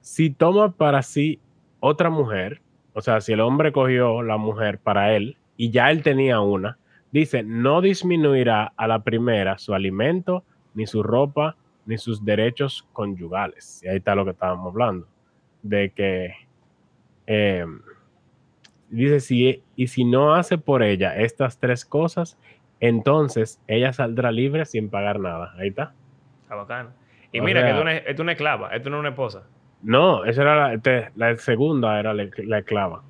Si 0.00 0.30
toma 0.30 0.72
para 0.72 1.02
sí 1.02 1.38
otra 1.80 2.10
mujer, 2.10 2.60
o 2.94 3.00
sea, 3.00 3.20
si 3.20 3.32
el 3.32 3.40
hombre 3.40 3.72
cogió 3.72 4.22
la 4.22 4.36
mujer 4.38 4.78
para 4.78 5.14
él 5.14 5.36
y 5.56 5.70
ya 5.70 5.90
él 5.90 6.02
tenía 6.02 6.40
una, 6.40 6.78
dice, 7.12 7.42
no 7.42 7.80
disminuirá 7.80 8.72
a 8.76 8.88
la 8.88 9.04
primera 9.04 9.56
su 9.58 9.72
alimento, 9.72 10.42
ni 10.74 10.86
su 10.86 11.02
ropa, 11.02 11.56
ni 11.86 11.98
sus 11.98 12.24
derechos 12.24 12.86
conyugales. 12.92 13.82
Y 13.82 13.88
ahí 13.88 13.96
está 13.96 14.14
lo 14.14 14.24
que 14.24 14.30
estábamos 14.32 14.66
hablando, 14.72 15.06
de 15.62 15.90
que 15.90 16.34
eh, 17.26 17.66
dice, 18.90 19.20
si, 19.20 19.62
y 19.76 19.86
si 19.88 20.04
no 20.04 20.34
hace 20.34 20.58
por 20.58 20.82
ella 20.82 21.16
estas 21.16 21.58
tres 21.58 21.84
cosas, 21.84 22.38
entonces 22.80 23.60
ella 23.66 23.92
saldrá 23.92 24.30
libre 24.30 24.64
sin 24.66 24.90
pagar 24.90 25.20
nada. 25.20 25.54
Ahí 25.58 25.68
está. 25.68 25.94
Está 26.42 26.54
bacano. 26.54 26.90
Y 27.32 27.40
O 27.40 27.42
mira, 27.44 27.62
que 27.62 27.70
esto 27.70 27.84
no 27.84 27.90
es, 27.90 28.02
esto 28.06 28.24
no 28.24 28.30
es 28.30 28.34
esclava, 28.36 28.68
esto 28.76 28.90
no 28.90 28.96
es 28.96 29.00
una 29.00 29.08
esposa. 29.10 29.42
No, 29.82 30.24
esa 30.24 30.42
era 30.42 30.76
la, 30.76 31.12
la 31.14 31.36
segunda, 31.36 31.98
era 31.98 32.14
la, 32.14 32.28
la 32.44 32.58
esclava. 32.58 33.02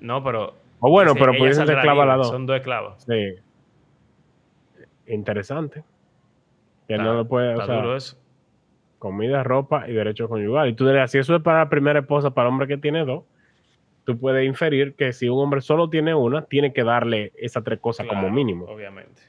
No, 0.00 0.22
pero. 0.22 0.54
O 0.80 0.90
bueno, 0.90 1.12
dice, 1.12 1.24
pero 1.24 1.32
pudiesen 1.38 1.66
ser 1.66 1.76
saldrá 1.76 1.80
esclavas 1.80 2.06
las 2.06 2.16
dos. 2.18 2.28
Son 2.28 2.46
dos 2.46 2.56
esclavas. 2.56 3.04
Sí. 3.04 3.34
Interesante. 5.06 5.84
Que 6.86 6.94
Está- 6.94 7.04
no 7.04 7.14
lo 7.14 7.26
puede, 7.26 7.48
o 7.48 7.52
está 7.52 7.66
sea, 7.66 7.74
duro 7.76 7.96
eso. 7.96 8.16
Comida, 9.02 9.42
ropa 9.42 9.88
y 9.88 9.92
derechos 9.92 10.28
conyugales. 10.28 10.74
Y 10.74 10.76
tú 10.76 10.86
dirías, 10.86 11.10
si 11.10 11.18
eso 11.18 11.34
es 11.34 11.42
para 11.42 11.58
la 11.58 11.68
primera 11.68 11.98
esposa, 11.98 12.30
para 12.30 12.46
el 12.46 12.52
hombre 12.52 12.68
que 12.68 12.78
tiene 12.78 13.04
dos, 13.04 13.24
tú 14.04 14.16
puedes 14.16 14.46
inferir 14.46 14.94
que 14.94 15.12
si 15.12 15.28
un 15.28 15.40
hombre 15.40 15.60
solo 15.60 15.90
tiene 15.90 16.14
una, 16.14 16.44
tiene 16.44 16.72
que 16.72 16.84
darle 16.84 17.32
esas 17.34 17.64
tres 17.64 17.80
cosas 17.80 18.06
como 18.06 18.30
mínimo. 18.30 18.66
Obviamente. 18.66 19.20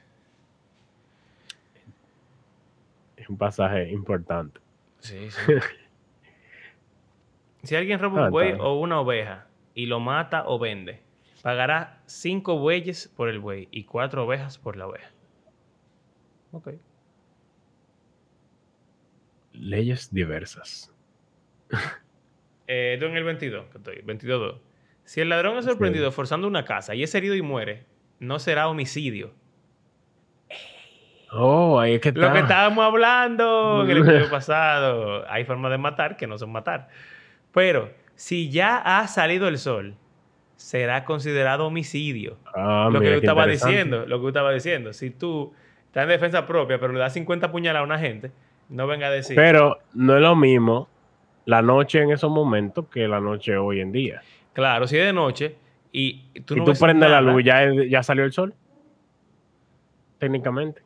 Es 3.16 3.28
un 3.28 3.36
pasaje 3.36 3.90
importante. 3.90 4.60
Sí, 5.00 5.28
sí. 5.32 5.40
si 7.64 7.74
alguien 7.74 7.98
roba 7.98 8.20
Ah, 8.20 8.24
un 8.26 8.30
buey 8.30 8.52
o 8.52 8.78
una 8.78 9.00
oveja 9.00 9.48
y 9.74 9.86
lo 9.86 9.98
mata 9.98 10.44
o 10.46 10.60
vende, 10.60 11.00
pagará 11.42 11.98
cinco 12.06 12.60
bueyes 12.60 13.08
por 13.08 13.28
el 13.28 13.40
buey 13.40 13.66
y 13.72 13.82
cuatro 13.82 14.24
ovejas 14.24 14.56
por 14.56 14.76
la 14.76 14.86
oveja. 14.86 15.10
Ok. 16.52 16.68
Leyes 19.54 20.12
diversas. 20.12 20.92
Eh, 22.66 22.98
en 23.00 23.16
el 23.16 23.24
22, 23.24 23.66
que 23.66 23.78
estoy, 23.78 23.96
22.2. 24.02 24.58
Si 25.04 25.20
el 25.20 25.28
ladrón 25.28 25.58
es 25.58 25.66
sorprendido 25.66 26.10
forzando 26.12 26.48
una 26.48 26.64
casa 26.64 26.94
y 26.94 27.02
es 27.02 27.14
herido 27.14 27.34
y 27.34 27.42
muere, 27.42 27.84
no 28.20 28.38
será 28.38 28.68
homicidio. 28.68 29.32
Oh, 31.30 31.78
ahí 31.78 31.94
es 31.94 32.00
que 32.00 32.10
está. 32.10 32.20
Lo 32.20 32.32
que 32.32 32.38
estábamos 32.40 32.84
hablando 32.84 33.82
en 33.84 33.90
el 33.90 33.98
episodio 33.98 34.30
pasado. 34.30 35.28
Hay 35.28 35.44
formas 35.44 35.72
de 35.72 35.78
matar 35.78 36.16
que 36.16 36.26
no 36.26 36.38
son 36.38 36.52
matar. 36.52 36.88
Pero 37.52 37.90
si 38.14 38.50
ya 38.50 38.78
ha 38.78 39.06
salido 39.08 39.48
el 39.48 39.58
sol, 39.58 39.96
será 40.56 41.04
considerado 41.04 41.66
homicidio. 41.66 42.38
Ah, 42.54 42.88
lo 42.90 43.00
que 43.00 43.10
yo 43.10 43.16
estaba 43.16 43.46
diciendo, 43.46 44.06
lo 44.06 44.18
que 44.18 44.22
yo 44.22 44.28
estaba 44.28 44.52
diciendo. 44.52 44.92
Si 44.92 45.10
tú 45.10 45.52
estás 45.86 46.04
en 46.04 46.10
defensa 46.10 46.46
propia, 46.46 46.78
pero 46.78 46.92
le 46.92 47.00
das 47.00 47.12
50 47.12 47.50
puñaladas 47.50 47.82
a 47.82 47.84
una 47.84 47.98
gente, 47.98 48.30
no 48.68 48.86
venga 48.86 49.06
a 49.08 49.10
decir. 49.10 49.36
Pero 49.36 49.78
no 49.94 50.16
es 50.16 50.22
lo 50.22 50.34
mismo 50.36 50.88
la 51.46 51.62
noche 51.62 52.00
en 52.02 52.10
esos 52.10 52.30
momentos 52.30 52.86
que 52.88 53.06
la 53.06 53.20
noche 53.20 53.56
hoy 53.56 53.80
en 53.80 53.92
día. 53.92 54.22
claro, 54.52 54.86
si 54.86 54.96
es 54.96 55.06
de 55.06 55.12
noche 55.12 55.56
y 55.92 56.40
tú 56.40 56.54
y 56.54 56.58
no 56.58 56.64
tú 56.64 56.72
prendes 56.80 57.10
la 57.10 57.20
luz, 57.20 57.42
ya, 57.44 57.70
ya 57.88 58.02
salió 58.02 58.24
el 58.24 58.32
sol. 58.32 58.54
Técnicamente. 60.18 60.82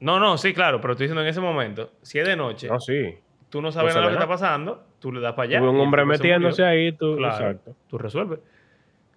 No, 0.00 0.18
no, 0.20 0.38
sí, 0.38 0.52
claro, 0.54 0.80
pero 0.80 0.92
estoy 0.92 1.04
diciendo 1.06 1.22
en 1.22 1.28
ese 1.28 1.40
momento, 1.40 1.92
si 2.02 2.18
es 2.18 2.26
de 2.26 2.36
noche, 2.36 2.68
No, 2.68 2.78
sí. 2.80 3.16
tú 3.48 3.60
no 3.62 3.72
sabes 3.72 3.92
se 3.92 3.98
nada 3.98 4.10
lo 4.10 4.16
que 4.16 4.22
está 4.22 4.28
pasando, 4.28 4.84
tú 5.00 5.12
le 5.12 5.20
das 5.20 5.34
para 5.34 5.48
allá. 5.48 5.62
Un 5.62 5.78
hombre 5.80 6.04
metiéndose 6.04 6.64
ahí, 6.64 6.92
tú, 6.92 7.16
Claro, 7.16 7.34
exacto. 7.34 7.76
tú 7.88 7.98
resuelves. 7.98 8.40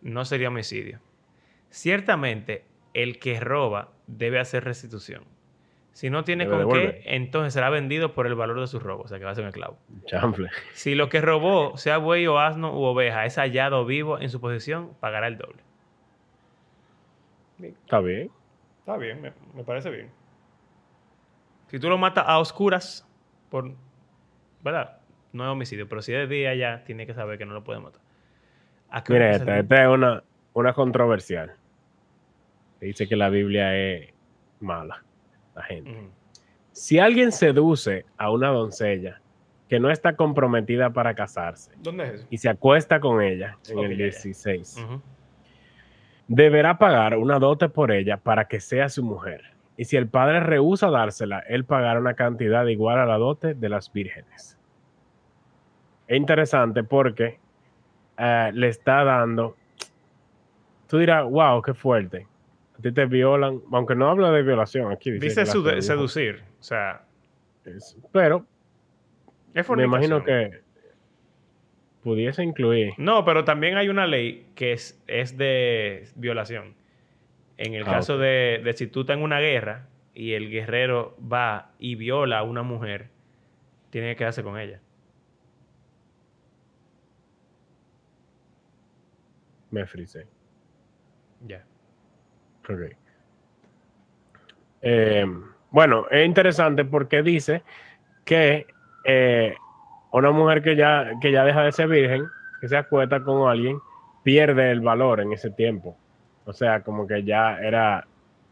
No 0.02 0.26
sería 0.26 0.48
homicidio. 0.48 1.00
Ciertamente, 1.70 2.66
el 2.94 3.20
que 3.20 3.40
roba 3.40 3.90
debe 4.08 4.40
hacer 4.40 4.64
restitución. 4.64 5.24
Si 5.94 6.10
no 6.10 6.24
tiene 6.24 6.48
con 6.48 6.70
qué, 6.72 7.02
entonces 7.06 7.54
será 7.54 7.70
vendido 7.70 8.14
por 8.14 8.26
el 8.26 8.36
valor 8.36 8.60
de 8.60 8.68
su 8.68 8.80
robo, 8.80 9.04
o 9.04 9.08
sea 9.08 9.20
que 9.20 9.26
va 9.26 9.32
a 9.32 9.36
ser 9.36 9.44
un 9.44 9.50
esclavo. 9.50 9.78
Chanfle. 10.06 10.50
Si 10.74 10.96
lo 10.96 11.10
que 11.10 11.22
robó, 11.22 11.78
sea 11.78 11.98
buey 11.98 12.26
o 12.28 12.40
asno 12.40 12.74
u 12.74 12.84
oveja, 12.84 13.26
es 13.26 13.38
hallado 13.38 13.86
vivo 13.86 14.20
en 14.20 14.30
su 14.30 14.40
posesión, 14.40 14.94
pagará 15.00 15.28
el 15.28 15.38
doble. 15.38 15.62
Está 17.62 18.00
bien. 18.00 18.32
Está 18.80 18.98
bien, 18.98 19.22
me, 19.22 19.34
me 19.54 19.64
parece 19.64 19.90
bien. 19.90 20.10
Si 21.68 21.80
tú 21.80 21.90
lo 21.90 21.98
matas 21.98 22.24
a 22.28 22.40
oscuras, 22.40 23.08
por, 23.50 23.72
¿verdad? 24.64 24.98
No 25.34 25.44
es 25.44 25.50
homicidio, 25.50 25.88
pero 25.88 26.02
si 26.02 26.14
es 26.14 26.28
de 26.28 26.36
día 26.36 26.56
ya, 26.56 26.84
tiene 26.84 27.06
que 27.06 27.14
saber 27.14 27.38
que 27.38 27.46
no 27.46 27.54
lo 27.54 27.64
puede 27.64 27.80
matar. 27.80 28.02
¿A 28.90 29.04
qué 29.04 29.14
hora 29.14 29.26
Mira, 29.26 29.38
esta, 29.38 29.60
esta 29.60 29.84
es 29.84 29.90
una, 29.90 30.24
una 30.54 30.74
controversial. 30.74 31.54
Dice 32.82 33.08
que 33.08 33.16
la 33.16 33.30
Biblia 33.30 33.78
es 33.78 34.14
mala. 34.60 35.04
La 35.56 35.64
gente. 35.64 36.10
Si 36.72 37.00
alguien 37.00 37.32
seduce 37.32 38.06
a 38.18 38.32
una 38.32 38.50
doncella 38.50 39.22
que 39.68 39.80
no 39.80 39.90
está 39.90 40.16
comprometida 40.16 40.90
para 40.92 41.14
casarse 41.14 41.72
¿Dónde 41.78 42.06
es 42.06 42.14
eso? 42.14 42.28
y 42.30 42.38
se 42.38 42.50
acuesta 42.50 43.00
con 43.00 43.22
ella 43.22 43.58
en 43.70 43.80
el 43.80 43.92
ya, 43.92 43.98
ya. 43.98 44.04
16, 44.04 44.78
Ujú. 44.86 45.02
deberá 46.28 46.78
pagar 46.78 47.18
una 47.18 47.40
dote 47.40 47.70
por 47.70 47.92
ella 47.92 48.18
para 48.18 48.46
que 48.48 48.60
sea 48.60 48.90
su 48.90 49.04
mujer. 49.04 49.44
Y 49.78 49.86
si 49.86 49.98
el 49.98 50.08
padre 50.08 50.40
rehúsa 50.42 50.90
dársela, 50.90 51.40
él 51.40 51.66
pagará 51.66 52.00
una 52.00 52.14
cantidad 52.14 52.66
igual 52.68 53.00
a 53.00 53.06
la 53.06 53.18
dote 53.18 53.54
de 53.54 53.70
las 53.70 53.92
vírgenes. 53.92 54.58
Es 56.08 56.18
interesante 56.18 56.84
porque 56.84 57.40
eh, 58.18 58.52
le 58.54 58.68
está 58.68 59.04
dando. 59.04 59.56
Tú 60.88 60.98
dirás, 60.98 61.24
wow, 61.30 61.62
qué 61.62 61.74
fuerte. 61.74 62.28
A 62.82 62.84
ti 62.84 62.92
te 62.92 63.06
violan, 63.06 63.62
aunque 63.72 63.94
no 63.94 64.10
habla 64.10 64.32
de 64.32 64.42
violación 64.42 64.92
aquí. 64.92 65.12
Dice, 65.12 65.28
Dice 65.46 65.82
seducir. 65.84 66.42
O 66.60 66.64
sea, 66.64 67.06
Es- 67.64 67.96
Pero 68.12 68.48
es 69.54 69.70
me 69.70 69.84
imagino 69.84 70.24
que 70.24 70.62
pudiese 72.02 72.44
incluir. 72.44 72.94
No, 72.98 73.24
pero 73.24 73.46
también 73.46 73.78
hay 73.78 73.88
una 73.90 74.08
ley 74.08 74.48
que 74.56 74.74
es, 74.74 75.00
es 75.06 75.38
de 75.38 76.08
violación. 76.16 76.74
En 77.58 77.76
el 77.76 77.84
Ah, 77.84 77.92
caso 77.92 78.18
de 78.18 78.74
si 78.76 78.88
tú 78.88 79.02
estás 79.02 79.18
en 79.18 79.22
una 79.22 79.40
guerra 79.40 79.88
y 80.16 80.34
el 80.34 80.50
guerrero 80.50 81.16
va 81.22 81.74
y 81.78 81.94
viola 81.94 82.40
a 82.40 82.44
una 82.44 82.64
mujer, 82.64 83.10
tiene 83.92 84.10
que 84.10 84.16
quedarse 84.16 84.42
con 84.42 84.58
ella. 84.58 84.80
Me 89.70 89.86
frisé. 89.86 90.26
Ya. 91.46 91.64
Ok. 92.70 92.96
Eh, 94.82 95.26
bueno, 95.70 96.06
es 96.10 96.26
interesante 96.26 96.86
porque 96.86 97.22
dice 97.22 97.64
que 98.26 98.66
eh, 99.06 99.56
una 100.12 100.32
mujer 100.32 100.62
que 100.62 100.76
ya, 100.76 101.12
que 101.22 101.32
ya 101.32 101.44
deja 101.44 101.64
de 101.64 101.72
ser 101.72 101.88
virgen, 101.88 102.26
que 102.60 102.68
se 102.68 102.78
acuesta 102.78 103.24
con 103.24 103.50
alguien, 103.50 103.80
pierde 104.24 104.72
el 104.72 104.82
valor 104.82 105.22
en 105.22 105.34
ese 105.34 105.50
tiempo. 105.50 105.98
O 106.46 106.54
sea, 106.54 106.84
como 106.84 107.08
que 107.08 107.24
ya 107.24 107.58
era 107.60 108.08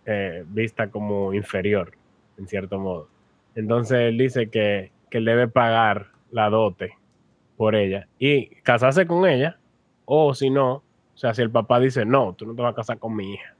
eh, 0.06 0.44
vista 0.48 0.90
como 0.90 1.34
inferior, 1.34 1.92
en 2.38 2.48
cierto 2.48 2.80
modo. 2.80 3.10
Entonces 3.56 4.00
él 4.00 4.18
dice 4.18 4.50
que, 4.50 4.92
que 5.10 5.20
debe 5.20 5.48
pagar 5.48 6.08
la 6.32 6.50
dote 6.50 6.94
por 7.58 7.76
ella 7.76 8.08
y 8.18 8.48
casarse 8.62 9.06
con 9.06 9.28
ella, 9.28 9.60
o 10.06 10.34
si 10.34 10.50
no, 10.50 10.76
o 10.76 11.18
sea, 11.18 11.34
si 11.34 11.42
el 11.42 11.52
papá 11.52 11.80
dice, 11.80 12.06
no, 12.06 12.34
tú 12.34 12.46
no 12.46 12.56
te 12.56 12.62
vas 12.62 12.72
a 12.72 12.76
casar 12.76 13.00
con 13.00 13.16
mi 13.16 13.34
hija, 13.34 13.56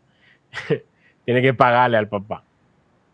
tiene 1.26 1.42
que 1.42 1.54
pagarle 1.54 1.98
al 1.98 2.08
papá 2.08 2.44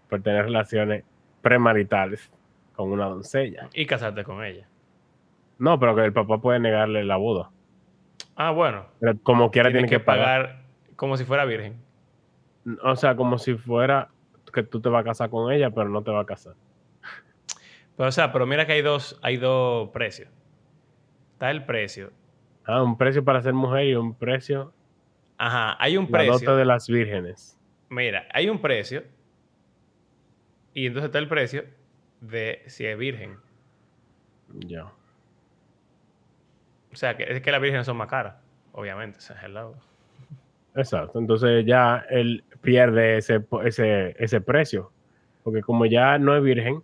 por 0.09 0.21
tener 0.21 0.45
relaciones 0.45 1.03
premaritales 1.41 2.31
con 2.75 2.91
una 2.91 3.05
doncella. 3.05 3.69
Y 3.73 3.85
casarte 3.85 4.23
con 4.23 4.43
ella. 4.43 4.67
No, 5.57 5.79
pero 5.79 5.95
que 5.95 6.03
el 6.03 6.13
papá 6.13 6.39
puede 6.39 6.59
negarle 6.59 7.03
la 7.03 7.15
boda. 7.15 7.49
Ah, 8.35 8.51
bueno. 8.51 8.85
Pero 8.99 9.17
como 9.23 9.51
quiera 9.51 9.69
Tiene 9.69 9.87
tiene, 9.87 9.99
que 9.99 10.03
pagar 10.03 10.63
como 10.95 11.17
si 11.17 11.23
fuera 11.23 11.45
virgen. 11.45 11.77
O 12.83 12.95
sea, 12.95 13.15
como 13.15 13.37
si 13.37 13.55
fuera 13.55 14.09
que 14.53 14.63
tú 14.63 14.81
te 14.81 14.89
vas 14.89 15.01
a 15.01 15.03
casar 15.03 15.29
con 15.29 15.51
ella, 15.51 15.69
pero 15.69 15.89
no 15.89 16.01
te 16.01 16.11
vas 16.11 16.23
a 16.23 16.25
casar. 16.25 16.53
Pero, 17.95 18.09
o 18.09 18.11
sea, 18.11 18.31
pero 18.31 18.45
mira 18.45 18.65
que 18.65 18.73
hay 18.73 18.81
dos, 18.81 19.19
hay 19.21 19.37
dos 19.37 19.89
precios. 19.89 20.29
Está 21.33 21.51
el 21.51 21.65
precio. 21.65 22.11
Ah, 22.65 22.81
un 22.81 22.97
precio 22.97 23.23
para 23.23 23.41
ser 23.41 23.53
mujer 23.53 23.85
y 23.85 23.95
un 23.95 24.15
precio 24.15 24.73
Ajá, 25.37 25.75
hay 25.79 25.97
un 25.97 26.07
La 26.11 26.19
dote 26.23 26.29
precio. 26.29 26.55
de 26.55 26.65
las 26.65 26.87
vírgenes. 26.87 27.59
Mira, 27.89 28.27
hay 28.31 28.49
un 28.49 28.59
precio. 28.59 29.03
Y 30.73 30.87
entonces 30.87 31.07
está 31.07 31.19
el 31.19 31.27
precio 31.27 31.63
de 32.21 32.63
si 32.67 32.85
es 32.85 32.97
virgen. 32.97 33.37
Ya. 34.53 34.85
O 36.91 36.95
sea, 36.95 37.15
que 37.17 37.23
es 37.23 37.41
que 37.41 37.51
las 37.51 37.61
vírgenes 37.61 37.85
son 37.85 37.97
más 37.97 38.07
caras, 38.07 38.35
obviamente. 38.71 39.17
O 39.17 39.21
sea, 39.21 39.37
hello. 39.43 39.75
Exacto. 40.75 41.19
Entonces 41.19 41.65
ya 41.65 42.05
él 42.09 42.43
pierde 42.61 43.17
ese, 43.17 43.45
ese, 43.63 44.15
ese 44.17 44.41
precio. 44.41 44.91
Porque 45.43 45.61
como 45.61 45.85
ya 45.85 46.17
no 46.17 46.35
es 46.35 46.43
virgen, 46.43 46.81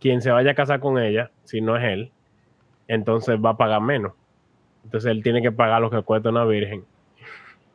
quien 0.00 0.20
se 0.20 0.30
vaya 0.30 0.52
a 0.52 0.54
casar 0.54 0.80
con 0.80 0.98
ella, 0.98 1.30
si 1.44 1.60
no 1.60 1.76
es 1.76 1.84
él, 1.84 2.12
entonces 2.86 3.36
va 3.42 3.50
a 3.50 3.56
pagar 3.56 3.80
menos. 3.80 4.12
Entonces 4.84 5.10
él 5.10 5.22
tiene 5.22 5.42
que 5.42 5.50
pagar 5.52 5.80
lo 5.80 5.90
que 5.90 6.02
cuesta 6.02 6.28
una 6.30 6.44
virgen. 6.44 6.84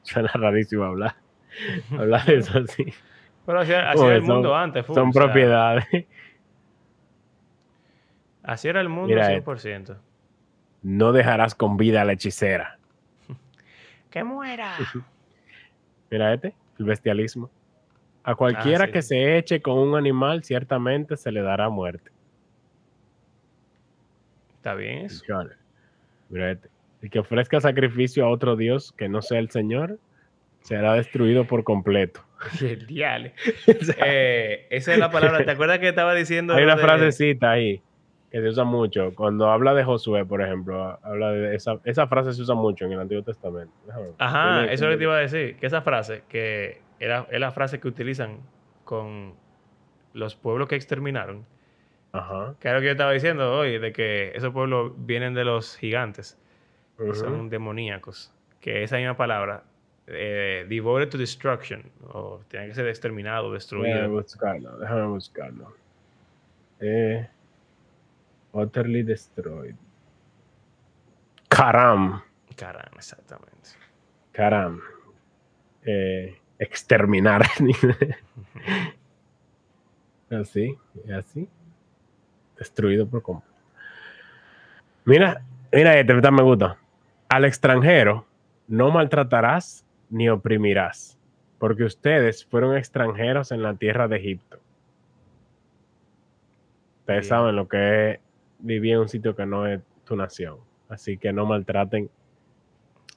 Suena 0.23 0.29
rarísimo 0.33 0.83
hablar. 0.83 1.15
hablar 1.97 2.25
de 2.25 2.37
eso 2.37 2.59
así. 2.59 2.85
Pero 3.45 3.59
así, 3.59 3.71
era 3.71 3.91
el 4.15 4.25
son- 4.25 4.35
mundo 4.35 4.55
antes. 4.55 4.85
full, 4.85 4.95
Son 4.95 5.09
o 5.09 5.11
sea, 5.11 5.21
propiedades. 5.23 5.85
Así 8.43 8.67
era 8.67 8.81
el 8.81 8.89
mundo 8.89 9.07
Mira 9.07 9.29
100%. 9.29 9.97
No 10.83 11.11
dejarás 11.13 11.55
con 11.55 11.77
vida 11.77 12.01
a 12.01 12.05
la 12.05 12.13
hechicera. 12.13 12.77
¡Que 14.11 14.23
muera! 14.23 14.77
Mira 16.11 16.33
este, 16.33 16.53
el 16.79 16.85
bestialismo. 16.85 17.49
A 18.23 18.35
cualquiera 18.35 18.85
sí. 18.85 18.91
que 18.91 19.01
se 19.01 19.37
eche 19.37 19.61
con 19.61 19.77
un 19.77 19.95
animal, 19.97 20.43
ciertamente 20.43 21.17
se 21.17 21.31
le 21.31 21.41
dará 21.41 21.69
muerte. 21.69 22.11
¿Está 24.55 24.75
bien 24.75 25.05
eso? 25.05 25.25
Mira 26.29 26.51
este. 26.51 26.72
El 27.03 27.09
que 27.11 27.19
ofrezca 27.19 27.59
sacrificio 27.61 28.25
a 28.25 28.29
otro 28.29 28.55
Dios 28.55 28.93
que 28.93 29.09
no 29.09 29.21
sea 29.21 29.37
el 29.39 29.49
Señor, 29.51 29.99
será 30.61 30.93
destruido 30.93 31.45
por 31.45 31.63
completo. 31.63 32.21
El 32.61 32.87
diale. 32.87 33.33
Eh, 34.05 34.67
esa 34.71 34.93
es 34.93 34.99
la 34.99 35.11
palabra. 35.11 35.43
¿Te 35.45 35.51
acuerdas 35.51 35.79
que 35.79 35.89
estaba 35.89 36.15
diciendo? 36.15 36.53
Hay 36.55 36.63
una 36.63 36.75
de- 36.75 36.81
frasecita 36.81 37.51
ahí 37.51 37.81
que 38.31 38.41
se 38.41 38.47
usa 38.47 38.63
mucho. 38.63 39.13
Cuando 39.13 39.51
habla 39.51 39.73
de 39.75 39.83
Josué, 39.83 40.25
por 40.25 40.41
ejemplo, 40.41 40.97
habla 41.03 41.31
de 41.31 41.55
esa, 41.55 41.79
esa 41.83 42.07
frase 42.07 42.33
se 42.33 42.41
usa 42.41 42.55
mucho 42.55 42.85
en 42.85 42.93
el 42.93 42.99
Antiguo 43.01 43.21
Testamento. 43.21 43.71
Déjame. 43.85 44.07
Ajá, 44.17 44.63
eso 44.65 44.73
es 44.73 44.81
lo 44.81 44.89
que 44.89 44.97
te 44.97 45.03
iba 45.03 45.15
a 45.15 45.19
decir. 45.19 45.55
Que 45.57 45.67
esa 45.67 45.81
frase, 45.83 46.23
que 46.29 46.81
era, 46.99 47.27
es 47.29 47.39
la 47.39 47.51
frase 47.51 47.79
que 47.79 47.87
utilizan 47.87 48.39
con 48.85 49.35
los 50.13 50.35
pueblos 50.35 50.67
que 50.67 50.75
exterminaron. 50.75 51.45
Ajá. 52.13 52.55
Que 52.59 52.69
era 52.69 52.77
lo 52.77 52.81
que 52.81 52.87
yo 52.87 52.91
estaba 52.93 53.11
diciendo 53.11 53.53
hoy, 53.55 53.77
de 53.77 53.91
que 53.91 54.31
esos 54.35 54.51
pueblos 54.51 54.93
vienen 54.97 55.33
de 55.35 55.43
los 55.45 55.77
gigantes. 55.77 56.39
Son 57.13 57.49
demoníacos. 57.49 58.31
Que 58.59 58.83
esa 58.83 58.97
misma 58.97 59.17
palabra, 59.17 59.63
eh, 60.07 60.65
devoted 60.69 61.09
to 61.09 61.17
destruction, 61.17 61.83
o 62.07 62.41
tiene 62.47 62.67
que 62.67 62.75
ser 62.75 62.87
exterminado, 62.87 63.51
Déjame 63.51 63.55
destruido. 63.55 64.09
buscarlo, 64.11 64.77
déjame 64.77 65.07
buscarlo. 65.07 65.73
Eh, 66.79 67.27
utterly 68.53 69.03
destroyed. 69.03 69.75
Karam. 71.49 72.21
Caramba, 72.55 72.91
exactamente. 72.97 73.69
Karam. 74.31 74.81
Eh, 75.85 76.39
exterminar. 76.59 77.43
así, 80.29 80.77
así. 81.15 81.47
Destruido 82.57 83.07
por 83.07 83.21
completo. 83.21 83.53
Mira, 85.05 85.41
mira, 85.71 85.99
este 85.99 86.15
esta 86.15 86.31
me 86.31 86.43
gusta. 86.43 86.77
Al 87.33 87.45
extranjero 87.45 88.27
no 88.67 88.91
maltratarás 88.91 89.83
ni 90.11 90.29
oprimirás, 90.29 91.17
porque 91.57 91.83
ustedes 91.83 92.45
fueron 92.45 92.77
extranjeros 92.77 93.51
en 93.51 93.63
la 93.63 93.73
tierra 93.73 94.07
de 94.07 94.17
Egipto. 94.17 94.59
Ustedes 96.99 97.21
Bien. 97.21 97.29
saben 97.29 97.55
lo 97.55 97.67
que 97.67 98.11
es 98.11 98.19
vivir 98.59 98.93
en 98.93 98.99
un 98.99 99.09
sitio 99.09 99.35
que 99.35 99.47
no 99.47 99.65
es 99.65 99.81
tu 100.05 100.15
nación. 100.15 100.57
Así 100.89 101.17
que 101.17 101.33
no 101.33 101.47
maltraten 101.47 102.07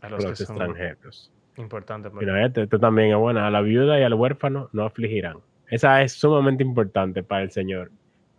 A 0.00 0.06
a 0.06 0.10
los, 0.10 0.24
extranjeros. 0.24 1.30
importantes. 1.58 2.10
para- 2.10 2.20
Mira, 2.26 2.46
este, 2.46 2.62
este 2.62 2.78
también 2.78 3.10
es 3.10 3.16
buena. 3.18 3.46
A 3.46 3.50
la 3.50 3.60
viuda 3.60 4.00
y 4.00 4.02
al 4.02 4.14
huérfano 4.14 4.70
no 4.72 4.84
afligirán. 4.84 5.40
Esa 5.68 6.00
es 6.02 6.12
sumamente 6.12 6.62
importante 6.62 7.22
para 7.22 7.42
el 7.42 7.50
Señor, 7.50 7.90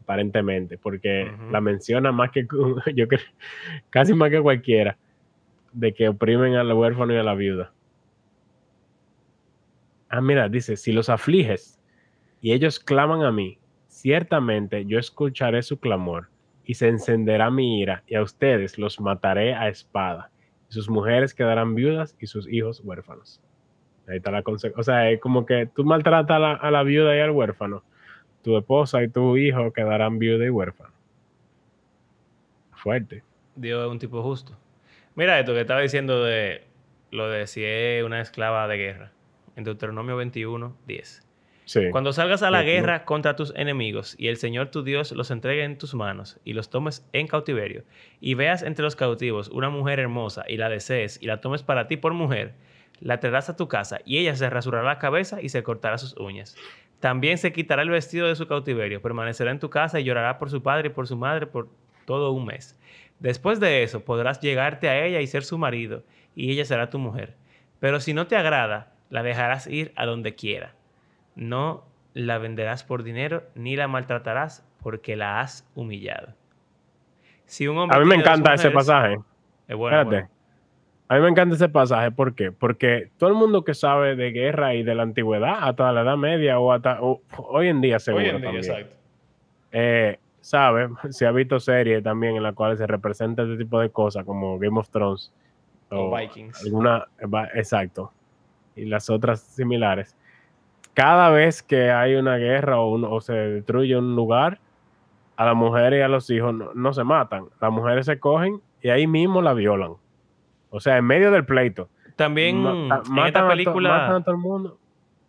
aparentemente, 0.02 0.80
porque 0.80 1.32
la 1.52 1.62
menciona 1.62 2.12
más 2.12 2.32
que 2.32 2.48
yo 2.96 3.08
creo, 3.08 3.22
casi 3.92 4.16
más 4.16 4.32
que 4.32 4.42
cualquiera, 4.42 4.98
de 5.78 5.94
que 5.94 6.10
oprimen 6.10 6.56
al 6.56 6.74
huérfano 6.74 7.14
y 7.14 7.18
a 7.18 7.24
la 7.24 7.36
viuda. 7.36 7.72
Ah, 10.10 10.22
mira, 10.22 10.50
dice, 10.50 10.76
si 10.76 10.92
los 10.92 11.08
afliges 11.08 11.80
y 12.42 12.54
ellos 12.54 12.80
claman 12.80 13.22
a 13.22 13.32
mí, 13.32 13.60
ciertamente 13.88 14.86
yo 14.86 14.98
escucharé 14.98 15.62
su 15.62 15.80
clamor 15.80 16.30
y 16.66 16.74
se 16.74 16.88
encenderá 16.88 17.52
mi 17.52 17.80
ira 17.80 18.04
y 18.08 18.16
a 18.16 18.24
ustedes 18.24 18.80
los 18.80 19.00
mataré 19.00 19.54
a 19.54 19.70
espada 19.70 20.32
y 20.68 20.74
sus 20.74 20.90
mujeres 20.90 21.36
quedarán 21.36 21.76
viudas 21.76 22.16
y 22.20 22.26
sus 22.26 22.48
hijos 22.52 22.82
huérfanos. 22.84 23.40
Ahí 24.08 24.18
está 24.18 24.32
la 24.32 24.42
consecuencia. 24.42 24.80
O 24.80 24.84
sea, 24.84 25.12
es 25.12 25.22
como 25.22 25.46
que 25.46 25.70
tú 25.76 25.84
maltratas 25.84 26.38
a 26.38 26.40
la, 26.40 26.54
a 26.54 26.72
la 26.72 26.82
viuda 26.82 27.16
y 27.16 27.20
al 27.20 27.32
huérfano, 27.32 27.84
tu 28.42 28.58
esposa 28.58 29.04
y 29.04 29.10
tu 29.10 29.38
hijo 29.38 29.72
quedarán 29.74 30.18
viuda 30.18 30.44
y 30.44 30.50
huérfano. 30.50 30.94
Fuerte. 32.74 33.24
Dios 33.56 33.86
es 33.86 33.92
un 33.92 34.00
tipo 34.00 34.24
justo. 34.24 34.58
Mira 35.18 35.40
esto 35.40 35.56
que 35.56 35.62
estaba 35.62 35.82
diciendo 35.82 36.24
de 36.24 36.62
lo 37.10 37.28
de 37.28 37.48
si 37.48 37.64
es 37.66 38.04
una 38.04 38.22
esclava 38.22 38.68
de 38.68 38.78
guerra. 38.78 39.12
En 39.56 39.64
Deuteronomio 39.64 40.16
21, 40.16 40.78
10. 40.86 41.28
Sí. 41.66 41.90
Cuando 41.90 42.14
salgas 42.14 42.44
a 42.44 42.52
la 42.52 42.60
21. 42.60 42.72
guerra 42.72 43.04
contra 43.04 43.36
tus 43.36 43.52
enemigos 43.56 44.16
y 44.20 44.28
el 44.28 44.38
Señor 44.38 44.70
tu 44.70 44.84
Dios 44.84 45.12
los 45.14 45.32
entregue 45.32 45.64
en 45.64 45.80
tus 45.80 45.96
manos 45.96 46.40
y 46.46 46.54
los 46.54 46.70
tomes 46.70 47.04
en 47.14 47.26
cautiverio 47.26 47.84
y 48.22 48.36
veas 48.36 48.62
entre 48.62 48.84
los 48.84 48.96
cautivos 48.96 49.48
una 49.48 49.72
mujer 49.72 50.00
hermosa 50.00 50.46
y 50.48 50.58
la 50.58 50.70
desees 50.70 51.18
y 51.20 51.26
la 51.26 51.42
tomes 51.42 51.64
para 51.64 51.88
ti 51.88 51.98
por 51.98 52.14
mujer, 52.14 52.54
la 53.00 53.20
traerás 53.20 53.50
a 53.50 53.56
tu 53.56 53.68
casa 53.68 53.98
y 54.06 54.20
ella 54.20 54.36
se 54.36 54.48
rasurará 54.52 54.86
la 54.86 55.00
cabeza 55.00 55.42
y 55.42 55.50
se 55.50 55.64
cortará 55.64 55.98
sus 55.98 56.16
uñas. 56.18 56.56
También 57.00 57.40
se 57.40 57.52
quitará 57.52 57.82
el 57.82 57.90
vestido 57.90 58.28
de 58.28 58.36
su 58.36 58.48
cautiverio, 58.48 59.02
permanecerá 59.02 59.50
en 59.50 59.60
tu 59.60 59.72
casa 59.72 60.00
y 60.00 60.04
llorará 60.04 60.38
por 60.38 60.52
su 60.52 60.62
padre 60.62 60.90
y 60.90 60.92
por 60.92 61.08
su 61.08 61.18
madre 61.18 61.48
por 61.48 61.70
todo 62.06 62.32
un 62.32 62.46
mes. 62.46 62.78
Después 63.20 63.60
de 63.60 63.84
eso 63.84 64.06
podrás 64.06 64.40
llegarte 64.42 64.90
a 64.90 65.04
ella 65.06 65.22
y 65.22 65.28
ser 65.28 65.44
su 65.44 65.58
marido, 65.58 66.04
y 66.36 66.52
ella 66.52 66.66
será 66.66 66.90
tu 66.90 67.00
mujer. 67.00 67.36
Pero 67.80 68.00
si 68.00 68.14
no 68.14 68.28
te 68.28 68.36
agrada, 68.36 68.94
la 69.10 69.24
dejarás 69.24 69.68
ir 69.68 69.92
a 69.96 70.06
donde 70.06 70.36
quiera. 70.36 70.74
No 71.36 71.84
la 72.14 72.38
venderás 72.40 72.84
por 72.84 73.04
dinero 73.04 73.44
ni 73.56 73.76
la 73.76 73.88
maltratarás 73.88 74.66
porque 74.82 75.16
la 75.16 75.40
has 75.42 75.68
humillado. 75.76 76.34
Si 77.46 77.68
un 77.68 77.78
hombre 77.78 77.98
A 77.98 78.00
mí 78.02 78.06
me 78.08 78.16
encanta 78.16 78.54
ese 78.54 78.72
pasaje. 78.72 79.18
es 79.68 79.76
bueno, 79.76 79.98
Espérate. 80.02 80.28
bueno. 80.28 80.30
A 81.10 81.16
mí 81.16 81.22
me 81.22 81.30
encanta 81.30 81.56
ese 81.56 81.70
pasaje. 81.70 82.12
¿Por 82.12 82.36
qué? 82.36 82.52
Porque 82.52 83.10
todo 83.18 83.30
el 83.30 83.36
mundo 83.36 83.64
que 83.64 83.74
sabe 83.74 84.16
de 84.18 84.32
guerra 84.32 84.74
y 84.76 84.84
de 84.84 84.94
la 84.94 85.04
antigüedad, 85.04 85.60
hasta 85.62 85.92
la 85.94 86.02
Edad 86.02 86.18
Media 86.18 86.60
o 86.60 86.74
hasta 86.74 87.02
o- 87.02 87.22
hoy 87.38 87.70
en 87.70 87.80
día, 87.80 87.98
seguro 88.00 88.24
Hoy 88.24 88.30
en 88.30 88.36
día, 88.38 88.44
también, 88.46 88.66
exacto. 88.66 88.96
eh, 89.72 90.20
sabe, 90.48 90.90
se 91.10 91.26
ha 91.26 91.32
visto 91.32 91.60
series 91.60 92.04
también 92.04 92.36
en 92.38 92.44
las 92.44 92.54
cuales 92.54 92.78
se 92.80 92.88
representa 92.88 93.44
este 93.44 93.58
tipo 93.58 93.80
de 93.80 93.90
cosas, 93.90 94.26
como 94.26 94.58
Game 94.60 94.80
of 94.80 94.90
Thrones 94.90 95.34
O 95.90 96.16
Vikings. 96.16 96.64
Alguna, 96.66 97.06
exacto. 97.54 98.12
Y 98.76 98.86
las 98.86 99.10
otras 99.10 99.42
similares. 99.42 100.16
Cada 100.94 101.30
vez 101.30 101.62
que 101.64 101.92
hay 101.92 102.16
una 102.16 102.38
guerra 102.38 102.80
o, 102.80 102.92
un- 102.92 103.04
o 103.06 103.20
se 103.22 103.34
destruye 103.34 103.96
un 103.98 104.16
lugar, 104.16 104.60
a 105.36 105.46
las 105.46 105.56
mujeres 105.56 106.00
y 106.00 106.02
a 106.02 106.08
los 106.08 106.30
hijos 106.32 106.54
no, 106.54 106.74
no 106.74 106.94
se 106.94 107.04
matan. 107.04 107.46
Las 107.62 107.72
mujeres 107.72 108.06
se 108.08 108.20
cogen 108.20 108.60
y 108.82 108.90
ahí 108.90 109.06
mismo 109.06 109.42
la 109.42 109.54
violan. 109.54 109.94
O 110.72 110.80
sea, 110.80 110.98
en 110.98 111.06
medio 111.06 111.30
del 111.32 111.46
pleito. 111.46 111.90
También 112.16 112.64
Ma- 112.64 113.04
en 113.08 113.18
esta 113.28 113.46
a 113.46 113.48
película 113.50 113.90
matan 113.90 114.16
a 114.16 114.24
todo 114.24 114.34
el 114.36 114.42
mundo. 114.42 114.78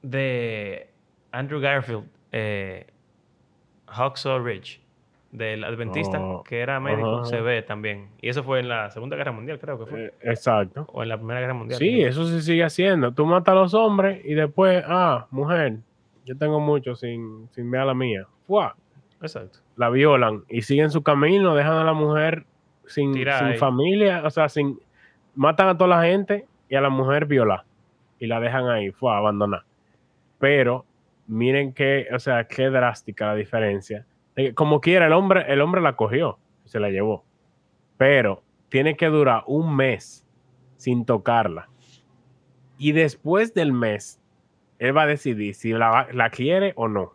de 0.03 0.89
Andrew 1.33 1.61
Garfield, 1.61 2.05
eh, 2.33 2.87
Hacksaw 3.87 4.39
Ridge, 4.43 4.81
del 5.31 5.65
adventista, 5.65 6.19
Oh, 6.21 6.43
que 6.43 6.61
era 6.61 6.81
médico, 6.81 7.17
ajá. 7.19 7.25
se 7.27 7.41
ve 7.41 7.63
también. 7.63 8.09
Y 8.21 8.29
eso 8.29 8.43
fue 8.43 8.61
en 8.61 8.69
la 8.69 8.91
Segunda 8.91 9.17
Guerra 9.17 9.33
Mundial, 9.33 9.59
creo 9.59 9.79
que 9.79 9.87
fue. 9.87 10.05
Eh, 10.07 10.15
exacto. 10.23 10.87
o 10.93 11.03
en 11.03 11.11
la 11.11 11.17
Primera 11.19 11.41
Guerra 11.41 11.55
Mundial. 11.55 11.79
Sí, 11.79 12.03
eso 12.03 12.25
se 12.25 12.41
sigue 12.41 12.65
haciendo. 12.65 13.13
Tú 13.13 13.27
matas 13.27 13.53
a 13.53 13.55
los 13.57 13.75
hombres 13.75 14.25
y 14.25 14.35
después, 14.35 14.83
ah, 14.87 15.27
mujer, 15.31 15.79
yo 16.25 16.37
tengo 16.37 16.61
mucho 16.61 16.95
sin, 16.95 17.49
sin 17.51 17.71
ver 17.71 17.83
a 17.83 17.85
la 17.87 17.95
mía. 17.95 18.27
¡Fua! 18.47 18.75
Exacto. 19.21 19.59
la 19.77 19.91
violan 19.91 20.45
y 20.49 20.63
siguen 20.63 20.91
su 20.91 21.03
camino, 21.03 21.57
dejan 21.57 21.77
a 21.77 21.83
la 21.83 21.93
mujer 21.93 22.45
sin, 22.87 23.13
sin 23.13 23.57
familia, 23.59 24.23
o 24.25 24.31
sea, 24.31 24.49
sin 24.49 24.79
matan 25.35 25.69
a 25.69 25.77
toda 25.77 25.89
la 25.89 26.05
gente 26.05 26.47
y 26.69 26.77
a 26.77 26.81
la 26.81 26.89
mujer 26.89 27.27
viola 27.27 27.65
y 28.21 28.27
la 28.27 28.39
dejan 28.41 28.69
ahí, 28.69 28.91
fue 28.93 29.13
a 29.13 29.19
abandonar. 29.19 29.63
Pero 30.39 30.85
miren 31.27 31.73
qué, 31.73 32.07
o 32.15 32.19
sea, 32.19 32.45
qué 32.45 32.71
drástica 32.71 33.27
la 33.27 33.35
diferencia. 33.35 34.07
Eh, 34.39 34.55
Como 34.55 34.81
quiera, 34.81 35.07
el 35.07 35.13
hombre, 35.13 35.45
el 35.49 35.61
hombre 35.61 35.81
la 35.81 35.97
cogió, 35.97 36.39
se 36.65 36.79
la 36.79 36.91
llevó, 36.91 37.25
pero 37.97 38.45
tiene 38.69 38.97
que 38.97 39.07
durar 39.07 39.43
un 39.49 39.75
mes 39.75 40.25
sin 40.77 41.05
tocarla. 41.05 41.69
Y 42.79 42.93
después 42.93 43.53
del 43.53 43.73
mes, 43.73 44.21
él 44.79 44.97
va 44.97 45.03
a 45.03 45.07
decidir 45.09 45.57
si 45.57 45.73
la, 45.73 46.07
la 46.13 46.31
quiere 46.31 46.73
o 46.77 46.87
no. 46.87 47.15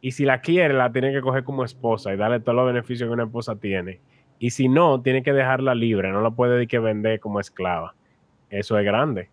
Y 0.00 0.12
si 0.12 0.24
la 0.24 0.40
quiere, 0.40 0.72
la 0.72 0.90
tiene 0.90 1.12
que 1.12 1.20
coger 1.20 1.44
como 1.44 1.62
esposa 1.62 2.14
y 2.14 2.16
darle 2.16 2.40
todos 2.40 2.56
los 2.56 2.66
beneficios 2.66 3.06
que 3.06 3.12
una 3.12 3.24
esposa 3.24 3.56
tiene. 3.56 4.00
Y 4.38 4.48
si 4.48 4.70
no, 4.70 5.02
tiene 5.02 5.22
que 5.22 5.34
dejarla 5.34 5.74
libre, 5.74 6.10
no 6.10 6.22
la 6.22 6.30
puede 6.30 6.66
que 6.66 6.78
vender 6.78 7.20
como 7.20 7.38
esclava. 7.38 7.94
Eso 8.48 8.78
es 8.78 8.84
grande. 8.86 9.28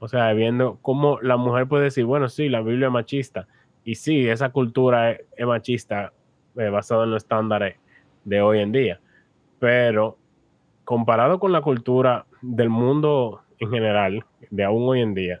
O 0.00 0.08
sea, 0.08 0.32
viendo 0.32 0.80
cómo 0.82 1.20
la 1.20 1.36
mujer 1.36 1.68
puede 1.68 1.84
decir, 1.84 2.04
bueno, 2.06 2.28
sí, 2.28 2.48
la 2.48 2.60
Biblia 2.60 2.88
es 2.88 2.92
machista. 2.92 3.46
Y 3.84 3.94
sí, 3.96 4.28
esa 4.28 4.50
cultura 4.50 5.12
es, 5.12 5.46
machista 5.46 6.12
eh, 6.56 6.68
basada 6.68 7.04
en 7.04 7.10
los 7.10 7.22
estándares 7.22 7.76
de 8.24 8.40
hoy 8.40 8.60
en 8.60 8.72
día. 8.72 9.00
Pero 9.58 10.18
comparado 10.84 11.38
con 11.38 11.52
la 11.52 11.60
cultura 11.60 12.26
del 12.40 12.68
mundo 12.68 13.42
en 13.58 13.70
general, 13.70 14.24
de 14.50 14.64
aún 14.64 14.88
hoy 14.88 15.00
en 15.00 15.14
día, 15.14 15.40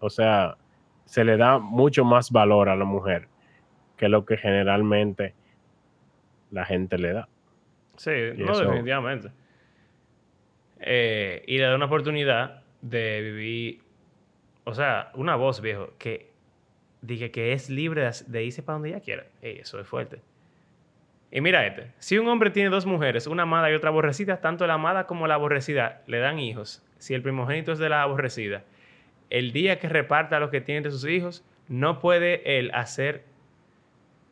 o 0.00 0.10
sea, 0.10 0.56
se 1.04 1.24
le 1.24 1.36
da 1.36 1.58
mucho 1.58 2.04
más 2.04 2.30
valor 2.30 2.68
a 2.68 2.76
la 2.76 2.84
mujer 2.84 3.28
que 3.96 4.08
lo 4.08 4.24
que 4.24 4.36
generalmente 4.36 5.34
la 6.50 6.64
gente 6.64 6.98
le 6.98 7.12
da. 7.12 7.28
Sí, 7.96 8.10
no, 8.36 8.58
definitivamente. 8.58 9.30
Eh, 10.80 11.44
y 11.46 11.58
le 11.58 11.64
da 11.64 11.76
una 11.76 11.86
oportunidad 11.86 12.64
de 12.80 13.20
vivir, 13.20 13.82
o 14.64 14.74
sea, 14.74 15.12
una 15.14 15.36
voz, 15.36 15.60
viejo, 15.60 15.90
que 15.98 16.31
diga 17.02 17.28
que 17.28 17.52
es 17.52 17.68
libre 17.68 18.08
de 18.26 18.44
irse 18.44 18.62
para 18.62 18.74
donde 18.74 18.90
ella 18.90 19.00
quiera. 19.00 19.26
eso 19.42 19.78
es 19.78 19.86
fuerte. 19.86 20.20
Y 21.30 21.40
mira 21.40 21.66
este, 21.66 21.90
si 21.98 22.18
un 22.18 22.28
hombre 22.28 22.50
tiene 22.50 22.70
dos 22.70 22.86
mujeres, 22.86 23.26
una 23.26 23.42
amada 23.42 23.70
y 23.70 23.74
otra 23.74 23.90
aborrecida, 23.90 24.40
tanto 24.40 24.66
la 24.66 24.74
amada 24.74 25.06
como 25.06 25.26
la 25.26 25.34
aborrecida 25.34 26.02
le 26.06 26.18
dan 26.18 26.38
hijos. 26.38 26.84
Si 26.98 27.14
el 27.14 27.22
primogénito 27.22 27.72
es 27.72 27.78
de 27.78 27.88
la 27.88 28.02
aborrecida, 28.02 28.64
el 29.30 29.52
día 29.52 29.78
que 29.78 29.88
reparta 29.88 30.40
lo 30.40 30.50
que 30.50 30.60
tiene 30.60 30.82
de 30.82 30.90
sus 30.90 31.06
hijos, 31.06 31.44
no 31.68 32.00
puede 32.00 32.58
él 32.58 32.70
hacer 32.74 33.24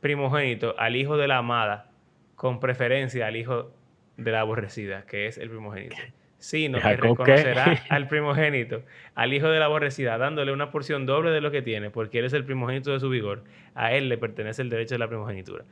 primogénito 0.01 0.75
al 0.79 0.95
hijo 0.95 1.17
de 1.17 1.27
la 1.27 1.39
amada 1.39 1.91
con 2.37 2.61
preferencia 2.61 3.27
al 3.27 3.37
hijo 3.37 3.71
de 4.19 4.33
la 4.33 4.41
aborrecida, 4.41 5.07
que 5.07 5.27
es 5.27 5.39
el 5.39 5.49
primogénito, 5.49 5.97
sino 6.41 6.81
que 6.81 6.97
reconocerá 6.97 7.85
al 7.91 8.09
primogénito, 8.09 8.83
al 9.15 9.33
hijo 9.33 9.49
de 9.49 9.59
la 9.59 9.67
aborrecida, 9.67 10.17
dándole 10.19 10.53
una 10.53 10.71
porción 10.71 11.05
doble 11.07 11.31
de 11.31 11.43
lo 11.43 11.51
que 11.51 11.61
tiene, 11.61 11.91
porque 11.91 12.19
él 12.19 12.25
es 12.25 12.33
el 12.33 12.45
primogénito 12.45 12.91
de 12.93 12.99
su 12.99 13.11
vigor. 13.11 13.45
A 13.75 13.93
él 13.93 14.09
le 14.09 14.19
pertenece 14.19 14.63
el 14.63 14.71
derecho 14.71 14.95
de 14.95 15.01
la 15.01 15.09
primogenitura. 15.09 15.65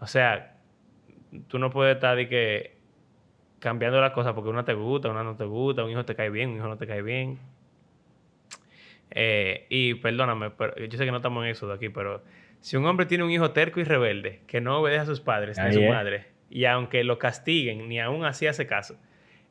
O 0.00 0.06
sea, 0.06 0.56
tú 1.46 1.58
no 1.58 1.70
puedes 1.70 1.94
estar 1.96 2.16
de 2.16 2.26
que 2.26 2.78
cambiando 3.58 4.00
las 4.00 4.12
cosas 4.12 4.32
porque 4.32 4.48
una 4.48 4.64
te 4.64 4.72
gusta, 4.72 5.10
una 5.10 5.22
no 5.22 5.36
te 5.36 5.44
gusta, 5.44 5.84
un 5.84 5.90
hijo 5.90 6.04
te 6.06 6.14
cae 6.14 6.30
bien, 6.30 6.50
un 6.50 6.56
hijo 6.56 6.68
no 6.68 6.78
te 6.78 6.86
cae 6.86 7.02
bien. 7.02 7.38
Eh, 9.10 9.66
y 9.68 9.94
perdóname, 9.94 10.50
pero 10.50 10.74
yo 10.76 10.96
sé 10.96 11.04
que 11.04 11.10
no 11.10 11.18
estamos 11.18 11.44
en 11.44 11.50
eso 11.50 11.68
de 11.68 11.74
aquí, 11.74 11.90
pero 11.90 12.22
si 12.60 12.78
un 12.78 12.86
hombre 12.86 13.04
tiene 13.04 13.24
un 13.24 13.30
hijo 13.30 13.50
terco 13.50 13.78
y 13.80 13.84
rebelde, 13.84 14.40
que 14.46 14.62
no 14.62 14.78
obedece 14.78 15.02
a 15.02 15.06
sus 15.06 15.20
padres 15.20 15.58
ni 15.58 15.64
a 15.64 15.72
su 15.72 15.82
madre, 15.82 16.26
y 16.48 16.64
aunque 16.64 17.04
lo 17.04 17.18
castiguen, 17.18 17.88
ni 17.88 18.00
aún 18.00 18.24
así 18.24 18.46
hace 18.46 18.66
caso, 18.66 18.96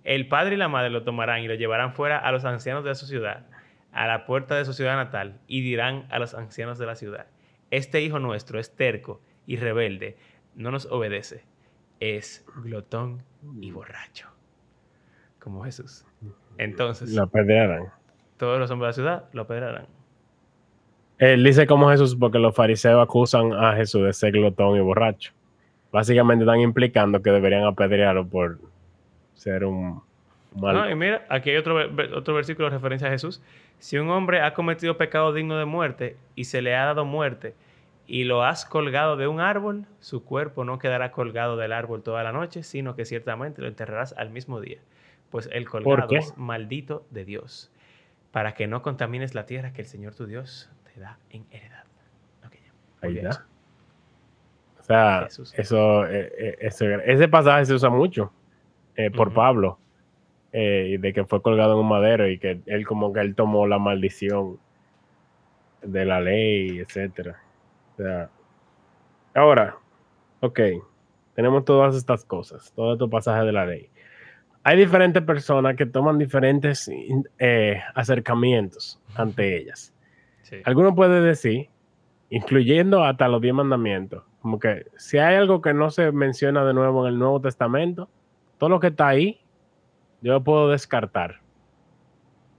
el 0.08 0.30
padre 0.30 0.56
y 0.56 0.58
la 0.58 0.70
madre 0.70 0.90
lo 0.90 1.04
tomarán 1.04 1.42
y 1.42 1.50
lo 1.50 1.56
llevarán 1.56 1.92
fuera 1.92 2.18
a 2.18 2.32
los 2.32 2.46
ancianos 2.46 2.86
de 2.86 2.96
su 2.96 3.06
ciudad, 3.06 3.46
a 3.92 4.08
la 4.08 4.26
puerta 4.26 4.56
de 4.56 4.64
su 4.64 4.72
ciudad 4.72 4.96
natal, 4.96 5.42
y 5.48 5.60
dirán 5.60 6.08
a 6.10 6.18
los 6.18 6.34
ancianos 6.34 6.78
de 6.80 6.86
la 6.86 6.96
ciudad, 6.96 7.28
este 7.72 8.02
hijo 8.02 8.18
nuestro 8.18 8.58
es 8.58 8.74
terco 8.74 9.20
y 9.46 9.58
rebelde, 9.58 10.16
no 10.56 10.72
nos 10.72 10.86
obedece, 10.86 11.44
es 12.00 12.46
glotón 12.64 13.22
y 13.60 13.72
borracho, 13.72 14.30
como 15.40 15.66
Jesús. 15.66 16.06
Entonces, 16.58 17.14
lo 17.14 17.24
apedrearán. 17.24 17.88
Todos 18.38 18.60
los 18.60 18.72
hombres 18.72 18.96
de 18.96 19.04
la 19.04 19.10
ciudad 19.10 19.30
lo 19.34 19.42
apedrearán. 19.42 19.88
Él 21.18 21.44
dice 21.44 21.68
como 21.68 21.90
Jesús 21.90 22.16
porque 22.16 22.40
los 22.40 22.56
fariseos 22.56 23.04
acusan 23.04 23.52
a 23.52 23.76
Jesús 23.76 24.06
de 24.06 24.14
ser 24.14 24.32
glotón 24.32 24.78
y 24.78 24.80
borracho. 24.80 25.34
Básicamente 25.92 26.46
están 26.46 26.62
implicando 26.62 27.22
que 27.22 27.32
deberían 27.32 27.66
apedrearlo 27.66 28.26
por 28.26 28.58
ser 29.38 29.64
un 29.66 30.02
mal. 30.56 30.76
No, 30.76 30.90
y 30.90 30.96
mira, 30.96 31.26
aquí 31.30 31.52
hay 31.52 31.58
otro, 31.58 31.78
otro 32.16 32.34
versículo 32.34 32.70
de 32.70 32.76
referencia 32.76 33.08
a 33.08 33.12
Jesús. 33.12 33.42
Si 33.80 33.98
un 33.98 34.10
hombre 34.10 34.42
ha 34.42 34.54
cometido 34.54 34.98
pecado 34.98 35.34
digno 35.34 35.58
de 35.58 35.66
muerte 35.66 36.18
y 36.36 36.46
se 36.46 36.62
le 36.62 36.76
ha 36.76 36.86
dado 36.86 37.06
muerte 37.06 37.54
y 38.08 38.24
lo 38.24 38.44
has 38.44 38.66
colgado 38.66 39.18
de 39.18 39.28
un 39.28 39.40
árbol, 39.40 39.86
su 40.00 40.24
cuerpo 40.24 40.66
no 40.66 40.80
quedará 40.80 41.12
colgado 41.12 41.58
del 41.58 41.74
árbol 41.74 42.02
toda 42.02 42.24
la 42.24 42.32
noche, 42.32 42.64
sino 42.64 42.96
que 42.96 43.06
ciertamente 43.06 43.62
lo 43.62 43.68
enterrarás 43.68 44.14
al 44.18 44.30
mismo 44.30 44.60
día. 44.60 44.80
Pues 45.30 45.50
el 45.52 45.70
colgado 45.70 46.08
es 46.12 46.36
maldito 46.38 47.06
de 47.12 47.26
Dios, 47.26 47.72
para 48.32 48.54
que 48.54 48.66
no 48.66 48.82
contamines 48.82 49.36
la 49.36 49.46
tierra 49.46 49.74
que 49.74 49.82
el 49.82 49.88
Señor 49.88 50.16
tu 50.16 50.26
Dios 50.26 50.70
da 50.96 51.20
en 51.30 51.46
heredad. 51.52 51.84
Ahí 53.02 53.18
está. 53.20 53.46
O 54.80 54.84
sea, 54.84 55.28
eso, 55.54 56.08
eh, 56.08 56.32
eh, 56.40 57.02
ese 57.06 57.28
pasaje 57.28 57.66
se 57.66 57.74
usa 57.74 57.90
mucho 57.90 58.32
eh, 58.98 59.10
por 59.10 59.34
Pablo, 59.34 59.80
de 60.52 61.12
que 61.14 61.24
fue 61.24 61.42
colgado 61.42 61.74
en 61.74 61.80
un 61.80 61.88
madero 61.88 62.28
y 62.28 62.40
que 62.40 62.62
él 62.66 62.86
como 62.86 63.14
que 63.14 63.22
él 63.22 63.36
tomó 63.36 63.68
la 63.68 63.78
maldición 63.80 64.60
de 65.84 66.04
la 66.04 66.20
ley, 66.20 66.80
etcétera. 66.80 67.40
O 67.94 67.98
sea, 67.98 68.30
ahora, 69.36 69.78
ok, 70.40 70.60
tenemos 71.36 71.64
todas 71.64 71.96
estas 71.96 72.26
cosas, 72.26 72.74
todos 72.76 72.94
estos 72.94 73.10
pasajes 73.10 73.46
de 73.46 73.52
la 73.52 73.66
ley. 73.68 73.90
Hay 74.64 74.78
diferentes 74.78 75.22
personas 75.24 75.76
que 75.76 75.86
toman 75.86 76.18
diferentes 76.18 76.92
acercamientos 77.94 79.00
ante 79.16 79.58
ellas. 79.58 79.94
Alguno 80.66 80.96
puede 80.96 81.22
decir, 81.22 81.70
incluyendo 82.30 83.04
hasta 83.04 83.28
los 83.28 83.42
diez 83.42 83.54
mandamientos, 83.54 84.24
como 84.42 84.60
que 84.60 84.88
si 84.98 85.20
hay 85.20 85.36
algo 85.36 85.62
que 85.62 85.74
no 85.74 85.90
se 85.92 86.12
menciona 86.12 86.66
de 86.66 86.74
nuevo 86.74 87.06
en 87.06 87.14
el 87.14 87.20
Nuevo 87.20 87.40
Testamento, 87.40 88.10
todo 88.58 88.70
lo 88.70 88.80
que 88.80 88.88
está 88.88 89.08
ahí, 89.08 89.40
yo 90.22 90.34
lo 90.34 90.44
puedo 90.44 90.70
descartar. 90.70 91.42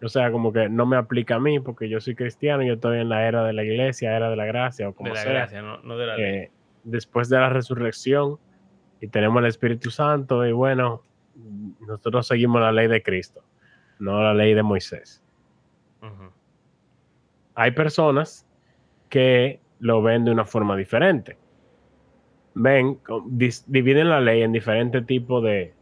O 0.02 0.08
sea, 0.08 0.30
como 0.30 0.52
que 0.52 0.68
no 0.68 0.86
me 0.86 0.96
aplica 0.96 1.36
a 1.36 1.40
mí 1.40 1.58
porque 1.58 1.88
yo 1.88 2.00
soy 2.00 2.14
cristiano, 2.14 2.62
yo 2.62 2.74
estoy 2.74 3.00
en 3.00 3.08
la 3.08 3.26
era 3.26 3.44
de 3.44 3.52
la 3.52 3.64
iglesia, 3.64 4.16
era 4.16 4.30
de 4.30 4.36
la 4.36 4.46
gracia 4.46 4.88
o 4.88 4.94
como 4.94 5.08
de 5.10 5.16
la 5.16 5.24
gracia, 5.24 5.60
no, 5.60 5.96
de 5.96 6.06
la 6.06 6.16
ley. 6.16 6.48
después 6.84 7.28
de 7.28 7.38
la 7.38 7.48
resurrección 7.48 8.38
y 9.00 9.08
tenemos 9.08 9.40
el 9.40 9.48
Espíritu 9.48 9.90
Santo 9.90 10.46
y 10.46 10.52
bueno, 10.52 11.02
nosotros 11.80 12.28
seguimos 12.28 12.60
la 12.60 12.70
ley 12.70 12.86
de 12.86 13.02
Cristo, 13.02 13.42
no 13.98 14.22
la 14.22 14.34
ley 14.34 14.54
de 14.54 14.62
Moisés 14.62 15.24
hay 17.58 17.72
personas 17.72 18.46
que 19.08 19.58
lo 19.80 20.00
ven 20.00 20.24
de 20.24 20.30
una 20.30 20.44
forma 20.44 20.76
diferente. 20.76 21.36
Ven, 22.54 23.00
dividen 23.66 24.10
la 24.10 24.20
ley 24.20 24.42
en 24.42 24.52
diferentes 24.52 25.04
tipos 25.06 25.42
de, 25.42 25.74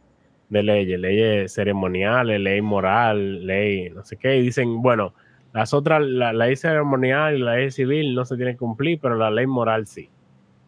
leyes, 0.49 0.99
leyes 0.99 1.53
ceremoniales, 1.53 2.39
ley 2.39 2.61
moral, 2.61 3.45
ley 3.45 3.89
no 3.89 4.03
sé 4.03 4.17
qué, 4.17 4.37
y 4.37 4.41
dicen, 4.41 4.81
bueno, 4.81 5.13
las 5.53 5.73
otras, 5.73 6.01
la, 6.01 6.33
ley 6.33 6.55
ceremonial 6.55 7.37
y 7.37 7.39
la 7.39 7.55
ley 7.55 7.71
civil 7.71 8.13
no 8.15 8.25
se 8.25 8.35
tienen 8.35 8.55
que 8.55 8.59
cumplir, 8.59 8.99
pero 9.01 9.15
la 9.15 9.31
ley 9.31 9.47
moral 9.47 9.87
sí. 9.87 10.09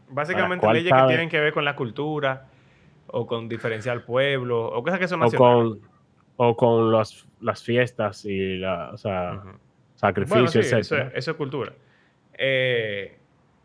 Básicamente 0.10 0.66
leyes 0.72 0.92
que 0.92 1.08
tienen 1.08 1.30
que 1.30 1.40
ver 1.40 1.54
con 1.54 1.64
la 1.64 1.76
cultura 1.76 2.48
o 3.08 3.28
con 3.28 3.48
diferenciar 3.48 4.06
pueblo 4.06 4.66
o 4.68 4.84
cosas 4.84 5.00
que 5.00 5.08
son 5.08 5.20
nacionales. 5.20 5.78
O 6.42 6.56
con, 6.56 6.92
las 6.92 7.64
fiestas 7.64 8.24
y 8.24 8.58
la, 8.58 8.92
o 8.94 8.98
sea, 8.98 9.44
sacrificio, 9.96 10.62
Eso, 10.62 10.96
es 11.14 11.34
cultura. 11.34 11.74
Eh, 12.34 13.18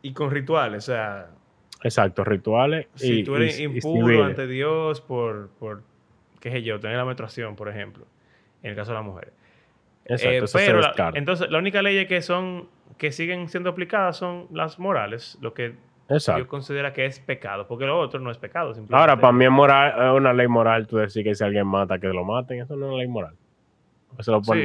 y 0.02 0.12
con 0.12 0.30
rituales, 0.30 0.88
o 0.88 0.92
sea. 0.92 1.30
Exacto, 1.82 2.24
rituales. 2.24 2.88
Si 2.94 3.22
tú 3.22 3.36
eres 3.36 3.60
impuro 3.60 4.24
ante 4.24 4.46
Dios 4.48 5.00
por, 5.00 5.50
por, 5.60 5.82
qué 6.44 6.52
sé 6.52 6.62
yo, 6.62 6.78
tener 6.78 6.96
la 6.96 7.04
menstruación, 7.04 7.56
por 7.56 7.68
ejemplo, 7.68 8.06
en 8.62 8.70
el 8.70 8.76
caso 8.76 8.92
de 8.92 8.98
la 8.98 9.02
mujer. 9.02 9.32
Exacto, 10.04 10.58
eh, 10.58 10.66
pero 10.66 10.80
entonces, 11.14 11.50
la 11.50 11.58
única 11.58 11.82
ley 11.82 12.06
que 12.06 12.22
son 12.22 12.68
que 12.98 13.10
siguen 13.10 13.48
siendo 13.48 13.70
aplicadas 13.70 14.18
son 14.18 14.46
las 14.52 14.78
morales, 14.78 15.36
lo 15.40 15.54
que 15.54 15.74
yo 16.08 16.46
considero 16.46 16.92
que 16.92 17.06
es 17.06 17.18
pecado, 17.18 17.66
porque 17.66 17.86
lo 17.86 17.98
otro 17.98 18.20
no 18.20 18.30
es 18.30 18.38
pecado. 18.38 18.72
Ahora, 18.92 19.16
para 19.16 19.32
mí 19.32 19.46
es 19.46 19.50
moral, 19.50 20.14
una 20.14 20.32
ley 20.32 20.46
moral 20.46 20.86
tú 20.86 20.98
decir 20.98 21.24
que 21.24 21.34
si 21.34 21.42
alguien 21.42 21.66
mata, 21.66 21.98
que 21.98 22.06
lo 22.08 22.22
maten, 22.22 22.60
eso 22.60 22.76
no 22.76 22.84
es 22.84 22.92
una 22.92 22.98
ley 22.98 23.08
moral 23.08 23.34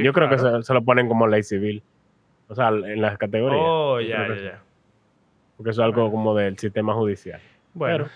yo 0.02 0.12
creo 0.12 0.28
que 0.28 0.38
se, 0.38 0.74
lo 0.74 0.82
ponen 0.82 1.08
como 1.08 1.26
ley 1.26 1.42
civil. 1.42 1.82
O 2.48 2.54
sea, 2.54 2.68
en 2.68 3.00
las 3.00 3.16
categorías. 3.16 3.62
Oh, 3.64 4.00
ya, 4.00 4.28
ya, 4.28 4.34
ya. 4.34 4.62
Porque 5.56 5.70
eso 5.70 5.82
es 5.82 5.84
algo 5.84 6.10
como 6.10 6.34
del 6.34 6.58
sistema 6.58 6.94
judicial. 6.94 7.40
Bueno. 7.74 8.06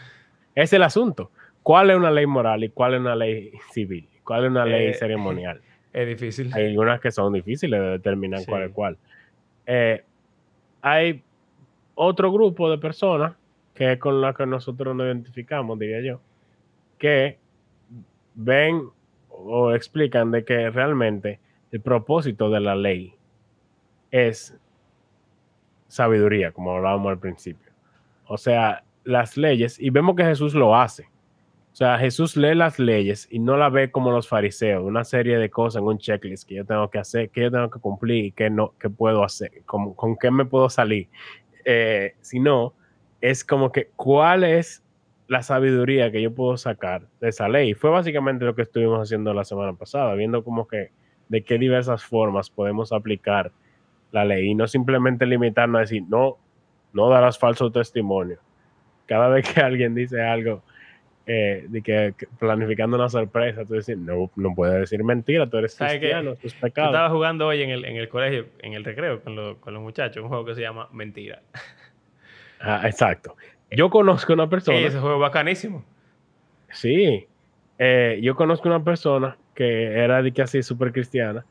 es 0.55 0.73
el 0.73 0.83
asunto. 0.83 1.31
¿Cuál 1.65 1.91
es 1.91 1.97
una 1.97 2.11
ley 2.11 2.27
moral 2.27 2.63
y 2.63 2.69
cuál 2.69 2.95
es 2.95 3.01
una 3.01 3.17
ley 3.17 3.51
civil? 3.73 4.07
¿Cuál 4.23 4.45
es 4.45 4.51
una 4.51 4.67
ley 4.67 4.89
eh, 4.89 4.95
ceremonial? 4.95 5.61
Es 5.95 6.09
difícil. 6.09 6.53
Hay 6.53 6.67
algunas 6.67 7.01
que 7.01 7.13
son 7.13 7.33
difíciles 7.33 7.81
de 7.81 7.87
determinar 7.87 8.41
cuál 8.49 8.63
es 8.65 8.73
cuál. 8.73 8.99
Eh, 9.65 10.03
hay 10.83 11.23
otro 11.95 12.33
grupo 12.33 12.69
de 12.69 12.79
personas 12.79 13.35
que 13.75 13.93
es 13.93 13.99
con 14.01 14.21
las 14.21 14.37
que 14.37 14.45
nosotros 14.45 14.95
nos 14.97 15.07
identificamos, 15.07 15.79
diría 15.79 16.01
yo, 16.01 16.21
que 16.99 17.39
ven 18.35 18.89
o 19.29 19.73
explican 19.73 20.33
de 20.33 20.45
que 20.45 20.69
realmente 20.71 21.39
el 21.71 21.81
propósito 21.81 22.51
de 22.51 22.59
la 22.59 22.75
ley 22.75 23.15
es 24.11 24.59
sabiduría, 25.87 26.51
como 26.51 26.73
hablábamos 26.73 27.11
al 27.11 27.19
principio. 27.21 27.71
O 28.27 28.37
sea, 28.37 28.83
las 29.05 29.37
leyes, 29.37 29.79
y 29.79 29.91
vemos 29.91 30.17
que 30.17 30.25
Jesús 30.25 30.55
lo 30.55 30.75
hace. 30.75 31.14
O 31.75 31.77
sea, 31.77 31.99
Jesús 31.99 32.37
lee 32.37 32.55
las 32.55 32.79
leyes 32.79 33.27
y 33.33 33.41
no 33.41 33.57
la 33.57 33.69
ve 33.69 33.91
como 33.91 34.13
los 34.13 34.29
fariseos, 34.29 34.85
una 34.85 35.03
serie 35.03 35.39
de 35.39 35.51
cosas 35.51 35.83
en 35.83 35.89
un 35.89 35.99
checklist 35.99 36.49
que 36.49 36.55
yo 36.55 36.65
tengo 36.65 36.89
que 36.89 37.01
hacer, 37.01 37.31
que 37.31 37.41
yo 37.41 37.51
tengo 37.51 37.69
que 37.69 37.81
cumplir 37.81 38.27
y 38.27 38.31
que 38.31 38.49
no, 38.49 38.75
que 38.79 38.89
puedo 38.89 39.25
hacer, 39.25 39.51
con, 39.67 39.93
con 39.95 40.17
qué 40.17 40.31
me 40.31 40.45
puedo 40.45 40.71
salir. 40.71 41.09
Eh, 41.65 42.15
sino, 42.21 42.75
es 43.21 43.45
como 43.45 43.73
que 43.73 43.91
cuál 43.97 44.45
es 44.45 44.85
la 45.27 45.43
sabiduría 45.43 46.13
que 46.13 46.23
yo 46.23 46.33
puedo 46.33 46.57
sacar 46.57 47.09
de 47.21 47.31
esa 47.31 47.49
ley. 47.49 47.75
Fue 47.75 47.91
básicamente 47.91 48.45
lo 48.45 48.55
que 48.55 48.63
estuvimos 48.63 49.01
haciendo 49.01 49.35
la 49.35 49.43
semana 49.43 49.73
pasada, 49.73 50.15
viendo 50.15 50.45
como 50.45 50.69
que 50.69 50.93
de 51.29 51.43
qué 51.43 51.59
diversas 51.59 52.05
formas 52.05 52.51
podemos 52.51 52.93
aplicar 52.93 53.51
la 54.13 54.25
ley 54.25 54.51
y 54.51 54.55
no 54.55 54.69
simplemente 54.69 55.27
limitarnos 55.27 55.79
a 55.79 55.81
decir, 55.81 56.05
no, 56.09 56.39
no 56.93 57.09
darás 57.09 57.37
falso 57.37 57.73
testimonio. 57.73 58.39
Cada 59.07 59.27
vez 59.29 59.53
que 59.53 59.61
alguien 59.61 59.97
dice 59.97 60.23
algo, 60.23 60.63
eh, 61.27 61.65
de 61.69 61.83
que, 61.83 62.15
planificando 62.39 62.97
una 62.97 63.09
sorpresa, 63.09 63.65
tú 63.65 63.75
dices, 63.75 63.97
no, 63.97 64.31
no 64.37 64.55
puedes 64.55 64.81
decir 64.81 65.03
mentira, 65.03 65.49
tú 65.49 65.57
eres 65.57 65.75
cristiano, 65.75 66.35
tus 66.35 66.55
pecados. 66.55 66.91
Yo 66.91 66.97
estaba 66.97 67.11
jugando 67.11 67.47
hoy 67.47 67.63
en 67.63 67.71
el, 67.71 67.85
en 67.85 67.97
el 67.97 68.09
colegio, 68.09 68.47
en 68.61 68.75
el 68.75 68.85
recreo, 68.85 69.23
con, 69.23 69.55
con 69.57 69.75
los 69.75 69.83
muchachos, 69.83 70.23
un 70.23 70.29
juego 70.29 70.45
que 70.45 70.55
se 70.55 70.61
llama 70.61 70.89
Mentira. 70.93 71.41
Ah, 72.61 72.83
exacto. 72.85 73.37
Yo 73.71 73.91
conozco 73.91 74.33
una 74.33 74.49
persona. 74.49 74.79
ese 74.79 74.99
juego 74.99 75.19
bacanísimo. 75.19 75.85
Sí. 76.71 77.27
Eh, 77.79 78.21
yo 78.23 78.35
conozco 78.37 78.69
una 78.69 78.83
persona 78.83 79.37
que 79.55 79.99
era 79.99 80.23
de 80.23 80.33
que 80.33 80.43
así 80.43 80.63
súper 80.63 80.93
cristiana 80.93 81.45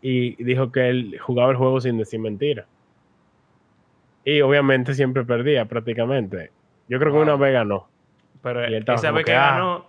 y 0.00 0.42
dijo 0.42 0.70
que 0.70 0.88
él 0.88 1.18
jugaba 1.20 1.50
el 1.50 1.56
juego 1.56 1.80
sin 1.80 1.98
decir 1.98 2.20
mentira. 2.20 2.66
Y 4.24 4.40
obviamente 4.40 4.94
siempre 4.94 5.24
perdía 5.24 5.64
prácticamente. 5.66 6.50
Yo 6.88 6.98
creo 6.98 7.12
que 7.12 7.18
una 7.18 7.36
vez 7.36 7.52
ganó. 7.52 7.88
Pero 8.44 8.62
esa 8.62 9.10
vez 9.10 9.24
que 9.24 9.32
ah, 9.32 9.52
ganó. 9.52 9.86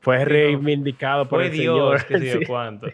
Fue 0.00 0.24
reivindicado 0.24 1.28
por 1.28 1.42
el 1.42 1.52
Dios, 1.52 2.00
Señor. 2.08 2.40
cuánto. 2.46 2.88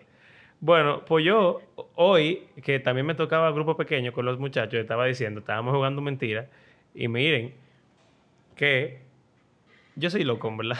Bueno, 0.59 1.05
pues 1.07 1.25
yo 1.25 1.62
hoy, 1.95 2.49
que 2.65 2.81
también 2.81 3.07
me 3.07 3.15
tocaba 3.15 3.53
grupo 3.53 3.77
pequeño 3.77 4.12
con 4.12 4.25
los 4.25 4.41
muchachos, 4.41 4.81
estaba 4.81 5.07
diciendo, 5.07 5.39
estábamos 5.39 5.73
jugando 5.73 6.03
mentira. 6.03 6.49
Y 6.95 7.07
miren, 7.07 7.55
que 8.57 9.03
yo 9.95 10.11
soy 10.11 10.25
loco, 10.25 10.53
¿verdad? 10.57 10.79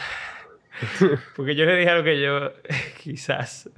Porque 1.37 1.55
yo 1.55 1.63
le 1.63 1.77
dije 1.77 1.89
algo 1.89 2.03
que 2.03 2.21
yo 2.21 2.51
quizás... 3.01 3.69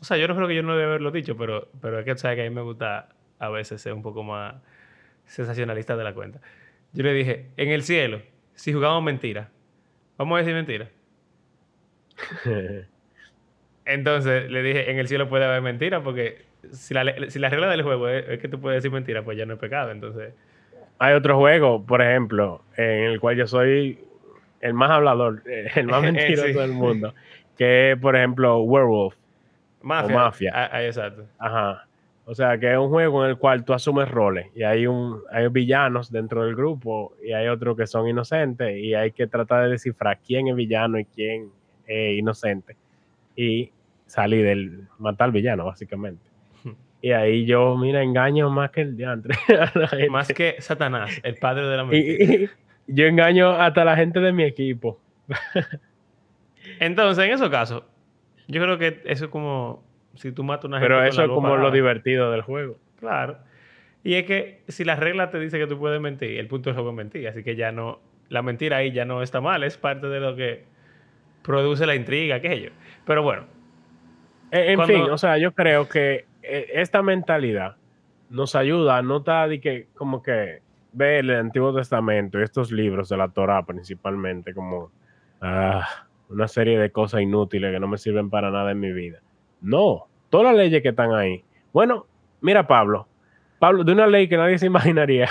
O 0.00 0.04
sea, 0.04 0.16
yo 0.16 0.26
no 0.26 0.34
creo 0.34 0.48
que 0.48 0.56
yo 0.56 0.62
no 0.64 0.72
debe 0.72 0.86
haberlo 0.86 1.12
dicho, 1.12 1.36
pero, 1.36 1.68
pero 1.80 2.00
es 2.00 2.04
que 2.04 2.16
sabes 2.16 2.36
que 2.36 2.46
a 2.46 2.50
mí 2.50 2.54
me 2.54 2.62
gusta 2.62 3.10
a 3.38 3.48
veces 3.48 3.80
ser 3.80 3.92
un 3.92 4.02
poco 4.02 4.24
más 4.24 4.56
sensacionalista 5.24 5.96
de 5.96 6.02
la 6.02 6.14
cuenta. 6.14 6.40
Yo 6.92 7.04
le 7.04 7.12
dije, 7.12 7.50
en 7.56 7.68
el 7.68 7.84
cielo, 7.84 8.22
si 8.54 8.72
jugamos 8.72 9.04
mentira, 9.04 9.50
vamos 10.18 10.36
a 10.36 10.38
decir 10.40 10.54
mentira. 10.54 10.88
Entonces 13.84 14.50
le 14.50 14.62
dije, 14.62 14.90
en 14.90 14.98
el 14.98 15.08
cielo 15.08 15.28
puede 15.28 15.46
haber 15.46 15.62
mentira, 15.62 16.02
porque 16.02 16.44
si 16.72 16.92
la, 16.92 17.30
si 17.30 17.38
la 17.38 17.48
regla 17.48 17.70
del 17.70 17.82
juego 17.82 18.08
es, 18.08 18.28
es, 18.28 18.38
que 18.40 18.48
tú 18.48 18.60
puedes 18.60 18.82
decir 18.82 18.92
mentira, 18.92 19.22
pues 19.22 19.38
ya 19.38 19.46
no 19.46 19.54
es 19.54 19.60
pecado. 19.60 19.90
Entonces, 19.90 20.34
hay 20.98 21.14
otro 21.14 21.38
juego, 21.38 21.84
por 21.86 22.02
ejemplo, 22.02 22.62
en 22.76 23.04
el 23.04 23.20
cual 23.20 23.36
yo 23.36 23.46
soy 23.46 23.98
el 24.60 24.74
más 24.74 24.90
hablador, 24.90 25.42
el 25.74 25.86
más 25.86 26.02
mentiroso 26.12 26.60
del 26.60 26.72
mundo, 26.72 27.14
que 27.56 27.92
es, 27.92 27.98
por 27.98 28.16
ejemplo, 28.16 28.58
Werewolf. 28.60 29.14
Mafia. 29.80 30.14
O 30.14 30.18
Mafia. 30.18 30.52
Ah, 30.54 30.68
ah, 30.72 30.84
exacto. 30.84 31.24
Ajá. 31.38 31.87
O 32.30 32.34
sea, 32.34 32.58
que 32.58 32.70
es 32.70 32.76
un 32.76 32.90
juego 32.90 33.24
en 33.24 33.30
el 33.30 33.38
cual 33.38 33.64
tú 33.64 33.72
asumes 33.72 34.06
roles 34.06 34.48
y 34.54 34.62
hay, 34.62 34.86
un, 34.86 35.22
hay 35.32 35.48
villanos 35.48 36.12
dentro 36.12 36.44
del 36.44 36.54
grupo 36.54 37.14
y 37.24 37.32
hay 37.32 37.48
otros 37.48 37.74
que 37.74 37.86
son 37.86 38.06
inocentes 38.06 38.76
y 38.76 38.92
hay 38.92 39.12
que 39.12 39.26
tratar 39.26 39.64
de 39.64 39.70
descifrar 39.70 40.18
quién 40.18 40.46
es 40.46 40.54
villano 40.54 40.98
y 40.98 41.06
quién 41.06 41.48
es 41.86 42.18
inocente 42.18 42.76
y 43.34 43.72
salir 44.04 44.44
del 44.44 44.88
matar 44.98 45.28
al 45.28 45.32
villano, 45.32 45.64
básicamente. 45.64 46.22
Y 47.00 47.12
ahí 47.12 47.46
yo, 47.46 47.76
mira, 47.76 48.02
engaño 48.02 48.50
más 48.50 48.72
que 48.72 48.82
el 48.82 48.96
diantre. 48.96 49.34
más 50.10 50.28
que 50.28 50.56
Satanás, 50.58 51.20
el 51.22 51.36
padre 51.36 51.66
de 51.66 51.76
la 51.76 51.84
mentira. 51.84 52.50
yo 52.88 53.06
engaño 53.06 53.52
hasta 53.52 53.84
la 53.86 53.96
gente 53.96 54.20
de 54.20 54.32
mi 54.32 54.42
equipo. 54.42 55.00
Entonces, 56.78 57.24
en 57.24 57.30
esos 57.30 57.48
casos, 57.48 57.84
yo 58.48 58.60
creo 58.60 58.76
que 58.76 59.00
eso 59.04 59.26
es 59.26 59.30
como 59.30 59.87
si 60.14 60.32
tú 60.32 60.44
matas 60.44 60.66
una 60.66 60.78
gente. 60.78 60.88
Pero 60.88 61.04
eso 61.04 61.22
es 61.22 61.28
como 61.28 61.56
lo 61.56 61.70
divertido 61.70 62.30
del 62.30 62.42
juego. 62.42 62.76
Claro. 62.98 63.38
Y 64.04 64.14
es 64.14 64.24
que 64.24 64.62
si 64.68 64.84
la 64.84 64.96
regla 64.96 65.30
te 65.30 65.38
dice 65.38 65.58
que 65.58 65.66
tú 65.66 65.78
puedes 65.78 66.00
mentir, 66.00 66.38
el 66.38 66.46
punto 66.46 66.70
es 66.70 66.76
juego 66.76 66.92
mentir. 66.92 67.28
Así 67.28 67.42
que 67.42 67.56
ya 67.56 67.72
no. 67.72 68.00
La 68.28 68.42
mentira 68.42 68.78
ahí 68.78 68.92
ya 68.92 69.04
no 69.04 69.22
está 69.22 69.40
mal, 69.40 69.64
es 69.64 69.78
parte 69.78 70.06
de 70.08 70.20
lo 70.20 70.36
que 70.36 70.64
produce 71.42 71.86
la 71.86 71.94
intriga, 71.94 72.40
qué 72.40 72.48
sé 72.48 72.60
yo. 72.60 72.70
Pero 73.06 73.22
bueno. 73.22 73.44
En, 74.50 74.82
fin, 74.84 75.02
o 75.02 75.18
sea, 75.18 75.38
yo 75.38 75.52
creo 75.52 75.88
que 75.88 76.26
e, 76.42 76.70
esta 76.74 77.02
mentalidad 77.02 77.76
nos 78.30 78.54
ayuda 78.54 78.98
a 78.98 79.02
no 79.02 79.18
estar 79.18 79.48
de 79.48 79.60
que, 79.60 79.88
como 79.94 80.22
que, 80.22 80.62
ver 80.92 81.20
el 81.20 81.30
Antiguo 81.30 81.74
Testamento 81.74 82.40
y 82.40 82.42
estos 82.42 82.72
libros 82.72 83.08
de 83.08 83.16
la 83.16 83.28
Torah 83.28 83.64
principalmente 83.64 84.54
como 84.54 84.90
ah, 85.40 85.86
una 86.28 86.48
serie 86.48 86.78
de 86.78 86.90
cosas 86.90 87.20
inútiles 87.20 87.72
que 87.72 87.80
no 87.80 87.88
me 87.88 87.98
sirven 87.98 88.30
para 88.30 88.50
nada 88.50 88.72
en 88.72 88.80
mi 88.80 88.92
vida. 88.92 89.20
No, 89.60 90.06
todas 90.30 90.46
las 90.46 90.56
leyes 90.56 90.82
que 90.82 90.90
están 90.90 91.12
ahí. 91.12 91.44
Bueno, 91.72 92.06
mira 92.40 92.66
Pablo, 92.66 93.06
Pablo, 93.58 93.84
de 93.84 93.92
una 93.92 94.06
ley 94.06 94.28
que 94.28 94.36
nadie 94.36 94.58
se 94.58 94.66
imaginaría, 94.72 95.28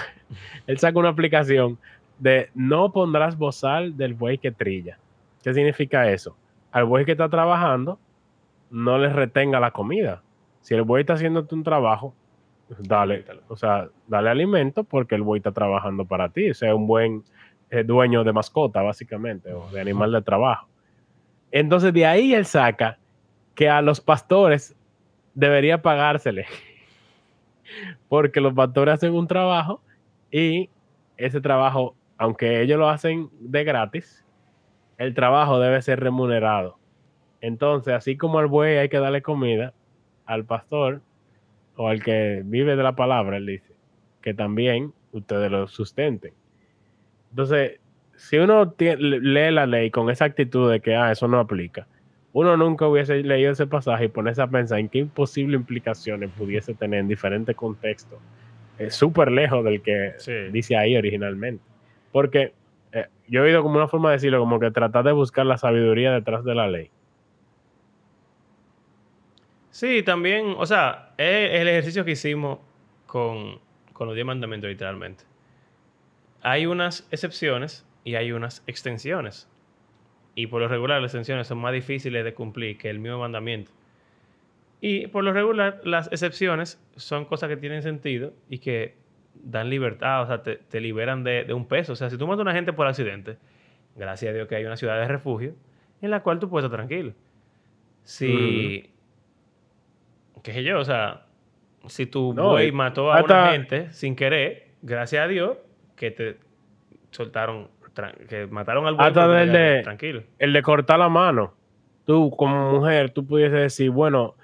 él 0.67 0.77
saca 0.77 0.99
una 0.99 1.09
aplicación 1.09 1.77
de 2.19 2.49
no 2.55 2.91
pondrás 2.91 3.37
bozal 3.37 3.95
del 3.95 4.13
buey 4.13 4.37
que 4.37 4.51
trilla. 4.51 4.97
¿Qué 5.43 5.53
significa 5.53 6.09
eso? 6.09 6.35
Al 6.71 6.85
buey 6.85 7.05
que 7.05 7.13
está 7.13 7.29
trabajando, 7.29 7.99
no 8.69 8.97
le 8.97 9.09
retenga 9.09 9.59
la 9.59 9.71
comida. 9.71 10.21
Si 10.61 10.73
el 10.73 10.81
buey 10.81 11.01
está 11.01 11.13
haciéndote 11.13 11.55
un 11.55 11.63
trabajo, 11.63 12.13
dale, 12.79 13.23
o 13.47 13.55
sea, 13.55 13.87
dale 14.07 14.29
alimento 14.29 14.83
porque 14.83 15.15
el 15.15 15.21
buey 15.21 15.39
está 15.39 15.51
trabajando 15.51 16.05
para 16.05 16.29
ti. 16.29 16.53
Sea 16.53 16.75
un 16.75 16.87
buen 16.87 17.23
eh, 17.69 17.83
dueño 17.83 18.23
de 18.23 18.33
mascota, 18.33 18.81
básicamente, 18.81 19.53
o 19.53 19.69
de 19.69 19.79
animal 19.79 20.11
de 20.11 20.21
trabajo. 20.21 20.67
Entonces, 21.51 21.93
de 21.93 22.05
ahí 22.05 22.33
él 22.33 22.45
saca 22.45 22.97
que 23.57 23.69
a 23.69 23.81
los 23.81 23.99
pastores 23.99 24.77
debería 25.33 25.81
pagársele. 25.81 26.45
porque 28.07 28.39
los 28.39 28.53
pastores 28.53 28.93
hacen 28.93 29.13
un 29.13 29.27
trabajo 29.27 29.81
y 30.31 30.69
ese 31.17 31.41
trabajo, 31.41 31.95
aunque 32.17 32.61
ellos 32.61 32.77
lo 32.77 32.87
hacen 32.87 33.29
de 33.39 33.63
gratis, 33.63 34.23
el 34.99 35.15
trabajo 35.15 35.59
debe 35.59 35.81
ser 35.81 35.99
remunerado. 35.99 36.77
Entonces, 37.41 37.95
así 37.95 38.15
como 38.15 38.39
al 38.39 38.47
buey 38.47 38.77
hay 38.77 38.89
que 38.89 38.99
darle 38.99 39.23
comida, 39.23 39.73
al 40.25 40.45
pastor 40.45 41.01
o 41.75 41.87
al 41.87 42.03
que 42.03 42.43
vive 42.45 42.75
de 42.75 42.83
la 42.83 42.95
palabra, 42.95 43.37
él 43.37 43.47
dice, 43.47 43.75
que 44.21 44.35
también 44.35 44.93
ustedes 45.11 45.49
lo 45.49 45.67
sustenten. 45.67 46.33
Entonces, 47.31 47.79
si 48.15 48.37
uno 48.37 48.75
lee 48.77 49.51
la 49.51 49.65
ley 49.65 49.89
con 49.89 50.11
esa 50.11 50.25
actitud 50.25 50.71
de 50.71 50.79
que, 50.79 50.95
ah, 50.95 51.11
eso 51.11 51.27
no 51.27 51.39
aplica, 51.39 51.87
uno 52.37 52.55
nunca 52.55 52.87
hubiese 52.87 53.23
leído 53.23 53.51
ese 53.51 53.65
pasaje 53.65 54.05
y 54.05 54.07
ponerse 54.09 54.43
a 54.43 54.47
pensar 54.47 54.77
en 54.77 54.89
qué 54.89 54.99
imposibles 54.99 55.59
implicaciones 55.59 56.29
pudiese 56.37 56.75
tener 56.75 56.99
en 56.99 57.07
diferentes 57.07 57.55
contextos, 57.55 58.19
es 58.77 58.93
súper 58.93 59.31
lejos 59.31 59.65
del 59.65 59.81
que 59.81 60.13
dice 60.51 60.77
ahí 60.77 60.95
originalmente. 60.95 61.63
Porque 62.11 62.53
eh, 62.91 63.07
yo 63.27 63.41
he 63.41 63.47
oído 63.47 63.63
como 63.63 63.77
una 63.77 63.87
forma 63.87 64.09
de 64.09 64.17
decirlo, 64.17 64.39
como 64.39 64.59
que 64.59 64.69
tratar 64.69 65.03
de 65.03 65.13
buscar 65.13 65.47
la 65.47 65.57
sabiduría 65.57 66.11
detrás 66.11 66.43
de 66.43 66.53
la 66.53 66.67
ley. 66.67 66.91
Sí, 69.71 70.03
también, 70.03 70.53
o 70.59 70.65
sea, 70.67 71.13
es 71.17 71.59
el 71.59 71.67
ejercicio 71.67 72.05
que 72.05 72.11
hicimos 72.11 72.59
con, 73.07 73.59
los 73.99 74.13
diez 74.13 74.27
mandamientos, 74.27 74.69
literalmente. 74.69 75.23
Hay 76.43 76.67
unas 76.67 77.07
excepciones 77.09 77.83
y 78.03 78.13
hay 78.13 78.31
unas 78.31 78.63
extensiones. 78.67 79.49
Y 80.37 80.45
por 80.45 80.61
lo 80.61 80.67
regular 80.67 81.01
las 81.01 81.09
extensiones 81.09 81.47
son 81.47 81.57
más 81.57 81.73
difíciles 81.73 82.23
de 82.23 82.35
cumplir 82.35 82.77
que 82.77 82.91
el 82.91 82.99
mismo 82.99 83.17
mandamiento. 83.17 83.71
Y 84.79 85.07
por 85.07 85.23
lo 85.23 85.33
regular 85.33 85.81
las 85.83 86.11
excepciones 86.11 86.79
son 86.95 87.25
cosas 87.25 87.49
que 87.49 87.57
tienen 87.57 87.81
sentido 87.81 88.33
y 88.47 88.59
que 88.59 88.93
dan 89.33 89.71
libertad, 89.71 90.21
o 90.21 90.27
sea, 90.27 90.43
te, 90.43 90.79
liberan 90.79 91.23
de, 91.23 91.51
un 91.51 91.67
peso. 91.67 91.93
O 91.93 91.95
sea, 91.95 92.11
si 92.11 92.19
tú 92.19 92.27
matas 92.27 92.41
a 92.41 92.43
una 92.43 92.53
gente 92.53 92.71
por 92.71 92.85
accidente, 92.85 93.37
gracias 93.95 94.29
a 94.29 94.35
Dios 94.35 94.47
que 94.47 94.55
hay 94.55 94.65
una 94.65 94.77
ciudad 94.77 94.99
de 94.99 95.07
refugio 95.07 95.55
en 96.03 96.11
la 96.11 96.21
cual 96.21 96.37
tú 96.37 96.47
puedes 96.49 96.65
estar 96.65 96.77
tranquilo. 96.77 97.13
Si 98.03 98.91
qué 100.43 100.53
sé 100.53 100.63
yo, 100.63 100.77
o 100.77 100.85
sea, 100.85 101.25
si 101.87 102.05
tu 102.05 102.35
güey 102.35 102.71
mató 102.71 103.11
a 103.11 103.23
una 103.23 103.53
gente 103.53 103.91
sin 103.91 104.15
querer, 104.15 104.67
gracias 104.83 105.25
a 105.25 105.27
Dios 105.27 105.57
que 105.95 106.11
te 106.11 106.37
soltaron, 107.09 107.69
que 108.29 108.47
mataron 108.47 108.87
al. 108.87 108.95
Hasta 108.99 109.41
el 109.41 109.51
de, 109.51 109.81
tranquilo. 109.83 110.23
El 110.39 110.53
de 110.53 110.61
cortar 110.61 110.99
la 110.99 111.09
mano. 111.09 111.53
Tú, 112.05 112.31
como 112.31 112.71
mujer, 112.71 113.11
tú 113.11 113.25
pudiese 113.25 113.57
decir, 113.57 113.89
bueno, 113.91 114.35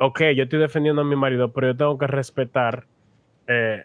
ok, 0.00 0.20
yo 0.34 0.44
estoy 0.44 0.58
defendiendo 0.58 1.02
a 1.02 1.04
mi 1.04 1.14
marido, 1.14 1.52
pero 1.52 1.68
yo 1.68 1.76
tengo 1.76 1.98
que 1.98 2.08
respetar, 2.08 2.84
eh, 3.46 3.84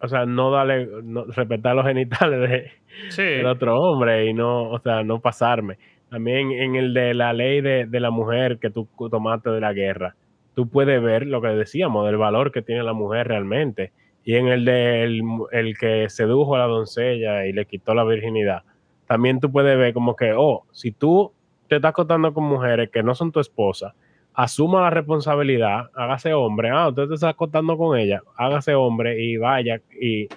o 0.00 0.06
sea, 0.06 0.26
no 0.26 0.50
darle, 0.52 0.88
no, 1.02 1.24
respetar 1.24 1.74
los 1.74 1.86
genitales 1.86 2.48
de, 2.48 2.70
Sí. 3.08 3.22
del 3.22 3.46
otro 3.46 3.76
hombre 3.80 4.26
y 4.26 4.32
no, 4.32 4.70
o 4.70 4.78
sea, 4.78 5.02
no 5.02 5.20
pasarme. 5.20 5.78
También 6.08 6.52
en 6.52 6.76
el 6.76 6.94
de 6.94 7.14
la 7.14 7.32
ley 7.32 7.60
de, 7.60 7.86
de 7.86 8.00
la 8.00 8.10
mujer 8.10 8.58
que 8.58 8.70
tú 8.70 8.88
tomaste 9.10 9.50
de 9.50 9.60
la 9.60 9.72
guerra, 9.72 10.14
tú 10.54 10.68
puedes 10.68 11.02
ver 11.02 11.26
lo 11.26 11.40
que 11.40 11.48
decíamos, 11.48 12.06
del 12.06 12.16
valor 12.16 12.52
que 12.52 12.62
tiene 12.62 12.82
la 12.82 12.92
mujer 12.92 13.28
realmente. 13.28 13.92
Y 14.24 14.36
en 14.36 14.48
el 14.48 14.64
de 14.64 15.04
el, 15.04 15.78
que 15.78 16.08
sedujo 16.08 16.54
a 16.54 16.58
la 16.58 16.66
doncella 16.66 17.46
y 17.46 17.52
le 17.52 17.64
quitó 17.64 17.94
la 17.94 18.04
virginidad, 18.04 18.62
también 19.06 19.40
tú 19.40 19.50
puedes 19.50 19.76
ver 19.76 19.94
como 19.94 20.14
que, 20.14 20.32
oh, 20.36 20.64
si 20.72 20.92
tú 20.92 21.32
te 21.68 21.76
estás 21.76 21.90
acostando 21.90 22.32
con 22.34 22.44
mujeres 22.44 22.90
que 22.90 23.02
no 23.02 23.14
son 23.14 23.32
tu 23.32 23.40
esposa, 23.40 23.94
asuma 24.34 24.82
la 24.82 24.90
responsabilidad, 24.90 25.90
hágase 25.94 26.32
hombre, 26.34 26.70
ah, 26.70 26.88
usted 26.88 27.08
te 27.08 27.14
está 27.14 27.30
acostando 27.30 27.76
con 27.76 27.98
ella, 27.98 28.22
hágase 28.36 28.74
hombre 28.74 29.22
y 29.22 29.36
vaya 29.36 29.80
y, 30.00 30.28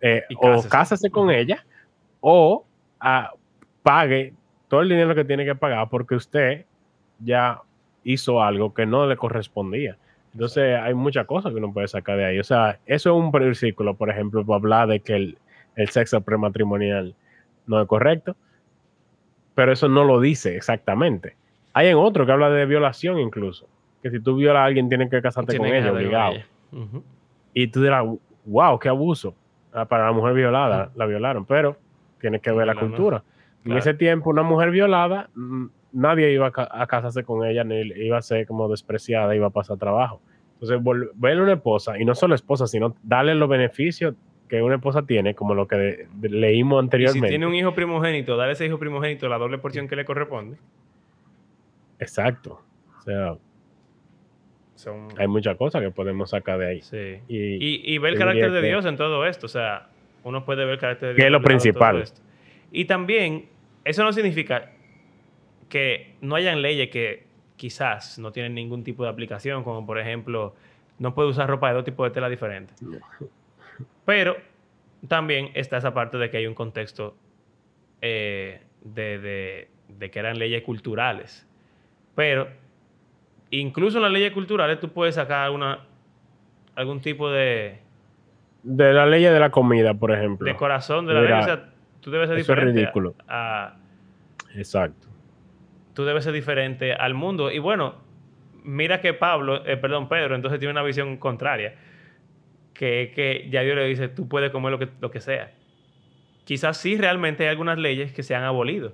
eh, 0.00 0.22
Y 0.28 0.34
o 0.36 0.62
cásese. 0.68 1.10
con 1.10 1.30
ella 1.30 1.64
o 2.20 2.64
ah, 3.00 3.32
pague 3.82 4.34
todo 4.68 4.82
el 4.82 4.88
dinero 4.88 5.14
que 5.14 5.24
tiene 5.24 5.44
que 5.44 5.54
pagar 5.54 5.88
porque 5.88 6.14
usted 6.14 6.66
ya 7.18 7.60
hizo 8.04 8.42
algo 8.42 8.72
que 8.72 8.86
no 8.86 9.06
le 9.06 9.16
correspondía. 9.16 9.98
Entonces 10.32 10.78
hay 10.80 10.94
muchas 10.94 11.26
cosas 11.26 11.52
que 11.52 11.58
uno 11.58 11.72
puede 11.72 11.88
sacar 11.88 12.16
de 12.16 12.24
ahí. 12.24 12.38
O 12.38 12.44
sea, 12.44 12.78
eso 12.86 13.10
es 13.10 13.16
un 13.24 13.30
versículo, 13.32 13.94
por 13.94 14.10
ejemplo, 14.10 14.44
para 14.44 14.56
hablar 14.56 14.88
de 14.88 15.00
que 15.00 15.14
el, 15.16 15.38
el 15.76 15.88
sexo 15.88 16.20
prematrimonial 16.20 17.14
no 17.66 17.80
es 17.80 17.88
correcto, 17.88 18.36
pero 19.54 19.72
eso 19.72 19.88
no 19.88 20.04
lo 20.04 20.20
dice 20.20 20.56
exactamente. 20.56 21.36
Hay 21.72 21.88
en 21.88 21.96
otro 21.96 22.26
que 22.26 22.32
habla 22.32 22.50
de 22.50 22.66
violación 22.66 23.18
incluso, 23.18 23.68
que 24.02 24.10
si 24.10 24.20
tú 24.20 24.36
violas 24.36 24.60
a 24.60 24.64
alguien 24.64 24.88
tienes 24.88 25.10
que 25.10 25.20
casarte 25.20 25.56
con 25.56 25.66
ella, 25.66 25.92
obligado. 25.92 26.32
ella. 26.34 26.46
Y 27.52 27.66
tú 27.68 27.82
dirás, 27.82 28.04
wow, 28.44 28.78
qué 28.78 28.88
abuso 28.88 29.34
ah, 29.72 29.84
para 29.84 30.06
la 30.06 30.12
mujer 30.12 30.34
violada, 30.34 30.90
la 30.94 31.06
violaron, 31.06 31.44
pero 31.44 31.76
tienes 32.20 32.40
que 32.40 32.52
ver 32.52 32.66
la 32.66 32.74
No, 32.74 32.80
no, 32.82 32.86
no. 32.88 32.92
cultura. 32.94 33.22
En 33.64 33.76
ese 33.76 33.92
tiempo, 33.94 34.30
una 34.30 34.42
mujer 34.42 34.70
violada, 34.70 35.28
mm, 35.34 35.66
nadie 35.92 36.32
iba 36.32 36.46
a, 36.48 36.50
ca- 36.52 36.68
a 36.70 36.86
casarse 36.86 37.24
con 37.24 37.44
ella, 37.46 37.64
ni 37.64 37.80
iba 37.80 38.18
a 38.18 38.22
ser 38.22 38.46
como 38.46 38.68
despreciada, 38.68 39.34
iba 39.34 39.46
a 39.48 39.50
pasar 39.50 39.76
trabajo. 39.78 40.20
Entonces, 40.54 40.78
vol- 40.78 41.10
verle 41.14 41.42
una 41.42 41.54
esposa, 41.54 41.98
y 41.98 42.04
no 42.04 42.14
solo 42.14 42.34
esposa, 42.34 42.66
sino 42.66 42.94
darle 43.02 43.34
los 43.34 43.48
beneficios 43.48 44.14
que 44.48 44.60
una 44.62 44.74
esposa 44.76 45.02
tiene, 45.02 45.34
como 45.34 45.54
lo 45.54 45.66
que 45.68 45.76
de- 45.76 46.08
de- 46.14 46.28
leímos 46.28 46.78
Y 46.78 46.80
si 46.80 46.84
anteriormente. 46.86 47.28
tiene 47.28 47.46
un 47.46 47.54
hijo 47.54 47.74
primogénito, 47.74 48.36
darle 48.36 48.50
a 48.50 48.52
ese 48.54 48.66
hijo 48.66 48.78
primogénito 48.78 49.28
la 49.28 49.38
doble 49.38 49.58
porción 49.58 49.88
que 49.88 49.96
le 49.96 50.04
corresponde. 50.04 50.56
Exacto. 51.98 52.60
O 52.98 53.02
sea, 53.02 53.34
Son... 54.74 55.08
hay 55.18 55.28
muchas 55.28 55.56
cosas 55.56 55.82
que 55.82 55.90
podemos 55.90 56.30
sacar 56.30 56.58
de 56.58 56.66
ahí. 56.66 56.82
Sí. 56.82 57.18
Y, 57.28 57.36
Y, 57.38 57.94
y 57.94 57.98
ver 57.98 58.14
el 58.14 58.18
carácter 58.18 58.50
de 58.52 58.60
que- 58.60 58.66
Dios 58.68 58.84
en 58.86 58.96
todo 58.96 59.24
esto. 59.26 59.46
O 59.46 59.48
sea, 59.48 59.88
uno 60.24 60.44
puede 60.44 60.64
ver 60.64 60.74
el 60.74 60.80
carácter 60.80 61.10
de 61.10 61.14
Que 61.14 61.22
Dios. 61.22 61.26
es 61.26 61.32
lo 61.32 61.42
principal. 61.42 62.04
Y 62.72 62.84
también, 62.86 63.46
eso 63.84 64.02
no 64.04 64.12
significa 64.12 64.70
que 65.70 66.14
no 66.20 66.34
hayan 66.36 66.60
leyes 66.60 66.90
que 66.90 67.24
quizás 67.56 68.18
no 68.18 68.30
tienen 68.32 68.54
ningún 68.54 68.84
tipo 68.84 69.04
de 69.04 69.08
aplicación, 69.10 69.64
como 69.64 69.86
por 69.86 69.98
ejemplo, 69.98 70.54
no 70.98 71.14
puede 71.14 71.30
usar 71.30 71.48
ropa 71.48 71.68
de 71.68 71.74
dos 71.76 71.84
tipos 71.84 72.06
de 72.06 72.10
tela 72.12 72.28
diferentes. 72.28 72.76
Pero 74.04 74.36
también 75.08 75.50
está 75.54 75.78
esa 75.78 75.94
parte 75.94 76.18
de 76.18 76.28
que 76.28 76.36
hay 76.36 76.46
un 76.46 76.54
contexto 76.54 77.16
eh, 78.02 78.60
de, 78.84 79.18
de- 79.18 79.68
de 79.98 80.10
que 80.10 80.18
eran 80.18 80.38
leyes 80.38 80.62
culturales. 80.62 81.46
Pero 82.14 82.48
incluso 83.50 83.98
en 83.98 84.02
las 84.04 84.12
leyes 84.12 84.32
culturales 84.32 84.78
tú 84.80 84.90
puedes 84.90 85.14
sacar 85.14 85.44
alguna, 85.46 85.80
algún 86.76 87.00
tipo 87.00 87.30
de, 87.30 87.78
de 88.62 88.92
la 88.92 89.06
ley 89.06 89.22
de 89.24 89.38
la 89.40 89.50
comida, 89.50 89.94
por 89.94 90.12
ejemplo. 90.12 90.46
de 90.46 90.56
corazón 90.56 91.06
de 91.06 91.14
la 91.14 91.20
Mira, 91.20 91.34
ley. 91.36 91.42
O 91.42 91.44
sea, 91.46 91.70
tú 92.00 92.10
debes 92.10 92.28
ser 92.28 92.38
eso 92.38 92.52
es 92.52 92.58
a- 92.58 92.62
ridículo. 92.62 93.14
a- 93.28 93.76
Exacto. 94.54 95.08
Tú 95.94 96.04
debes 96.04 96.24
ser 96.24 96.32
diferente 96.32 96.92
al 96.92 97.14
mundo. 97.14 97.50
Y 97.50 97.58
bueno, 97.58 97.94
mira 98.64 99.00
que 99.00 99.12
Pablo, 99.14 99.64
eh, 99.66 99.76
perdón, 99.76 100.08
Pedro, 100.08 100.34
entonces 100.34 100.58
tiene 100.58 100.72
una 100.72 100.82
visión 100.82 101.16
contraria. 101.16 101.74
Que 102.74 103.12
que 103.14 103.48
ya 103.50 103.60
Dios 103.62 103.76
le 103.76 103.84
dice, 103.86 104.08
tú 104.08 104.28
puedes 104.28 104.50
comer 104.50 104.70
lo 104.72 104.78
que, 104.78 104.88
lo 105.00 105.10
que 105.10 105.20
sea. 105.20 105.52
Quizás 106.44 106.76
sí 106.78 106.96
realmente 106.96 107.44
hay 107.44 107.50
algunas 107.50 107.78
leyes 107.78 108.12
que 108.12 108.22
se 108.22 108.34
han 108.34 108.44
abolido. 108.44 108.92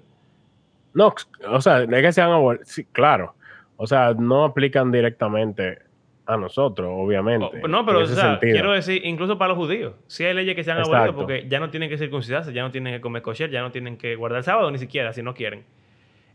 No, 0.92 1.14
o 1.48 1.60
sea, 1.60 1.82
es 1.82 1.88
que 1.88 2.12
sean 2.12 2.30
abol- 2.30 2.60
sí, 2.64 2.84
claro. 2.86 3.34
O 3.76 3.86
sea, 3.86 4.14
no 4.18 4.44
aplican 4.44 4.90
directamente 4.90 5.78
a 6.24 6.36
nosotros, 6.36 6.88
obviamente. 6.90 7.46
O- 7.62 7.68
no, 7.68 7.84
pero 7.86 8.00
o 8.00 8.06
sea, 8.06 8.40
incluso 8.42 8.72
decir, 8.72 9.02
incluso 9.04 9.38
para 9.38 9.50
los 9.50 9.58
judíos, 9.58 9.94
sí 10.08 10.24
hay 10.24 10.34
leyes 10.34 10.56
que 10.56 10.64
se 10.64 10.72
han 10.72 10.78
Exacto. 10.78 10.96
abolido 10.96 11.16
porque 11.18 11.46
ya 11.48 11.60
no 11.60 11.70
tienen 11.70 11.88
que 11.88 11.98
circuncidarse, 11.98 12.52
ya 12.52 12.62
no 12.62 12.70
tienen 12.72 12.94
que 12.94 13.00
comer 13.00 13.22
kosher, 13.22 13.50
ya 13.50 13.60
no 13.60 13.70
tienen 13.70 13.96
que 13.98 14.16
guardar 14.16 14.38
el 14.38 14.44
sábado 14.44 14.70
ni 14.70 14.78
siquiera 14.78 15.12
si 15.12 15.22
no 15.22 15.34
quieren. 15.34 15.64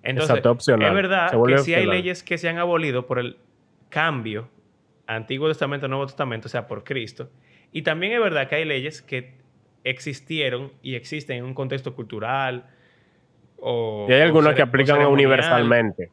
Entonces, 0.03 0.29
Exacto, 0.31 0.51
opcional. 0.51 0.87
es 0.89 0.93
verdad 0.95 1.31
que 1.47 1.57
sí 1.59 1.73
hay 1.73 1.85
leyes 1.85 2.23
que 2.23 2.37
se 2.37 2.49
han 2.49 2.57
abolido 2.57 3.05
por 3.05 3.19
el 3.19 3.37
cambio 3.89 4.47
Antiguo 5.07 5.47
Testamento, 5.47 5.87
Nuevo 5.87 6.05
Testamento, 6.07 6.47
o 6.47 6.49
sea, 6.49 6.67
por 6.67 6.83
Cristo. 6.83 7.29
Y 7.71 7.81
también 7.83 8.13
es 8.13 8.19
verdad 8.19 8.47
que 8.47 8.55
hay 8.55 8.65
leyes 8.65 9.01
que 9.01 9.33
existieron 9.83 10.71
y 10.81 10.95
existen 10.95 11.37
en 11.37 11.43
un 11.45 11.53
contexto 11.53 11.93
cultural 11.95 12.65
o... 13.57 14.05
Y 14.09 14.13
hay 14.13 14.21
algunas 14.21 14.55
que 14.55 14.61
aplican 14.61 15.05
universalmente. 15.05 16.09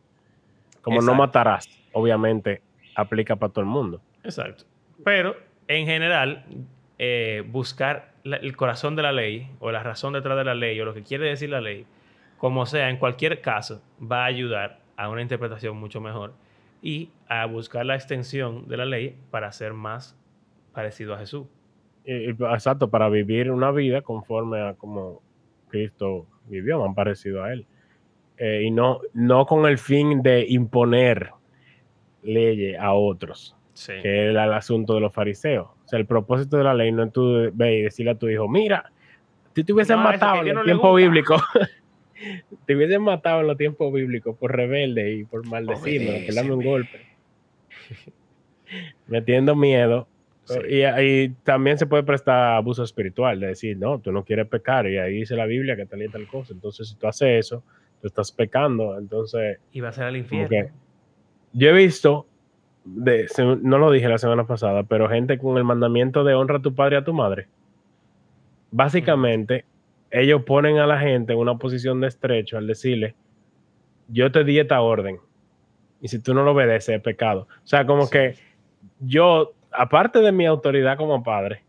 Como 0.83 1.01
no 1.03 1.15
matarás, 1.15 1.69
obviamente, 1.93 2.63
aplica 2.95 3.37
para 3.37 3.53
todo 3.53 3.61
el 3.63 3.67
mundo. 3.71 4.01
Exacto. 4.25 4.65
Pero, 5.05 5.37
en 5.67 5.87
general, 5.87 6.45
eh, 6.99 7.43
buscar 7.47 8.13
la- 8.25 8.37
el 8.39 8.57
corazón 8.57 8.97
de 8.97 9.03
la 9.03 9.13
ley 9.13 9.51
o 9.61 9.71
la 9.71 9.83
razón 9.83 10.13
detrás 10.15 10.37
de 10.37 10.45
la 10.45 10.55
ley 10.55 10.81
o 10.81 10.85
lo 10.85 10.95
que 10.95 11.03
quiere 11.03 11.27
decir 11.27 11.51
la 11.51 11.61
ley, 11.61 11.85
como 12.39 12.65
sea, 12.67 12.89
en 12.91 12.97
cualquier 12.99 13.41
caso, 13.41 13.83
va 14.01 14.23
a 14.23 14.27
ayudar 14.27 14.81
a 14.97 15.09
una 15.11 15.23
interpretación 15.23 15.77
mucho 15.77 16.01
mejor 16.01 16.33
y 16.83 17.11
a 17.29 17.45
buscar 17.47 17.85
la 17.85 17.95
extensión 17.95 18.67
de 18.69 18.77
la 18.77 18.85
ley 18.87 19.17
para 19.31 19.51
ser 19.53 19.73
más 19.75 20.17
parecido 20.73 21.15
a 21.15 21.19
Jesús. 21.19 21.47
Y- 22.05 22.31
y- 22.31 22.31
exacto, 22.31 22.89
para 22.89 23.09
vivir 23.09 23.51
una 23.51 23.71
vida 23.71 24.01
conforme 24.03 24.61
a 24.63 24.75
como 24.75 25.21
Cristo 25.69 26.27
vivió, 26.47 26.85
más 26.87 26.95
parecido 26.97 27.43
a 27.43 27.53
él. 27.53 27.67
Eh, 28.39 28.63
y 28.65 28.71
no, 28.71 29.01
no 29.13 29.45
con 29.47 29.67
el 29.67 29.77
fin 29.79 30.23
de 30.23 30.47
imponer 30.49 31.31
leyes 32.23 32.79
a 32.79 32.93
otros, 32.95 33.57
Sí. 33.75 33.93
que 34.03 34.27
era 34.31 34.45
el 34.45 34.53
asunto 34.53 34.95
de 34.95 35.01
los 35.01 35.13
fariseos. 35.13 35.69
O 35.85 35.89
sea, 35.89 35.99
el 35.99 36.07
propósito 36.07 36.57
de 36.57 36.65
la 36.65 36.75
ley 36.75 36.93
no 36.93 37.05
es 37.05 37.13
tú 37.13 37.51
ve 37.53 37.79
y 37.79 37.83
decirle 37.83 38.13
a 38.13 38.15
tu 38.19 38.29
hijo, 38.29 38.49
mira, 38.49 38.91
si 39.55 39.65
te 39.65 39.73
hubiesen 39.73 39.97
No, 39.99 40.05
matado 40.05 40.43
en 40.43 40.49
el 40.49 40.55
no 40.55 40.63
tiempo 40.65 40.91
gusta". 40.91 40.97
bíblico, 40.97 41.37
te 42.67 42.77
hubiesen 42.77 43.03
matado 43.03 43.41
en 43.41 43.47
los 43.47 43.57
tiempos 43.57 43.93
bíblicos 43.93 44.37
por 44.37 44.55
rebelde 44.55 45.15
y 45.15 45.25
por 45.25 45.47
maldecirme, 45.47 46.25
por 46.27 46.35
darme 46.35 46.55
un 46.55 46.65
golpe. 46.65 47.01
Metiendo 49.07 49.55
miedo 49.57 50.07
Sí. 50.45 50.55
y, 50.67 50.83
y 51.03 51.29
también 51.45 51.77
se 51.77 51.85
puede 51.85 52.05
prestar 52.05 52.55
abuso 52.55 52.83
espiritual, 52.83 53.39
de 53.39 53.49
decir, 53.49 53.77
no, 53.77 53.99
tú 53.99 54.13
no 54.13 54.25
quieres 54.25 54.47
pecar, 54.47 54.87
y 54.89 54.97
ahí 54.97 55.13
dice 55.17 55.37
la 55.37 55.45
Biblia 55.45 55.77
que 55.77 55.85
tal 55.85 56.03
y 56.03 56.09
tal 56.09 56.27
cosa. 56.27 56.55
Entonces, 56.55 56.89
si 56.89 56.95
tú 56.95 57.07
haces 57.07 57.45
eso, 57.47 57.63
tú 58.01 58.07
estás 58.07 58.33
pecando. 58.33 58.97
Entonces, 58.97 59.59
Y 59.73 59.81
va 59.81 59.91
a 59.91 59.93
ser 59.93 60.05
al 60.05 60.17
infierno. 60.17 60.49
que 60.49 60.71
yo 61.53 61.69
he 61.69 61.73
visto, 61.75 62.27
de, 62.87 63.27
no 63.63 63.77
lo 63.77 63.91
dije 63.91 64.09
la 64.09 64.17
semana 64.17 64.47
pasada, 64.47 64.85
pero 64.85 65.07
gente 65.11 65.37
con 65.37 65.59
el 65.59 65.65
mandamiento 65.65 66.25
de 66.25 66.33
honra 66.33 66.57
a 66.57 66.63
tu 66.63 66.75
padre 66.75 66.97
y 66.97 67.01
a 67.01 67.05
tu 67.05 67.13
madre. 67.13 67.47
Básicamente, 68.71 69.67
ellos 70.11 70.43
ponen 70.45 70.79
a 70.79 70.87
la 70.87 70.99
gente 70.99 71.33
en 71.33 71.39
una 71.39 71.57
posición 71.59 72.01
de 72.01 72.09
estrecho 72.09 72.57
al 72.59 72.67
decirle, 72.67 73.15
yo 74.09 74.33
te 74.33 74.45
di 74.45 74.59
esta 74.59 74.81
orden, 74.81 75.19
y 76.01 76.09
si 76.09 76.23
tú 76.23 76.33
no 76.35 76.43
lo 76.45 76.53
obedeces, 76.53 76.97
es 76.97 77.03
pecado. 77.03 77.43
O 77.63 77.67
sea, 77.67 77.85
como 77.87 78.07
Sí. 78.07 78.13
que 78.13 78.35
yo, 79.01 79.55
aparte 79.73 80.21
de 80.21 80.33
mi 80.33 80.47
autoridad 80.47 80.97
como 80.97 81.23
padre, 81.23 81.65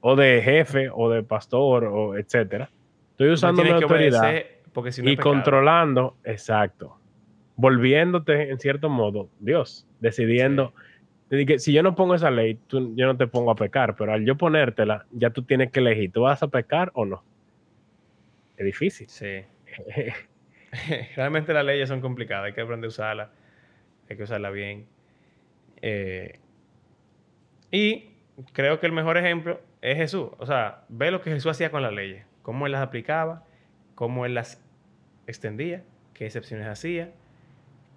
o 0.00 0.16
de 0.16 0.42
jefe, 0.42 0.88
o 0.92 1.08
de 1.10 1.22
pastor, 1.22 1.84
o 1.84 2.16
etcétera, 2.16 2.70
estoy 3.12 3.30
usando 3.30 3.62
mi 3.62 3.70
autoridad 3.70 4.20
obedecer 4.30 4.62
porque 4.72 4.90
si 4.90 5.02
no 5.02 5.10
y 5.10 5.16
controlando, 5.16 6.16
exacto, 6.24 6.98
volviéndote 7.56 8.50
en 8.50 8.58
cierto 8.58 8.88
modo 8.88 9.30
Dios, 9.38 9.86
decidiendo, 10.00 10.72
de 11.30 11.46
que 11.46 11.58
si 11.58 11.72
yo 11.72 11.82
no 11.82 11.94
pongo 11.94 12.14
esa 12.14 12.30
ley, 12.30 12.58
tú- 12.66 12.92
yo 12.96 13.06
no 13.06 13.16
te 13.16 13.26
pongo 13.26 13.50
a 13.52 13.54
pecar, 13.54 13.94
pero 13.96 14.12
al 14.12 14.24
yo 14.24 14.36
ponértela, 14.36 15.06
ya 15.12 15.30
tú 15.30 15.42
tienes 15.44 15.70
que 15.70 15.80
elegir, 15.80 16.10
¿tú 16.12 16.22
vas 16.22 16.42
a 16.42 16.48
pecar 16.48 16.90
o 16.94 17.04
no? 17.04 17.22
Es 18.56 18.64
difícil. 18.64 19.08
Sí. 19.08 19.44
Realmente 21.16 21.52
las 21.52 21.64
leyes 21.64 21.88
son 21.88 22.00
complicadas, 22.00 22.46
hay 22.46 22.52
que 22.52 22.60
aprender 22.60 22.86
a 22.86 22.88
usarlas, 22.88 23.30
hay 24.08 24.16
que 24.16 24.22
usarla 24.22 24.50
bien. 24.50 24.86
Eh, 25.82 26.38
y 27.70 28.10
creo 28.52 28.80
que 28.80 28.86
el 28.86 28.92
mejor 28.92 29.18
ejemplo 29.18 29.60
es 29.80 29.96
Jesús. 29.96 30.30
O 30.38 30.46
sea, 30.46 30.84
ve 30.88 31.10
lo 31.10 31.20
que 31.20 31.30
Jesús 31.30 31.50
hacía 31.50 31.70
con 31.70 31.82
las 31.82 31.92
leyes, 31.92 32.24
cómo 32.42 32.66
él 32.66 32.72
las 32.72 32.82
aplicaba, 32.82 33.44
cómo 33.94 34.24
él 34.24 34.34
las 34.34 34.64
extendía, 35.26 35.84
qué 36.14 36.26
excepciones 36.26 36.66
hacía, 36.66 37.12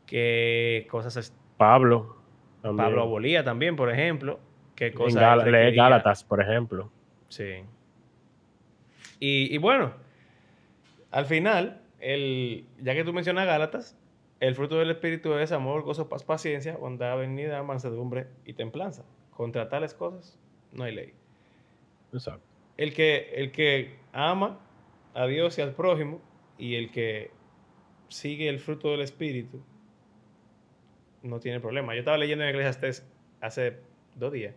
qué 0.05 0.87
cosas... 0.89 1.33
Pablo, 1.57 2.17
También. 2.61 2.85
Pablo 2.85 3.01
abolía 3.03 3.43
también, 3.45 3.77
por 3.77 3.89
ejemplo. 3.89 4.41
¿Qué 4.75 4.87
En 4.87 4.93
cosa 4.93 5.21
Gal-. 5.21 5.73
Gálatas, 5.73 6.25
por 6.25 6.41
ejemplo. 6.41 6.91
Sí. 7.29 7.63
Y, 9.21 9.55
y 9.55 9.57
bueno, 9.57 9.93
al 11.15 11.27
final, 11.27 11.81
el, 12.01 12.67
ya 12.81 12.93
que 12.93 13.05
tú 13.05 13.13
mencionas 13.13 13.45
Gálatas, 13.45 13.97
el 14.41 14.53
fruto 14.53 14.77
del 14.77 14.91
Espíritu 14.91 15.33
es 15.35 15.53
amor, 15.53 15.83
gozo, 15.83 16.09
paz, 16.09 16.25
paciencia, 16.25 16.75
bondad, 16.75 17.17
venida, 17.17 17.63
mansedumbre 17.63 18.27
y 18.43 18.51
templanza. 18.51 19.05
Contra 19.31 19.69
tales 19.69 19.93
cosas 19.93 20.37
no 20.73 20.83
hay 20.83 20.93
ley. 20.93 21.13
Exacto. 22.11 22.45
El 22.75 22.93
que, 22.93 23.31
el 23.35 23.53
que 23.53 23.95
ama 24.11 24.59
a 25.13 25.25
Dios 25.25 25.57
y 25.57 25.61
al 25.61 25.73
prójimo 25.73 26.19
y 26.57 26.75
el 26.75 26.91
que 26.91 27.31
sigue 28.09 28.49
el 28.49 28.59
fruto 28.59 28.91
del 28.91 28.99
Espíritu 28.99 29.63
no 31.23 31.39
tiene 31.39 31.61
problema. 31.61 31.93
Yo 31.93 31.99
estaba 31.99 32.17
leyendo 32.17 32.43
en 32.43 32.49
Eclesiastes 32.49 33.07
hace 33.39 33.77
dos 34.15 34.33
días 34.33 34.53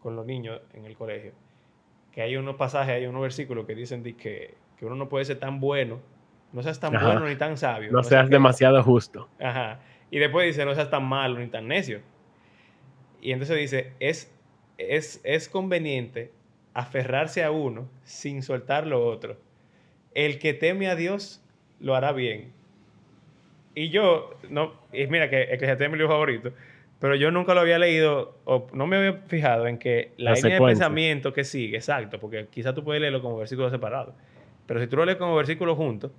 con 0.00 0.16
los 0.16 0.26
niños 0.26 0.60
en 0.74 0.84
el 0.84 0.98
colegio 0.98 1.32
que 2.12 2.22
hay 2.22 2.36
unos 2.36 2.56
pasajes, 2.56 2.94
hay 2.94 3.06
unos 3.06 3.22
versículos 3.22 3.64
que 3.64 3.74
dicen 3.74 4.02
de 4.02 4.16
que, 4.16 4.54
que 4.78 4.86
uno 4.86 4.94
no 4.96 5.08
puede 5.08 5.24
ser 5.24 5.38
tan 5.38 5.60
bueno, 5.60 6.00
no 6.52 6.62
seas 6.62 6.80
tan 6.80 6.94
Ajá. 6.94 7.06
bueno 7.06 7.26
ni 7.26 7.36
tan 7.36 7.56
sabio. 7.56 7.90
No 7.92 8.02
seas 8.02 8.30
demasiado 8.30 8.82
justo. 8.82 9.28
Ajá. 9.40 9.80
Y 10.10 10.18
después 10.18 10.46
dice, 10.46 10.64
no 10.64 10.74
seas 10.74 10.90
tan 10.90 11.04
malo 11.04 11.38
ni 11.38 11.48
tan 11.48 11.68
necio. 11.68 12.00
Y 13.20 13.32
entonces 13.32 13.56
dice, 13.58 13.92
es, 14.00 14.32
es, 14.78 15.20
es 15.24 15.48
conveniente 15.48 16.32
aferrarse 16.74 17.42
a 17.42 17.50
uno 17.50 17.88
sin 18.04 18.42
soltar 18.42 18.86
lo 18.86 19.04
otro. 19.04 19.36
El 20.14 20.38
que 20.38 20.54
teme 20.54 20.88
a 20.88 20.94
Dios 20.94 21.42
lo 21.80 21.94
hará 21.94 22.12
bien. 22.12 22.52
Y 23.74 23.90
yo, 23.90 24.34
no, 24.48 24.72
y 24.92 25.06
mira 25.06 25.28
que 25.28 25.42
Eclesiastés 25.42 25.86
es 25.86 25.90
mi 25.90 25.98
libro 25.98 26.12
favorito, 26.12 26.52
pero 27.00 27.14
yo 27.14 27.30
nunca 27.30 27.54
lo 27.54 27.60
había 27.60 27.78
leído 27.78 28.36
o 28.44 28.66
no 28.72 28.86
me 28.86 28.96
había 28.96 29.12
fijado 29.26 29.66
en 29.66 29.78
que 29.78 30.12
la, 30.16 30.32
La 30.32 30.36
línea 30.36 30.54
de 30.58 30.66
pensamiento 30.66 31.32
que 31.32 31.44
sigue, 31.44 31.76
exacto, 31.76 32.18
porque 32.18 32.48
quizás 32.50 32.74
tú 32.74 32.82
puedes 32.82 33.00
leerlo 33.00 33.22
como 33.22 33.38
versículos 33.38 33.70
separados, 33.70 34.14
pero 34.68 34.80
si 34.80 34.86
tú 34.86 34.96
lo 34.96 35.06
lees 35.06 35.16
como 35.16 35.34
versículos 35.34 35.78
juntos, 35.78 36.12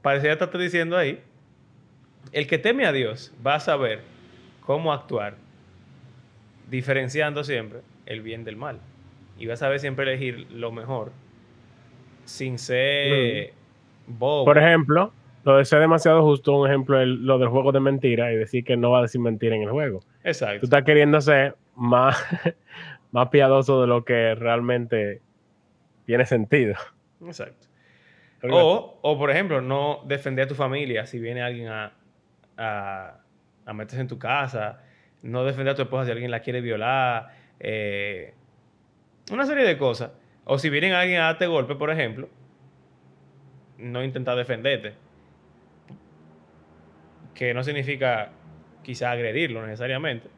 parecería 0.00 0.32
estar 0.32 0.50
diciendo 0.58 0.96
ahí, 0.96 1.20
el 2.32 2.46
que 2.46 2.56
teme 2.56 2.86
a 2.86 2.92
Dios 2.92 3.34
va 3.46 3.56
a 3.56 3.60
saber 3.60 4.00
cómo 4.64 4.94
actuar, 4.94 5.34
diferenciando 6.70 7.44
siempre 7.44 7.80
el 8.06 8.22
bien 8.22 8.44
del 8.44 8.56
mal. 8.56 8.80
Y 9.38 9.44
va 9.44 9.54
a 9.54 9.56
saber 9.58 9.78
siempre 9.78 10.04
elegir 10.04 10.50
lo 10.50 10.72
mejor 10.72 11.12
sin 12.24 12.58
ser 12.58 13.52
bobo. 14.06 14.46
Por 14.46 14.56
ejemplo, 14.56 15.12
lo 15.44 15.58
de 15.58 15.66
ser 15.66 15.80
demasiado 15.80 16.22
justo, 16.22 16.56
un 16.56 16.66
ejemplo 16.66 16.98
es 16.98 17.08
lo 17.08 17.38
del 17.38 17.48
juego 17.48 17.72
de 17.72 17.80
mentira 17.80 18.32
y 18.32 18.36
decir 18.36 18.64
que 18.64 18.78
no 18.78 18.90
va 18.90 19.00
a 19.00 19.02
decir 19.02 19.20
mentira 19.20 19.54
en 19.54 19.62
el 19.62 19.70
juego. 19.70 20.00
Tú 20.00 20.06
Exacto. 20.24 20.64
estás 20.64 20.82
queriendo 20.84 21.20
ser 21.20 21.56
más, 21.76 22.16
más 23.12 23.28
piadoso 23.28 23.82
de 23.82 23.86
lo 23.86 24.02
que 24.04 24.34
realmente 24.34 25.20
tiene 26.06 26.24
sentido. 26.24 26.74
Exacto. 27.24 27.66
O, 28.42 28.98
o, 29.02 29.18
por 29.18 29.30
ejemplo, 29.30 29.60
no 29.60 30.02
defender 30.06 30.46
a 30.46 30.48
tu 30.48 30.54
familia 30.54 31.06
si 31.06 31.18
viene 31.18 31.42
alguien 31.42 31.68
a, 31.68 31.92
a, 32.56 33.20
a 33.66 33.72
meterse 33.74 34.00
en 34.00 34.08
tu 34.08 34.18
casa, 34.18 34.80
no 35.22 35.44
defender 35.44 35.72
a 35.72 35.74
tu 35.74 35.82
esposa 35.82 36.06
si 36.06 36.12
alguien 36.12 36.30
la 36.30 36.40
quiere 36.40 36.60
violar, 36.62 37.34
eh, 37.58 38.32
una 39.30 39.44
serie 39.44 39.64
de 39.64 39.76
cosas. 39.76 40.12
O 40.44 40.58
si 40.58 40.70
viene 40.70 40.92
alguien 40.94 41.20
a 41.20 41.26
darte 41.26 41.46
golpe, 41.46 41.74
por 41.74 41.90
ejemplo, 41.90 42.28
no 43.78 44.02
intentar 44.02 44.36
defenderte. 44.36 44.94
Que 47.34 47.54
no 47.54 47.62
significa 47.62 48.32
quizá 48.82 49.10
agredirlo 49.10 49.64
necesariamente, 49.64 50.28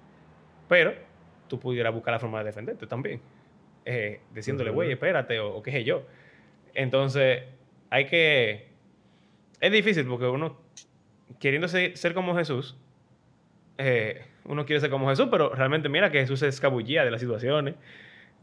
pero 0.69 0.95
tú 1.49 1.59
pudieras 1.59 1.95
buscar 1.95 2.13
la 2.13 2.19
forma 2.19 2.39
de 2.41 2.45
defenderte 2.45 2.87
también. 2.87 3.21
Eh, 3.85 4.21
diciéndole, 4.35 4.71
güey, 4.71 4.93
espérate, 4.93 5.41
o, 5.41 5.57
o 5.57 5.63
qué 5.63 5.71
sé 5.71 5.85
yo. 5.85 6.05
Entonces, 6.75 7.43
hay 7.91 8.07
que... 8.07 8.69
Es 9.61 9.71
difícil 9.73 10.07
porque 10.07 10.27
uno, 10.27 10.59
queriendo 11.39 11.69
ser, 11.69 11.97
ser 11.97 12.15
como 12.15 12.35
Jesús, 12.37 12.77
eh, 13.79 14.25
uno 14.45 14.65
quiere 14.67 14.81
ser 14.81 14.91
como 14.91 15.09
Jesús, 15.09 15.29
pero 15.31 15.51
realmente 15.55 15.89
mira 15.89 16.11
que 16.11 16.21
Jesús 16.21 16.41
se 16.41 16.49
escabullía 16.49 17.05
de 17.05 17.11
las 17.11 17.21
situaciones 17.21 17.75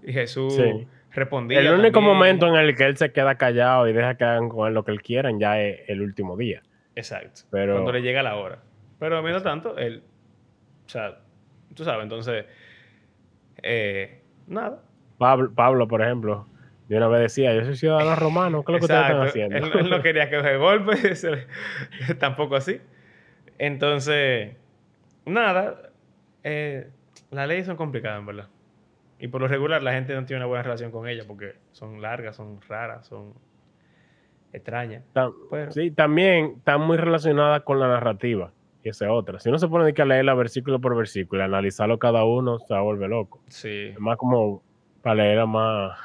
y 0.04 0.14
Jesús 0.14 0.56
Sí. 0.56 0.88
respondía. 1.12 1.60
El 1.60 1.68
único 1.74 1.96
también. 2.00 2.14
momento 2.16 2.48
en 2.48 2.56
el 2.56 2.76
que 2.76 2.86
él 2.86 2.96
se 2.96 3.12
queda 3.12 3.36
callado 3.36 3.88
y 3.88 3.94
deja 3.94 4.16
que 4.16 4.24
hagan 4.24 4.48
con 4.50 4.68
él 4.68 4.74
lo 4.74 4.86
que 4.86 4.92
él 4.92 5.02
quieran 5.02 5.40
ya 5.40 5.62
es 5.62 5.82
el 5.90 6.02
último 6.02 6.38
día. 6.38 6.62
Exacto. 6.96 7.42
Pero- 7.52 7.74
Cuando 7.74 7.92
le 7.92 8.02
llega 8.02 8.24
la 8.24 8.36
hora. 8.38 8.60
Pero 9.00 9.22
mientras 9.22 9.44
tanto, 9.44 9.78
él... 9.78 10.04
O 10.86 10.90
sea, 10.90 11.20
tú 11.76 11.84
sabes, 11.84 12.04
entonces... 12.04 12.46
eh, 13.62 14.22
nada. 14.48 14.82
Pablo, 15.18 15.52
Pablo, 15.54 15.88
por 15.88 16.02
ejemplo, 16.02 16.48
de 16.90 16.98
una 16.98 17.08
vez 17.08 17.22
decía, 17.22 17.54
yo 17.54 17.64
soy 17.64 17.76
ciudadano 17.76 18.16
romano, 18.16 18.64
¿qué 18.66 18.72
es 18.72 18.74
lo 18.74 18.80
que 18.80 18.86
ustedes 18.86 19.02
están 19.02 19.28
haciendo? 19.28 19.56
Él, 19.58 19.72
él 19.80 19.90
no 19.92 20.02
quería 20.02 20.30
que 20.30 20.38
coge 20.38 20.58
golpes, 20.58 21.28
tampoco 22.20 22.56
así. 22.56 22.82
Entonces, 23.60 24.56
nada, 25.26 25.92
eh, 26.44 26.90
las 27.30 27.48
leyes 27.48 27.68
son 27.68 27.78
complicadas, 27.78 28.20
en 28.20 28.26
verdad. 28.26 28.48
Y 29.20 29.28
por 29.28 29.42
lo 29.42 29.48
regular 29.48 29.84
la 29.84 29.92
gente 29.94 30.16
no 30.16 30.26
tiene 30.26 30.40
una 30.40 30.48
buena 30.48 30.64
relación 30.64 30.92
con 30.92 31.08
ellas 31.08 31.26
porque 31.28 31.56
son 31.72 32.02
largas, 32.02 32.36
son 32.36 32.60
raras, 32.68 33.06
son 33.06 33.34
extrañas. 34.52 35.04
Pero- 35.14 35.72
sí, 35.72 35.92
también 35.92 36.56
está 36.58 36.80
muy 36.80 36.98
relacionada 36.98 37.60
con 37.60 37.80
la 37.80 37.88
narrativa. 37.88 38.52
Y 38.82 38.90
esa 38.90 39.06
es 39.06 39.12
otra. 39.12 39.40
Si 39.40 39.50
uno 39.50 39.60
se 39.60 39.68
pone 39.68 39.94
a 39.96 40.06
leerla 40.06 40.34
versículo 40.34 40.80
por 40.80 40.96
versículo 40.96 41.42
y 41.42 41.46
analizarlo 41.46 42.00
cada 42.00 42.24
uno, 42.24 42.58
se 42.60 42.74
volver 42.74 43.10
loco. 43.10 43.44
Sí. 43.50 43.90
Es 43.94 44.00
más 44.00 44.18
como 44.18 44.64
para 45.04 45.16
leerla 45.16 45.46
más. 45.46 46.00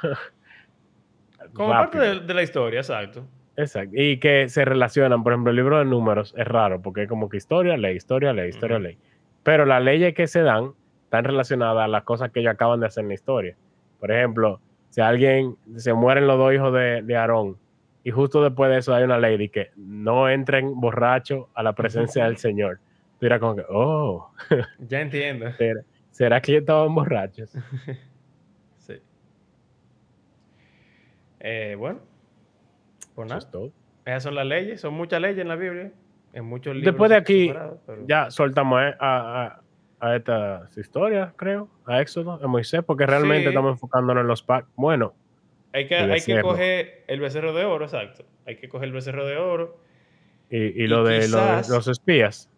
Como 1.54 1.70
parte 1.70 1.98
de, 1.98 2.20
de 2.20 2.34
la 2.34 2.42
historia, 2.42 2.80
exacto. 2.80 3.24
Exacto. 3.56 3.92
Y 3.94 4.18
que 4.18 4.48
se 4.48 4.64
relacionan. 4.64 5.22
Por 5.22 5.32
ejemplo, 5.32 5.50
el 5.50 5.56
libro 5.56 5.78
de 5.78 5.84
números 5.84 6.34
es 6.36 6.46
raro 6.46 6.82
porque 6.82 7.04
es 7.04 7.08
como 7.08 7.28
que 7.28 7.36
historia, 7.36 7.76
ley, 7.76 7.96
historia, 7.96 8.32
ley, 8.32 8.50
historia, 8.50 8.76
Ujú. 8.76 8.84
ley. 8.84 8.98
Pero 9.42 9.64
las 9.64 9.82
leyes 9.82 10.14
que 10.14 10.26
se 10.26 10.42
dan 10.42 10.72
están 11.04 11.24
relacionadas 11.24 11.84
a 11.84 11.88
las 11.88 12.02
cosas 12.02 12.30
que 12.32 12.40
ellos 12.40 12.52
acaban 12.52 12.80
de 12.80 12.86
hacer 12.86 13.02
en 13.02 13.08
la 13.08 13.14
historia. 13.14 13.56
Por 14.00 14.10
ejemplo, 14.10 14.60
si 14.90 15.00
alguien 15.00 15.56
se 15.76 15.92
mueren 15.94 16.26
los 16.26 16.38
dos 16.38 16.52
hijos 16.52 16.72
de, 16.72 17.02
de 17.02 17.16
Aarón 17.16 17.56
y 18.02 18.10
justo 18.10 18.42
después 18.42 18.70
de 18.70 18.78
eso 18.78 18.94
hay 18.94 19.04
una 19.04 19.18
ley 19.18 19.36
de 19.38 19.48
que 19.48 19.70
no 19.76 20.28
entren 20.28 20.78
borrachos 20.80 21.46
a 21.54 21.62
la 21.62 21.72
presencia 21.72 22.24
del 22.24 22.36
Señor. 22.38 22.78
Tú 23.18 23.26
dirás 23.26 23.38
como 23.40 23.56
que, 23.56 23.64
oh, 23.68 24.30
Ya 24.80 25.00
entiendo. 25.00 25.52
¿será, 25.58 25.80
será 26.10 26.40
que 26.40 26.56
estaban 26.56 26.94
borrachos? 26.94 27.52
Sí. 28.78 29.00
Eh, 31.46 31.76
bueno, 31.78 32.00
pues 33.14 33.26
Eso 33.26 33.34
nada. 33.34 33.38
es 33.38 33.50
todo. 33.50 33.70
Esas 34.06 34.22
son 34.22 34.34
las 34.34 34.46
leyes, 34.46 34.80
son 34.80 34.94
muchas 34.94 35.20
leyes 35.20 35.38
en 35.38 35.48
la 35.48 35.56
Biblia, 35.56 35.92
en 36.32 36.44
muchos 36.46 36.74
libros. 36.74 36.92
Después 36.92 37.10
de 37.10 37.16
aquí, 37.16 37.52
pero- 37.86 38.06
ya 38.06 38.30
soltamos 38.30 38.80
a, 38.80 38.96
a- 39.00 39.60
a 40.00 40.16
estas 40.16 40.76
historias, 40.76 41.32
creo, 41.36 41.68
a 41.86 42.00
Éxodo, 42.00 42.40
a 42.42 42.46
Moisés, 42.46 42.82
porque 42.84 43.06
realmente 43.06 43.42
Sí. 43.44 43.48
estamos 43.48 43.72
enfocándonos 43.72 44.22
en 44.22 44.26
los 44.28 44.42
pactos. 44.42 44.72
Bueno, 44.76 45.14
Hay 45.72 45.86
que, 45.86 45.96
hay 45.96 46.20
que 46.20 46.40
coger 46.40 47.04
el 47.08 47.20
becerro 47.20 47.52
de 47.52 47.64
oro, 47.64 47.84
exacto. 47.84 48.24
Hay 48.46 48.56
que 48.56 48.68
coger 48.68 48.88
el 48.88 48.92
becerro 48.94 49.26
de 49.26 49.36
oro. 49.36 49.78
y, 50.50 50.58
y 50.58 50.84
Y 50.84 50.86
lo, 50.86 51.04
de, 51.04 51.26
lo 51.28 51.38
de 51.38 51.42
quizás- 51.44 51.68
los 51.70 51.88
espías. 51.88 52.50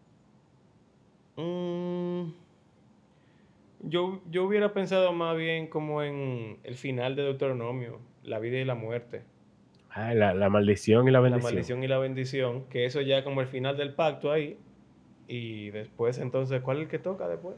Yo, 3.86 4.20
yo 4.30 4.44
hubiera 4.44 4.72
pensado 4.72 5.12
más 5.12 5.36
bien 5.36 5.68
como 5.68 6.02
en 6.02 6.58
el 6.64 6.74
final 6.76 7.16
de 7.16 7.22
Deuteronomio, 7.22 8.00
la 8.22 8.38
vida 8.38 8.58
y 8.58 8.64
la 8.64 8.74
muerte. 8.74 9.22
Ah, 9.90 10.12
la, 10.14 10.34
la 10.34 10.48
maldición 10.50 11.08
y 11.08 11.10
la 11.10 11.18
La 11.18 11.22
bendición. 11.22 11.52
maldición 11.54 11.84
y 11.84 11.88
la 11.88 11.98
bendición, 11.98 12.64
que 12.68 12.84
eso 12.84 13.00
ya 13.00 13.24
como 13.24 13.40
el 13.40 13.46
final 13.46 13.76
del 13.76 13.94
pacto 13.94 14.30
ahí. 14.30 14.58
Y 15.28 15.70
después 15.70 16.18
entonces, 16.18 16.60
¿cuál 16.62 16.76
es 16.78 16.82
el 16.84 16.88
que 16.88 16.98
toca 16.98 17.26
después? 17.28 17.56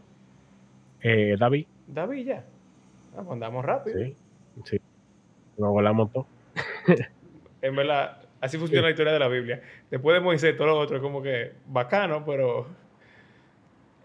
Eh, 1.02 1.36
David, 1.38 1.66
David 1.86 2.26
ya. 2.26 2.44
Ah, 3.16 3.22
pues 3.22 3.30
andamos 3.30 3.64
rápido. 3.64 3.98
sí, 3.98 4.16
sí. 4.64 4.80
Nos 5.58 5.70
volamos 5.70 6.12
todo. 6.12 6.26
En 7.60 7.74
verdad, 7.74 8.22
así 8.40 8.56
funciona 8.56 8.84
la 8.86 8.90
historia 8.90 9.12
de 9.12 9.18
la 9.18 9.26
Biblia. 9.26 9.60
Después 9.90 10.14
de 10.14 10.20
Moisés, 10.20 10.56
todo 10.56 10.68
lo 10.68 10.78
otro 10.78 10.96
es 10.98 11.02
como 11.02 11.20
que 11.20 11.54
bacano, 11.66 12.24
pero 12.24 12.68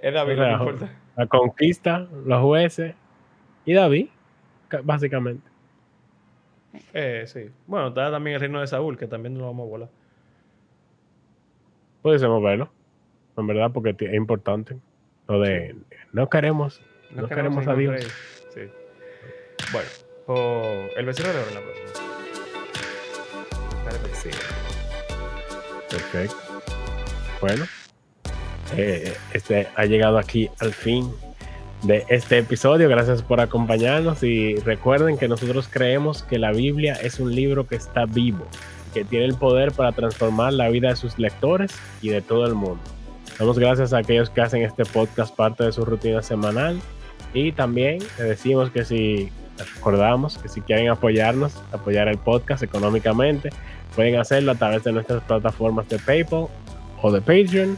es 0.02 0.12
David, 0.12 0.38
no 0.38 0.52
importa. 0.52 0.92
La 1.16 1.28
conquista, 1.28 2.07
los 2.26 2.41
jueces 2.41 2.95
y 3.66 3.74
David, 3.74 4.07
ca- 4.68 4.82
básicamente. 4.84 5.47
Eh, 6.93 7.26
sí. 7.28 7.51
Bueno, 7.68 7.89
está 7.89 8.09
también 8.09 8.36
el 8.36 8.41
reino 8.41 8.59
de 8.59 8.68
Saúl, 8.68 8.97
que 8.97 9.05
también 9.07 9.38
lo 9.38 9.45
vamos 9.45 9.68
a 9.68 9.70
volar. 9.70 9.89
Pudiésemos 12.01 12.41
verlo, 12.43 12.70
en 13.38 13.47
verdad, 13.47 13.72
porque 13.72 13.95
es 13.99 14.14
importante. 14.14 14.78
Lo 15.28 15.39
de 15.39 15.76
no 16.11 16.30
queremos, 16.30 16.82
no, 17.11 17.28
queremos 17.28 17.66
a 17.68 17.76
Dios. 17.76 18.03
Sí. 18.53 18.61
Bueno, 19.72 19.89
pues 20.26 20.97
el 20.97 21.05
becerro 21.05 21.32
de 21.32 21.39
oro 21.39 21.47
en 21.49 21.55
la 21.55 21.61
próxima. 21.61 21.89
Perfecto. 25.89 26.36
Bueno, 27.39 27.66
eh, 28.78 29.14
este 29.34 29.68
ha 29.76 29.86
llegado 29.86 30.18
aquí 30.18 30.50
al 30.60 30.74
fin 30.74 31.10
de 31.84 32.06
este 32.10 32.40
episodio. 32.40 32.90
Gracias 32.90 33.22
por 33.22 33.42
acompañarnos 33.42 34.24
y 34.24 34.56
recuerden 34.56 35.18
que 35.18 35.28
nosotros 35.28 35.68
creemos 35.70 36.24
que 36.24 36.40
la 36.40 36.52
Biblia 36.52 36.94
es 36.94 37.20
un 37.20 37.36
libro 37.36 37.68
que 37.68 37.76
está 37.76 38.06
vivo, 38.06 38.46
que 38.94 39.04
tiene 39.04 39.26
el 39.26 39.36
poder 39.36 39.72
para 39.72 39.92
transformar 39.92 40.54
la 40.54 40.70
vida 40.70 40.90
de 40.90 40.96
sus 40.96 41.20
lectores 41.20 41.74
y 42.02 42.10
de 42.10 42.22
todo 42.22 42.46
el 42.46 42.56
mundo. 42.56 42.82
Damos 43.38 43.60
gracias 43.60 43.94
a 43.94 43.98
aquellos 43.98 44.30
que 44.30 44.42
hacen 44.42 44.62
este 44.62 44.86
podcast 44.86 45.36
parte 45.36 45.64
de 45.66 45.72
su 45.72 45.84
rutina 45.84 46.22
semanal 46.22 46.80
y 47.34 47.52
también 47.52 48.00
le 48.18 48.24
decimos 48.26 48.70
que 48.70 48.86
si 48.86 49.32
recordamos 49.76 50.38
que 50.38 50.50
si 50.50 50.62
quieren 50.62 50.90
apoyarnos, 50.90 51.62
apoyar 51.72 52.08
el 52.08 52.18
podcast 52.18 52.64
económicamente, 52.64 53.50
pueden 53.96 54.16
hacerlo 54.18 54.52
a 54.52 54.56
través 54.56 54.84
de 54.84 54.92
nuestras 54.92 55.22
plataformas 55.24 55.88
de 55.90 56.00
PayPal 56.00 56.48
o 57.02 57.12
de 57.12 57.22
Patreon 57.22 57.78